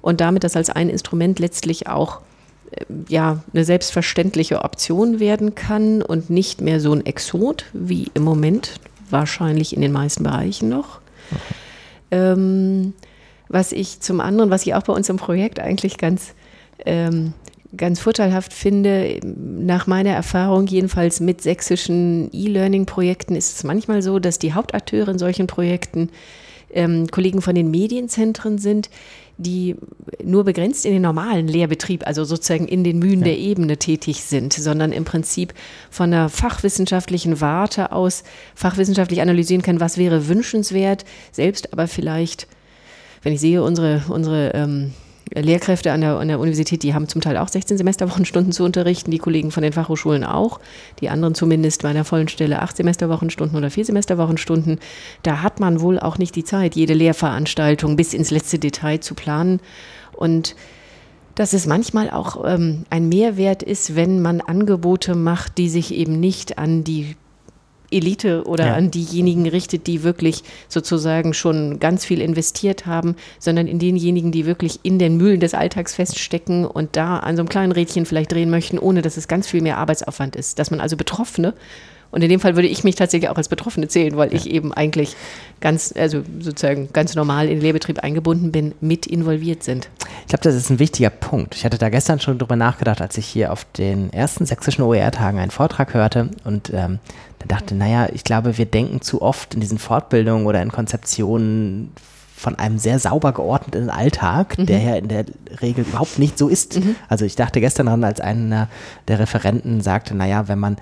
und 0.01 0.21
damit 0.21 0.43
das 0.43 0.55
als 0.55 0.69
ein 0.69 0.89
Instrument 0.89 1.39
letztlich 1.39 1.87
auch 1.87 2.21
äh, 2.71 2.85
ja, 3.09 3.43
eine 3.53 3.63
selbstverständliche 3.63 4.63
Option 4.63 5.19
werden 5.19 5.55
kann 5.55 6.01
und 6.01 6.29
nicht 6.29 6.61
mehr 6.61 6.79
so 6.79 6.93
ein 6.93 7.05
Exot 7.05 7.65
wie 7.73 8.09
im 8.13 8.23
Moment 8.23 8.75
wahrscheinlich 9.09 9.75
in 9.75 9.81
den 9.81 9.91
meisten 9.91 10.23
Bereichen 10.23 10.69
noch. 10.69 10.99
Ähm, 12.11 12.93
was 13.49 13.71
ich 13.71 13.99
zum 13.99 14.21
anderen, 14.21 14.49
was 14.49 14.65
ich 14.65 14.73
auch 14.73 14.83
bei 14.83 14.93
uns 14.93 15.09
im 15.09 15.17
Projekt 15.17 15.59
eigentlich 15.59 15.97
ganz, 15.97 16.33
ähm, 16.85 17.33
ganz 17.75 17.99
vorteilhaft 17.99 18.53
finde, 18.53 19.19
nach 19.23 19.87
meiner 19.87 20.11
Erfahrung 20.11 20.67
jedenfalls 20.67 21.19
mit 21.19 21.41
sächsischen 21.41 22.29
E-Learning-Projekten 22.33 23.35
ist 23.35 23.55
es 23.55 23.63
manchmal 23.63 24.01
so, 24.01 24.19
dass 24.19 24.39
die 24.39 24.53
Hauptakteure 24.53 25.09
in 25.09 25.19
solchen 25.19 25.47
Projekten 25.47 26.09
ähm, 26.71 27.07
Kollegen 27.07 27.41
von 27.41 27.55
den 27.55 27.71
Medienzentren 27.71 28.57
sind, 28.57 28.89
die 29.37 29.75
nur 30.23 30.43
begrenzt 30.43 30.85
in 30.85 30.93
den 30.93 31.01
normalen 31.01 31.47
Lehrbetrieb, 31.47 32.05
also 32.07 32.23
sozusagen 32.23 32.67
in 32.67 32.83
den 32.83 32.99
Mühen 32.99 33.23
der 33.23 33.37
Ebene 33.37 33.77
tätig 33.77 34.23
sind, 34.23 34.53
sondern 34.53 34.91
im 34.91 35.05
Prinzip 35.05 35.53
von 35.91 36.11
der 36.11 36.29
fachwissenschaftlichen 36.29 37.39
Warte 37.39 37.91
aus 37.91 38.23
fachwissenschaftlich 38.55 39.21
analysieren 39.21 39.61
können, 39.61 39.79
was 39.79 39.97
wäre 39.97 40.27
wünschenswert, 40.27 41.05
selbst 41.31 41.71
aber 41.71 41.87
vielleicht, 41.87 42.47
wenn 43.23 43.33
ich 43.33 43.41
sehe, 43.41 43.63
unsere, 43.63 44.03
unsere 44.09 44.51
ähm, 44.53 44.91
Lehrkräfte 45.33 45.91
an 45.91 46.01
der, 46.01 46.17
an 46.17 46.27
der 46.27 46.39
Universität, 46.39 46.83
die 46.83 46.93
haben 46.93 47.07
zum 47.07 47.21
Teil 47.21 47.37
auch 47.37 47.49
16 47.49 47.77
Semesterwochenstunden 47.77 48.53
zu 48.53 48.63
unterrichten, 48.63 49.11
die 49.11 49.17
Kollegen 49.17 49.51
von 49.51 49.63
den 49.63 49.73
Fachhochschulen 49.73 50.23
auch, 50.23 50.59
die 51.01 51.09
anderen 51.09 51.35
zumindest 51.35 51.83
bei 51.83 51.89
einer 51.89 52.05
vollen 52.05 52.27
Stelle 52.27 52.61
8 52.61 52.77
Semesterwochenstunden 52.77 53.57
oder 53.57 53.69
4 53.69 53.85
Semesterwochenstunden. 53.85 54.79
Da 55.23 55.41
hat 55.41 55.59
man 55.59 55.81
wohl 55.81 55.99
auch 55.99 56.17
nicht 56.17 56.35
die 56.35 56.43
Zeit, 56.43 56.75
jede 56.75 56.93
Lehrveranstaltung 56.93 57.95
bis 57.95 58.13
ins 58.13 58.31
letzte 58.31 58.59
Detail 58.59 58.99
zu 58.99 59.15
planen. 59.15 59.59
Und 60.13 60.55
dass 61.35 61.53
es 61.53 61.67
manchmal 61.67 62.09
auch 62.09 62.43
ähm, 62.45 62.85
ein 62.89 63.09
Mehrwert 63.09 63.61
ist, 63.61 63.95
wenn 63.95 64.21
man 64.21 64.41
Angebote 64.41 65.13
macht, 65.13 65.57
die 65.57 65.69
sich 65.69 65.93
eben 65.93 66.19
nicht 66.19 66.57
an 66.57 66.83
die 66.83 67.15
Elite 67.91 68.43
oder 68.45 68.67
Ja. 68.67 68.73
an 68.75 68.91
diejenigen 68.91 69.47
richtet, 69.47 69.87
die 69.87 70.03
wirklich 70.03 70.43
sozusagen 70.67 71.33
schon 71.33 71.79
ganz 71.79 72.05
viel 72.05 72.21
investiert 72.21 72.85
haben, 72.85 73.15
sondern 73.39 73.67
in 73.67 73.79
denjenigen, 73.79 74.31
die 74.31 74.45
wirklich 74.45 74.79
in 74.83 74.99
den 74.99 75.17
Mühlen 75.17 75.39
des 75.39 75.53
Alltags 75.53 75.95
feststecken 75.95 76.65
und 76.65 76.95
da 76.95 77.17
an 77.17 77.35
so 77.35 77.41
einem 77.41 77.49
kleinen 77.49 77.71
Rädchen 77.71 78.05
vielleicht 78.05 78.31
drehen 78.31 78.49
möchten, 78.49 78.77
ohne 78.79 79.01
dass 79.01 79.17
es 79.17 79.27
ganz 79.27 79.47
viel 79.47 79.61
mehr 79.61 79.77
Arbeitsaufwand 79.77 80.35
ist. 80.35 80.59
Dass 80.59 80.71
man 80.71 80.79
also 80.79 80.97
Betroffene, 80.97 81.53
und 82.11 82.23
in 82.23 82.29
dem 82.29 82.39
Fall 82.39 82.55
würde 82.55 82.67
ich 82.67 82.83
mich 82.83 82.95
tatsächlich 82.95 83.29
auch 83.29 83.37
als 83.37 83.49
Betroffene 83.49 83.87
zählen, 83.87 84.15
weil 84.17 84.33
ich 84.33 84.49
eben 84.49 84.73
eigentlich 84.73 85.15
ganz, 85.59 85.93
also 85.97 86.21
sozusagen 86.39 86.89
ganz 86.93 87.15
normal 87.15 87.45
in 87.45 87.55
den 87.55 87.61
Lehrbetrieb 87.61 87.99
eingebunden 87.99 88.51
bin, 88.51 88.73
mit 88.81 89.05
involviert 89.05 89.63
sind. 89.63 89.89
Ich 90.21 90.27
glaube, 90.27 90.43
das 90.43 90.55
ist 90.55 90.69
ein 90.69 90.79
wichtiger 90.79 91.09
Punkt. 91.09 91.55
Ich 91.55 91.65
hatte 91.65 91.77
da 91.77 91.89
gestern 91.89 92.19
schon 92.19 92.37
drüber 92.37 92.55
nachgedacht, 92.55 93.01
als 93.01 93.17
ich 93.17 93.25
hier 93.25 93.51
auf 93.51 93.65
den 93.77 94.11
ersten 94.13 94.45
sächsischen 94.45 94.83
OER-Tagen 94.83 95.39
einen 95.39 95.51
Vortrag 95.51 95.93
hörte 95.93 96.29
und 96.43 96.69
ähm, 96.73 96.99
dann 97.39 97.47
dachte, 97.47 97.75
naja, 97.75 98.07
ich 98.13 98.23
glaube, 98.23 98.57
wir 98.57 98.65
denken 98.65 99.01
zu 99.01 99.21
oft 99.21 99.53
in 99.53 99.59
diesen 99.59 99.77
Fortbildungen 99.77 100.47
oder 100.47 100.61
in 100.61 100.71
Konzeptionen 100.71 101.91
von 102.37 102.55
einem 102.55 102.77
sehr 102.77 102.99
sauber 102.99 103.31
geordneten 103.33 103.89
Alltag, 103.89 104.55
der 104.59 104.79
ja 104.79 104.95
in 104.95 105.07
der 105.07 105.25
Regel 105.59 105.83
überhaupt 105.87 106.19
nicht 106.19 106.37
so 106.37 106.49
ist. 106.49 106.79
Also 107.09 107.25
ich 107.25 107.35
dachte 107.35 107.59
gestern 107.59 107.87
dran, 107.87 108.03
als 108.03 108.21
einer 108.21 108.67
der 109.07 109.17
Referenten 109.17 109.81
sagte, 109.81 110.13
naja, 110.13 110.47
wenn 110.47 110.59
man 110.59 110.77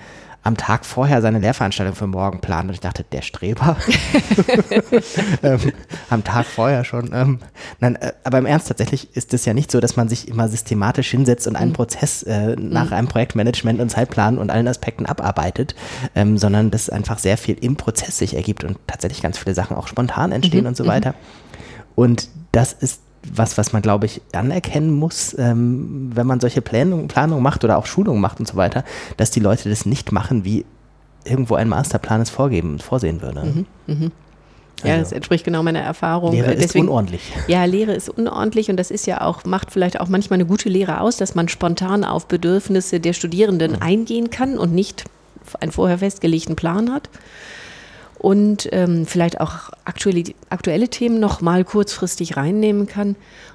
am 0.46 0.58
Tag 0.58 0.86
vorher 0.86 1.24
seine 1.24 1.40
Lehrveranstaltung 1.40 1.96
für 1.96 2.06
morgen 2.06 2.40
plant 2.40 2.70
und 2.70 2.76
ich 2.76 2.80
dachte, 2.80 3.04
der 3.04 3.22
Streber? 3.22 3.76
Ähm, 5.44 5.60
am 6.10 6.24
Tag 6.24 6.46
vorher 6.46 6.84
schon. 6.84 7.12
Ähm, 7.14 7.40
nein, 7.80 7.96
äh, 7.96 8.14
aber 8.24 8.38
im 8.38 8.46
Ernst 8.46 8.68
tatsächlich 8.68 9.16
ist 9.16 9.34
es 9.34 9.46
ja 9.46 9.54
nicht 9.54 9.72
so, 9.72 9.80
dass 9.80 9.96
man 9.96 10.08
sich 10.08 10.28
immer 10.28 10.48
systematisch 10.48 11.10
hinsetzt 11.12 11.48
und 11.48 11.56
einen 11.56 11.74
Prozess 11.74 12.24
äh, 12.24 12.56
nach 12.56 12.92
einem 12.92 13.08
Projektmanagement 13.08 13.80
und 13.80 13.90
Zeitplan 13.90 14.38
und 14.38 14.50
allen 14.50 14.68
Aspekten 14.68 15.06
abarbeitet, 15.06 15.76
ähm, 16.16 16.38
sondern 16.38 16.72
dass 16.72 16.90
einfach 16.90 17.20
sehr 17.20 17.38
viel 17.38 17.58
im 17.60 17.76
Prozess 17.76 18.18
sich 18.18 18.36
ergibt 18.36 18.64
und 18.64 18.78
tatsächlich 18.88 19.22
ganz 19.22 19.38
viele 19.38 19.56
Sachen 19.56 19.76
auch 19.76 19.88
spontan 19.88 20.32
entstehen 20.32 20.68
und 20.68 20.78
so 20.78 20.86
weiter. 20.86 21.16
Und 21.96 22.30
das 22.52 22.74
ist 22.74 23.02
was, 23.34 23.58
was 23.58 23.74
man, 23.74 23.82
glaube 23.82 24.06
ich, 24.06 24.22
anerkennen 24.34 24.92
muss, 24.92 25.36
ähm, 25.38 26.12
wenn 26.14 26.28
man 26.28 26.40
solche 26.40 26.62
Planung, 26.62 27.08
Planung 27.08 27.42
macht 27.42 27.64
oder 27.64 27.78
auch 27.78 27.86
Schulungen 27.86 28.22
macht 28.22 28.40
und 28.40 28.48
so 28.48 28.56
weiter, 28.56 28.84
dass 29.18 29.32
die 29.32 29.40
Leute 29.40 29.70
das 29.70 29.86
nicht 29.86 30.12
machen, 30.12 30.46
wie 30.46 30.66
irgendwo 31.24 31.56
ein 31.56 31.70
Masterplan 31.70 32.22
es 32.22 32.30
vorgeben, 32.30 32.80
vorsehen 32.80 33.22
würde. 33.22 33.66
Ja, 34.84 34.94
Also, 34.94 35.04
das 35.04 35.12
entspricht 35.14 35.46
genau 35.46 35.64
meiner 35.64 35.80
Erfahrung. 35.80 36.34
Lehre 36.34 36.54
ist 36.54 36.76
unordentlich. 36.76 37.22
Ja, 37.48 37.66
Lehre 37.66 37.94
ist 37.94 38.10
unordentlich 38.10 38.70
und 38.70 38.78
das 38.78 38.92
ist 38.92 39.08
ja 39.08 39.22
auch, 39.22 39.46
macht 39.46 39.72
vielleicht 39.72 40.00
auch 40.00 40.08
manchmal 40.08 40.38
eine 40.38 40.46
gute 40.46 40.70
Lehre 40.70 41.02
aus, 41.02 41.18
dass 41.18 41.34
man 41.34 41.48
spontan 41.48 42.04
auf 42.04 42.28
Bedürfnisse 42.28 43.00
der 43.00 43.14
Studierenden 43.14 43.82
eingehen 43.82 44.30
kann 44.30 44.58
und 44.58 44.74
nicht 44.74 45.06
einen 45.60 45.72
vorher 45.72 45.98
festgelegten 45.98 46.56
Plan 46.56 46.92
hat. 46.92 47.10
Und 48.26 48.70
ähm, 48.72 49.06
vielleicht 49.06 49.40
auch 49.40 49.70
aktuelle, 49.84 50.24
aktuelle 50.50 50.90
Themen 50.90 51.20
noch 51.20 51.42
mal 51.42 51.64
kurzfristig 51.64 52.36
reinnehmen 52.36 52.88
kann. 52.88 53.10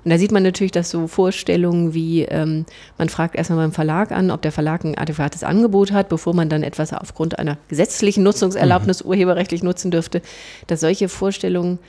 Und 0.05 0.11
da 0.13 0.17
sieht 0.17 0.31
man 0.31 0.45
natürlich, 0.45 0.71
dass 0.71 0.91
so 0.91 1.09
Vorstellungen 1.09 1.93
wie, 1.93 2.23
ähm, 2.23 2.67
man 2.97 3.09
fragt 3.09 3.35
erstmal 3.35 3.59
beim 3.59 3.73
Verlag 3.73 4.13
an, 4.13 4.31
ob 4.31 4.43
der 4.43 4.53
Verlag 4.53 4.85
ein 4.85 4.97
adäquates 4.97 5.43
Angebot 5.43 5.91
hat, 5.91 6.09
bevor 6.09 6.37
man 6.37 6.49
dann 6.49 6.63
etwas 6.63 6.93
aufgrund 6.93 7.41
einer 7.41 7.59
gesetzlichen 7.67 8.23
Nutzungserlaubnis 8.23 9.03
urheberrechtlich 9.03 9.65
nutzen 9.65 9.91
dürfte, 9.91 10.23
dass 10.69 10.79
solche 10.79 11.09
Vorstellungen 11.09 11.81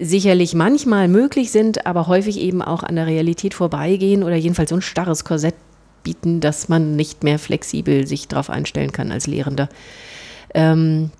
sicherlich 0.00 0.56
manchmal 0.56 1.06
möglich 1.06 1.52
sind, 1.52 1.86
aber 1.86 2.08
häufig 2.08 2.40
eben 2.40 2.62
auch 2.62 2.82
an 2.82 2.96
der 2.96 3.06
Realität 3.06 3.54
vorbeigehen 3.54 4.24
oder 4.24 4.34
jedenfalls 4.34 4.70
so 4.70 4.76
ein 4.76 4.82
starres 4.82 5.24
Korsett 5.24 5.54
bieten, 6.02 6.40
dass 6.40 6.68
man 6.68 6.96
nicht 6.96 7.22
mehr 7.22 7.38
flexibel 7.38 8.08
sich 8.08 8.26
darauf 8.26 8.50
einstellen 8.50 8.90
kann 8.90 9.12
als 9.12 9.28
Lehrender. 9.28 9.68
Ähm, 10.52 11.12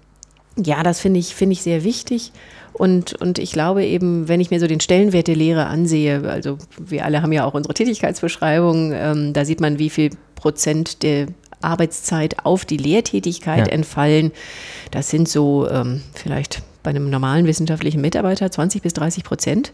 ja, 0.62 0.82
das 0.82 1.00
finde 1.00 1.20
ich, 1.20 1.34
finde 1.34 1.54
ich 1.54 1.62
sehr 1.62 1.84
wichtig. 1.84 2.32
Und, 2.72 3.20
und 3.20 3.38
ich 3.38 3.52
glaube 3.52 3.84
eben, 3.84 4.28
wenn 4.28 4.40
ich 4.40 4.50
mir 4.50 4.61
so 4.61 4.66
den 4.66 4.80
Stellenwert 4.80 5.26
der 5.26 5.36
Lehre 5.36 5.66
ansehe, 5.66 6.28
also 6.28 6.59
wir 6.78 7.04
alle 7.04 7.22
haben 7.22 7.32
ja 7.32 7.44
auch 7.44 7.54
unsere 7.54 7.74
Tätigkeitsbeschreibung, 7.74 8.92
ähm, 8.92 9.32
da 9.32 9.44
sieht 9.44 9.61
man, 9.61 9.78
wie 9.78 9.90
viel 9.90 10.11
Prozent 10.36 11.02
der 11.02 11.26
Arbeitszeit 11.61 12.44
auf 12.44 12.64
die 12.64 12.76
Lehrtätigkeit 12.76 13.66
ja. 13.66 13.72
entfallen. 13.72 14.30
Das 14.92 15.11
sind 15.11 15.28
so 15.28 15.68
ähm, 15.68 16.02
vielleicht 16.14 16.62
bei 16.84 16.90
einem 16.90 17.11
normalen 17.11 17.46
wissenschaftlichen 17.46 18.00
Mitarbeiter 18.00 18.50
20 18.50 18.82
bis 18.82 18.92
30 18.94 19.24
Prozent. 19.24 19.72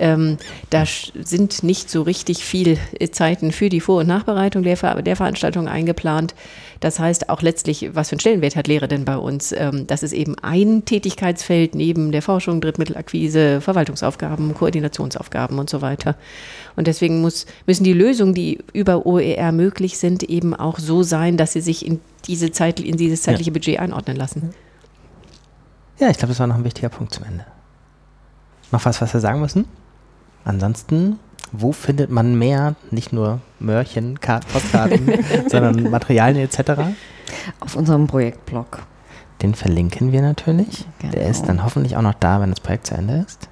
Ähm, 0.00 0.38
da 0.70 0.84
sind 0.86 1.62
nicht 1.62 1.90
so 1.90 2.02
richtig 2.02 2.42
viel 2.42 2.78
Zeiten 3.12 3.52
für 3.52 3.68
die 3.68 3.80
Vor- 3.80 4.00
und 4.00 4.08
Nachbereitung 4.08 4.62
der, 4.62 4.76
Ver 4.76 5.02
der 5.02 5.14
Veranstaltung 5.14 5.68
eingeplant. 5.68 6.34
Das 6.80 6.98
heißt 6.98 7.28
auch 7.28 7.42
letztlich, 7.42 7.90
was 7.92 8.08
für 8.08 8.14
einen 8.14 8.20
Stellenwert 8.20 8.56
hat 8.56 8.66
Lehre 8.66 8.88
denn 8.88 9.04
bei 9.04 9.18
uns? 9.18 9.52
Ähm, 9.52 9.86
das 9.86 10.02
ist 10.02 10.12
eben 10.12 10.34
ein 10.40 10.86
Tätigkeitsfeld 10.86 11.74
neben 11.74 12.10
der 12.12 12.22
Forschung, 12.22 12.62
Drittmittelakquise, 12.62 13.60
Verwaltungsaufgaben, 13.60 14.54
Koordinationsaufgaben 14.54 15.58
und 15.58 15.68
so 15.68 15.82
weiter. 15.82 16.16
Und 16.76 16.86
deswegen 16.86 17.20
muss, 17.20 17.44
müssen 17.66 17.84
die 17.84 17.92
Lösungen, 17.92 18.34
die 18.34 18.58
über 18.72 19.04
OER 19.04 19.52
möglich 19.52 19.98
sind, 19.98 20.22
eben 20.22 20.54
auch 20.54 20.78
so 20.78 21.02
sein, 21.02 21.36
dass 21.36 21.52
sie 21.52 21.60
sich 21.60 21.86
in, 21.86 22.00
diese 22.26 22.50
Zeit, 22.50 22.80
in 22.80 22.96
dieses 22.96 23.22
zeitliche 23.22 23.50
ja. 23.50 23.54
Budget 23.54 23.78
einordnen 23.78 24.16
lassen. 24.16 24.54
Ja, 25.98 26.08
ich 26.08 26.16
glaube, 26.16 26.28
das 26.28 26.40
war 26.40 26.46
noch 26.46 26.56
ein 26.56 26.64
wichtiger 26.64 26.88
Punkt 26.88 27.12
zum 27.12 27.24
Ende. 27.24 27.44
Noch 28.72 28.84
was, 28.86 29.02
was 29.02 29.12
wir 29.12 29.20
sagen 29.20 29.40
müssen? 29.40 29.66
Ansonsten, 30.44 31.18
wo 31.52 31.72
findet 31.72 32.10
man 32.10 32.38
mehr, 32.38 32.74
nicht 32.90 33.12
nur 33.12 33.40
Mörchen, 33.58 34.18
Postkarten, 34.52 35.12
sondern 35.48 35.90
Materialien 35.90 36.44
etc.? 36.44 36.72
Auf 37.60 37.76
unserem 37.76 38.06
Projektblog. 38.06 38.80
Den 39.42 39.54
verlinken 39.54 40.12
wir 40.12 40.22
natürlich. 40.22 40.86
Genau. 40.98 41.12
Der 41.12 41.28
ist 41.28 41.46
dann 41.46 41.64
hoffentlich 41.64 41.96
auch 41.96 42.02
noch 42.02 42.14
da, 42.14 42.40
wenn 42.40 42.50
das 42.50 42.60
Projekt 42.60 42.86
zu 42.86 42.94
Ende 42.94 43.24
ist. 43.26 43.48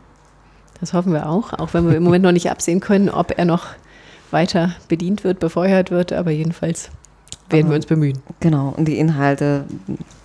Das 0.81 0.93
hoffen 0.93 1.13
wir 1.13 1.29
auch, 1.29 1.55
auch 1.55 1.75
wenn 1.75 1.89
wir 1.89 1.97
im 1.97 2.03
Moment 2.03 2.25
noch 2.25 2.33
nicht 2.33 2.51
absehen 2.51 2.81
können, 2.81 3.09
ob 3.09 3.37
er 3.37 3.45
noch 3.45 3.67
weiter 4.31 4.73
bedient 4.89 5.25
wird, 5.25 5.41
befeuert 5.41 5.91
wird, 5.91 6.13
aber 6.13 6.31
jedenfalls 6.31 6.91
werden 7.51 7.69
wir 7.69 7.77
uns 7.77 7.87
bemühen. 7.87 8.19
Genau, 8.41 8.75
und 8.77 8.87
die 8.87 8.99
Inhalte 8.99 9.65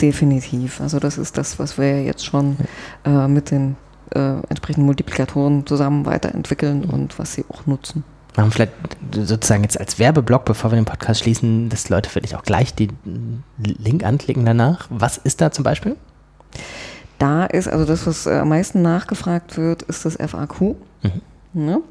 definitiv. 0.02 0.82
Also 0.82 1.00
das 1.00 1.18
ist 1.18 1.38
das, 1.38 1.58
was 1.58 1.78
wir 1.78 2.04
jetzt 2.04 2.26
schon 2.26 2.58
äh, 3.06 3.28
mit 3.28 3.50
den 3.50 3.78
äh, 4.14 4.40
entsprechenden 4.50 4.86
Multiplikatoren 4.86 5.66
zusammen 5.66 6.06
weiterentwickeln 6.06 6.82
mhm. 6.82 6.90
und 6.90 7.20
was 7.20 7.34
sie 7.34 7.46
auch 7.50 7.66
nutzen. 7.66 8.04
Machen 8.36 8.52
vielleicht 8.52 8.74
sozusagen 9.12 9.64
jetzt 9.64 9.80
als 9.80 10.00
Werbeblock, 10.00 10.46
bevor 10.46 10.72
wir 10.72 10.76
den 10.76 10.86
Podcast 10.86 11.22
schließen, 11.22 11.70
dass 11.70 11.90
Leute 11.90 12.10
vielleicht 12.10 12.36
auch 12.36 12.44
gleich 12.44 12.74
den 12.74 13.44
Link 13.60 14.04
anklicken 14.04 14.44
danach. 14.44 14.88
Was 14.90 15.18
ist 15.18 15.40
da 15.40 15.52
zum 15.52 15.64
Beispiel? 15.64 15.96
Da 17.20 17.46
ist 17.46 17.68
also 17.68 17.86
das, 17.86 18.08
was 18.08 18.26
äh, 18.26 18.40
am 18.40 18.50
meisten 18.50 18.82
nachgefragt 18.82 19.58
wird, 19.58 19.84
ist 19.84 20.06
das 20.06 20.16
FAQ. 20.16 20.76
Mhm. 21.04 21.22
Ne? 21.54 21.82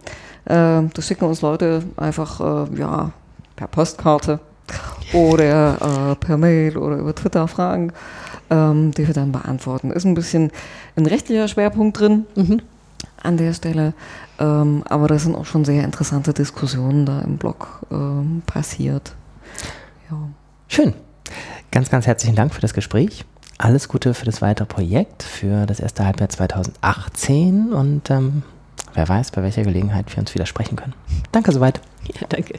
Äh, 0.44 0.88
das 0.92 1.06
schicken 1.06 1.24
uns 1.24 1.42
Leute 1.42 1.84
einfach 1.96 2.40
äh, 2.40 2.78
ja, 2.78 3.12
per 3.54 3.68
Postkarte 3.68 4.40
oder 5.12 6.10
äh, 6.10 6.16
per 6.16 6.36
Mail 6.36 6.76
oder 6.76 6.96
über 6.96 7.14
Twitter 7.14 7.46
fragen, 7.46 7.92
ähm, 8.52 8.92
die 8.92 9.06
wir 9.06 9.14
dann 9.14 9.32
beantworten. 9.32 9.90
Ist 9.90 10.04
ein 10.04 10.14
bisschen 10.14 10.50
ein 10.94 11.06
rechtlicher 11.06 11.48
Schwerpunkt 11.48 11.98
drin 11.98 12.26
mhm. 12.36 12.60
an 13.22 13.38
der 13.38 13.54
Stelle, 13.54 13.94
ähm, 14.38 14.84
aber 14.88 15.08
da 15.08 15.18
sind 15.18 15.34
auch 15.34 15.46
schon 15.46 15.64
sehr 15.64 15.82
interessante 15.84 16.34
Diskussionen 16.34 17.06
da 17.06 17.22
im 17.22 17.38
Blog 17.38 17.80
ähm, 17.90 18.42
passiert. 18.46 19.14
Ja. 20.10 20.18
Schön. 20.68 20.92
Ganz, 21.70 21.88
ganz 21.88 22.06
herzlichen 22.06 22.36
Dank 22.36 22.54
für 22.54 22.60
das 22.60 22.74
Gespräch. 22.74 23.24
Alles 23.56 23.88
Gute 23.88 24.12
für 24.12 24.26
das 24.26 24.42
weitere 24.42 24.66
Projekt, 24.66 25.22
für 25.22 25.64
das 25.66 25.80
erste 25.80 26.04
Halbjahr 26.04 26.28
2018 26.28 27.72
und 27.72 28.10
ähm, 28.10 28.42
wer 28.92 29.08
weiß, 29.08 29.30
bei 29.30 29.42
welcher 29.42 29.62
Gelegenheit 29.62 30.14
wir 30.14 30.20
uns 30.20 30.34
wieder 30.34 30.46
sprechen 30.46 30.76
können. 30.76 30.94
Danke 31.30 31.52
soweit. 31.52 31.80
Ja, 32.20 32.26
danke. 32.28 32.58